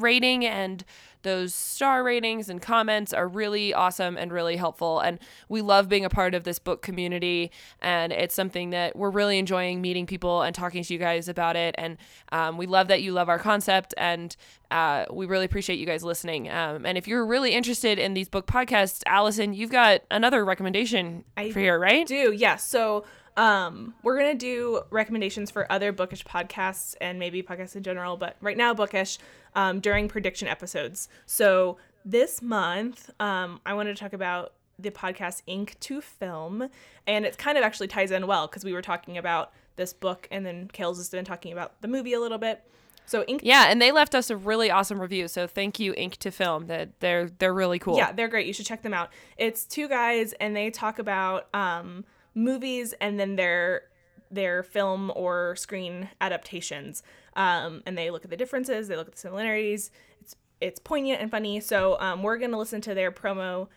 rating 0.02 0.46
and 0.46 0.84
those 1.22 1.54
star 1.54 2.04
ratings 2.04 2.50
and 2.50 2.62
comments 2.62 3.14
are 3.14 3.28
really 3.28 3.74
awesome 3.74 4.18
and 4.18 4.32
really 4.32 4.56
helpful. 4.56 5.00
And 5.00 5.20
we 5.50 5.62
love 5.62 5.90
being 5.90 6.06
a 6.06 6.10
part 6.10 6.34
of 6.34 6.46
this 6.46 6.60
book 6.60 6.82
community. 6.82 7.52
And 7.82 8.14
it's 8.14 8.34
something 8.34 8.70
that 8.70 8.96
we're 8.96 9.10
really 9.10 9.38
enjoying 9.38 9.82
meeting 9.82 10.06
people 10.06 10.44
and 10.44 10.56
talking 10.56 10.82
to 10.82 10.94
you 10.94 11.00
guys 11.00 11.28
about 11.28 11.58
it. 11.58 11.76
And 11.78 11.98
um, 12.32 12.58
we 12.58 12.66
love 12.68 12.88
that 12.88 13.02
you 13.02 13.12
love 13.12 13.28
our 13.28 13.40
concept 13.40 13.94
and 13.98 14.36
uh, 14.72 15.06
we 15.12 15.26
really 15.26 15.46
appreciate 15.46 15.80
you 15.80 15.86
guys 15.86 16.04
listening. 16.04 16.50
Um, 16.50 16.86
and 16.86 16.98
if 16.98 17.08
you're 17.08 17.26
really 17.26 17.52
interested 17.52 18.00
in 18.00 18.14
these 18.14 18.30
book 18.30 18.46
podcasts 18.46 19.02
allison 19.06 19.54
you've 19.54 19.72
got 19.72 20.02
another 20.12 20.46
recommendation 20.46 21.24
I 21.36 21.52
for 21.52 21.60
here 21.60 21.80
right? 21.80 22.06
do 22.06 22.32
yes 22.32 22.64
so 22.64 23.04
um 23.40 23.94
we're 24.04 24.18
gonna 24.18 24.36
do 24.36 24.82
recommendations 24.92 25.50
for 25.50 25.72
other 25.72 25.92
bookish 25.94 26.26
podcasts 26.26 26.94
and 27.00 27.18
maybe 27.18 27.42
podcasts 27.42 27.76
in 27.76 27.82
general 27.82 28.18
but 28.18 28.36
right 28.42 28.58
now 28.58 28.74
bookish 28.74 29.18
um, 29.56 29.80
during 29.80 30.08
prediction 30.10 30.48
episodes 30.48 31.08
so 31.26 31.78
this 32.04 32.42
month 32.42 33.10
um 33.22 33.62
i 33.66 33.74
wanted 33.74 33.96
to 33.96 34.00
talk 34.00 34.14
about 34.14 34.54
the 34.78 34.92
podcast 34.92 35.42
ink 35.48 35.78
to 35.80 36.02
film 36.02 36.70
and 37.08 37.26
it 37.26 37.38
kind 37.38 37.58
of 37.58 37.64
actually 37.64 37.88
ties 37.88 38.12
in 38.12 38.28
well 38.28 38.46
because 38.46 38.66
we 38.66 38.74
were 38.74 38.82
talking 38.82 39.18
about 39.18 39.52
this 39.78 39.94
book 39.94 40.28
and 40.32 40.46
then 40.46 40.70
kales 40.74 40.98
has 40.98 41.10
been 41.10 41.26
talking 41.26 41.54
about 41.54 41.82
the 41.82 41.88
movie 41.88 42.14
a 42.14 42.20
little 42.20 42.38
bit 42.38 42.64
so 43.06 43.24
ink 43.28 43.42
yeah 43.44 43.66
and 43.70 43.82
they 43.82 43.92
left 43.92 44.14
us 44.14 44.30
a 44.30 44.36
really 44.36 44.70
awesome 44.70 45.00
review 45.02 45.28
so 45.30 45.48
thank 45.48 45.80
you 45.80 45.94
ink 45.96 46.18
to 46.18 46.30
film 46.30 46.68
that 46.68 46.90
they're 47.00 47.30
they're 47.40 47.54
really 47.54 47.80
cool 47.80 47.98
Yeah, 47.98 48.12
they're 48.12 48.28
great. 48.28 48.46
You 48.48 48.54
should 48.54 48.66
check 48.66 48.82
them 48.82 48.94
out. 48.94 49.10
It's 49.38 49.64
two 49.66 49.88
guys 49.88 50.34
and 50.34 50.56
they 50.56 50.70
talk 50.70 51.00
about 51.00 51.48
um, 51.54 52.06
movies 52.44 52.94
and 53.02 53.20
then 53.20 53.36
their 53.36 53.84
their 54.32 54.62
film 54.64 55.12
or 55.16 55.56
screen 55.56 56.10
adaptations. 56.22 57.02
Um, 57.36 57.82
and 57.86 57.98
they 57.98 58.12
look 58.12 58.24
at 58.24 58.30
the 58.30 58.38
differences, 58.38 58.88
they 58.88 58.96
look 58.96 59.08
at 59.08 59.14
the 59.14 59.20
similarities. 59.20 59.92
It's 60.22 60.36
it's 60.62 60.80
poignant 60.80 61.22
and 61.22 61.32
funny. 61.32 61.60
So 61.60 62.00
um, 62.00 62.24
we're 62.24 62.38
gonna 62.38 62.58
listen 62.58 62.82
to 62.82 62.94
their 62.94 63.12
promo 63.12 63.68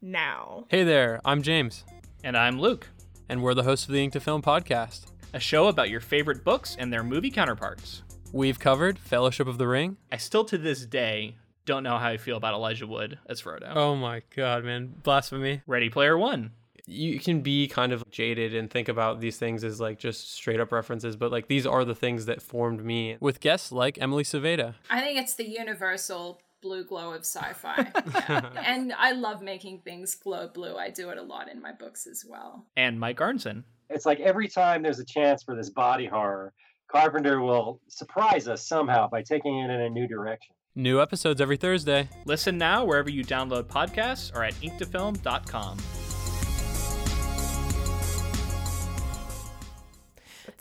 now. 0.00 0.66
Hey 0.70 0.84
there, 0.84 1.20
I'm 1.24 1.42
James, 1.42 1.84
And 2.24 2.36
I'm 2.36 2.58
Luke, 2.60 2.88
and 3.28 3.42
we're 3.42 3.54
the 3.54 3.62
hosts 3.62 3.86
of 3.86 3.92
the 3.92 4.02
Ink 4.02 4.12
to 4.14 4.20
Film 4.20 4.42
podcast. 4.42 5.06
a 5.34 5.40
show 5.40 5.68
about 5.68 5.88
your 5.88 6.00
favorite 6.00 6.44
books 6.44 6.76
and 6.78 6.92
their 6.92 7.02
movie 7.02 7.30
counterparts. 7.30 8.02
We've 8.32 8.58
covered 8.58 8.98
Fellowship 8.98 9.46
of 9.46 9.58
the 9.58 9.68
Ring. 9.68 9.96
I 10.10 10.16
still 10.16 10.44
to 10.46 10.58
this 10.58 10.84
day 10.86 11.36
don't 11.64 11.82
know 11.82 11.98
how 11.98 12.08
I 12.08 12.16
feel 12.16 12.36
about 12.36 12.54
Elijah 12.54 12.86
Wood 12.86 13.18
as 13.26 13.40
Frodo. 13.42 13.72
Oh 13.74 13.94
my 13.94 14.22
god, 14.34 14.64
man. 14.64 14.94
Blasphemy. 15.02 15.62
Ready 15.66 15.88
Player 15.90 16.18
One. 16.18 16.50
You 16.86 17.20
can 17.20 17.42
be 17.42 17.68
kind 17.68 17.92
of 17.92 18.08
jaded 18.10 18.54
and 18.54 18.68
think 18.70 18.88
about 18.88 19.20
these 19.20 19.36
things 19.36 19.62
as 19.62 19.80
like 19.80 19.98
just 19.98 20.32
straight 20.32 20.58
up 20.60 20.72
references, 20.72 21.14
but 21.16 21.30
like 21.30 21.46
these 21.46 21.64
are 21.66 21.84
the 21.84 21.94
things 21.94 22.26
that 22.26 22.42
formed 22.42 22.84
me 22.84 23.16
with 23.20 23.38
guests 23.40 23.70
like 23.70 24.00
Emily 24.00 24.24
Suvada. 24.24 24.74
I 24.90 25.00
think 25.00 25.18
it's 25.18 25.34
the 25.34 25.48
universal 25.48 26.40
blue 26.60 26.84
glow 26.84 27.12
of 27.12 27.20
sci-fi. 27.20 27.90
Yeah. 28.28 28.50
and 28.64 28.92
I 28.96 29.12
love 29.12 29.42
making 29.42 29.80
things 29.80 30.14
glow 30.14 30.48
blue. 30.48 30.76
I 30.76 30.90
do 30.90 31.10
it 31.10 31.18
a 31.18 31.22
lot 31.22 31.48
in 31.50 31.60
my 31.60 31.72
books 31.72 32.06
as 32.06 32.24
well. 32.28 32.66
And 32.76 32.98
Mike 32.98 33.18
Arnson. 33.18 33.64
It's 33.90 34.06
like 34.06 34.20
every 34.20 34.48
time 34.48 34.82
there's 34.82 34.98
a 35.00 35.04
chance 35.04 35.42
for 35.42 35.54
this 35.54 35.70
body 35.70 36.06
horror, 36.06 36.52
Carpenter 36.90 37.40
will 37.40 37.80
surprise 37.88 38.48
us 38.48 38.66
somehow 38.66 39.08
by 39.08 39.22
taking 39.22 39.58
it 39.58 39.70
in 39.70 39.80
a 39.82 39.88
new 39.90 40.06
direction. 40.06 40.54
New 40.74 41.00
episodes 41.02 41.40
every 41.40 41.56
Thursday. 41.56 42.08
Listen 42.24 42.56
now 42.58 42.84
wherever 42.84 43.10
you 43.10 43.24
download 43.24 43.64
podcasts 43.64 44.34
or 44.34 44.42
at 44.42 44.54
inktofilm.com. 44.54 45.78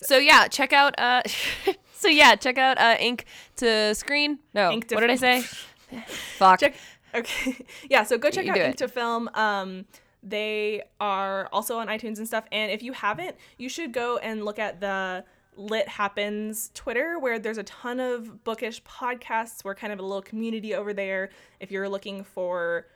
So 0.02 0.18
yeah, 0.18 0.48
check 0.48 0.74
out 0.74 0.98
uh 1.00 1.22
so 1.94 2.08
yeah, 2.08 2.36
check 2.36 2.58
out 2.58 2.78
uh 2.78 2.98
Ink 3.00 3.26
to 3.58 3.94
Screen. 3.96 4.40
No. 4.54 4.72
Ink 4.72 4.88
to 4.88 4.96
what 4.96 5.02
did 5.02 5.12
I 5.12 5.16
say? 5.16 5.42
Fuck. 6.38 6.60
Check. 6.60 6.76
Okay. 7.14 7.66
yeah. 7.90 8.04
So 8.04 8.18
go 8.18 8.30
check 8.30 8.46
You 8.46 8.52
out 8.52 8.58
Ink 8.58 8.76
it. 8.76 8.78
to 8.78 8.88
Film. 8.88 9.30
Um, 9.34 9.86
they 10.24 10.84
are 11.00 11.50
also 11.52 11.78
on 11.80 11.88
iTunes 11.88 12.18
and 12.18 12.28
stuff. 12.28 12.46
And 12.52 12.72
if 12.72 12.84
you 12.84 12.94
haven't, 12.94 13.36
you 13.58 13.70
should 13.70 13.92
go 13.92 14.18
and 14.18 14.46
look 14.46 14.60
at 14.60 14.80
the 14.80 15.26
Lit 15.58 15.88
Happens 15.88 16.72
Twitter, 16.74 17.20
where 17.20 17.38
there's 17.40 17.58
a 17.58 17.64
ton 17.64 18.00
of 18.00 18.44
bookish 18.44 18.82
podcasts. 18.84 19.64
We're 19.64 19.76
kind 19.76 19.92
of 19.92 20.00
a 20.00 20.04
little 20.04 20.22
community 20.22 20.74
over 20.74 20.94
there. 20.94 21.30
If 21.60 21.72
you're 21.72 21.90
looking 21.90 22.24
for 22.24 22.88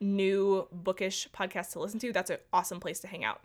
new 0.00 0.68
bookish 0.72 1.28
podcasts 1.30 1.72
to 1.72 1.80
listen 1.80 1.98
to, 2.00 2.12
that's 2.12 2.30
an 2.30 2.38
awesome 2.52 2.80
place 2.80 3.00
to 3.00 3.06
hang 3.06 3.24
out. 3.24 3.40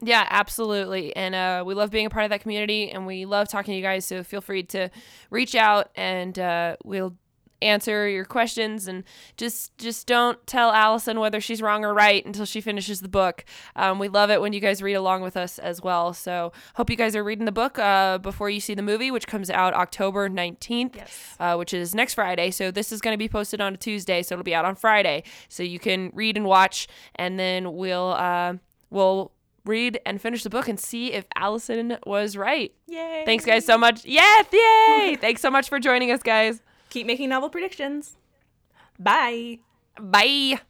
Yeah, 0.00 0.26
absolutely. 0.30 1.14
And 1.16 1.34
uh, 1.34 1.64
we 1.66 1.74
love 1.74 1.90
being 1.90 2.06
a 2.06 2.10
part 2.10 2.24
of 2.24 2.30
that 2.30 2.40
community 2.40 2.90
and 2.90 3.06
we 3.06 3.24
love 3.24 3.48
talking 3.48 3.72
to 3.72 3.76
you 3.76 3.82
guys. 3.82 4.04
So 4.04 4.22
feel 4.22 4.40
free 4.40 4.62
to 4.64 4.90
reach 5.30 5.54
out 5.54 5.90
and 5.96 6.38
uh, 6.38 6.76
we'll 6.84 7.16
answer 7.60 8.08
your 8.08 8.24
questions 8.24 8.86
and 8.86 9.02
just 9.36 9.76
just 9.78 10.06
don't 10.06 10.46
tell 10.46 10.70
Allison 10.70 11.18
whether 11.18 11.40
she's 11.40 11.60
wrong 11.60 11.84
or 11.84 11.92
right 11.92 12.24
until 12.24 12.44
she 12.44 12.60
finishes 12.60 13.00
the 13.00 13.08
book. 13.08 13.44
Um, 13.74 13.98
we 13.98 14.06
love 14.06 14.30
it 14.30 14.40
when 14.40 14.52
you 14.52 14.60
guys 14.60 14.80
read 14.80 14.94
along 14.94 15.22
with 15.22 15.36
us 15.36 15.58
as 15.58 15.82
well. 15.82 16.14
So 16.14 16.52
hope 16.76 16.88
you 16.88 16.94
guys 16.94 17.16
are 17.16 17.24
reading 17.24 17.46
the 17.46 17.50
book 17.50 17.76
uh, 17.76 18.18
before 18.18 18.48
you 18.48 18.60
see 18.60 18.74
the 18.74 18.82
movie, 18.82 19.10
which 19.10 19.26
comes 19.26 19.50
out 19.50 19.74
October 19.74 20.28
19th, 20.30 20.94
Yes. 20.94 21.36
uh, 21.40 21.56
which 21.56 21.74
is 21.74 21.96
next 21.96 22.14
Friday. 22.14 22.52
So 22.52 22.70
this 22.70 22.92
is 22.92 23.00
going 23.00 23.14
to 23.14 23.18
be 23.18 23.28
posted 23.28 23.60
on 23.60 23.74
a 23.74 23.76
Tuesday, 23.76 24.22
so 24.22 24.36
it'll 24.36 24.44
be 24.44 24.54
out 24.54 24.64
on 24.64 24.76
Friday. 24.76 25.24
So 25.48 25.64
you 25.64 25.80
can 25.80 26.12
read 26.14 26.36
and 26.36 26.46
watch 26.46 26.86
and 27.16 27.40
then 27.40 27.72
we'll 27.74 28.12
uh, 28.16 28.54
we'll 28.90 29.32
read 29.64 30.00
and 30.06 30.20
finish 30.20 30.42
the 30.42 30.50
book 30.50 30.68
and 30.68 30.78
see 30.78 31.12
if 31.12 31.26
Allison 31.36 31.98
was 32.06 32.36
right. 32.36 32.72
Yay. 32.86 33.22
Thanks, 33.24 33.44
guys, 33.44 33.64
so 33.64 33.76
much. 33.78 34.04
Yes, 34.04 34.46
yay! 34.52 35.16
Thanks 35.20 35.40
so 35.40 35.50
much 35.50 35.68
for 35.68 35.78
joining 35.78 36.10
us, 36.10 36.22
guys. 36.22 36.62
Keep 36.90 37.06
making 37.06 37.28
novel 37.28 37.50
predictions. 37.50 38.16
Bye. 38.98 39.58
Bye. 40.00 40.60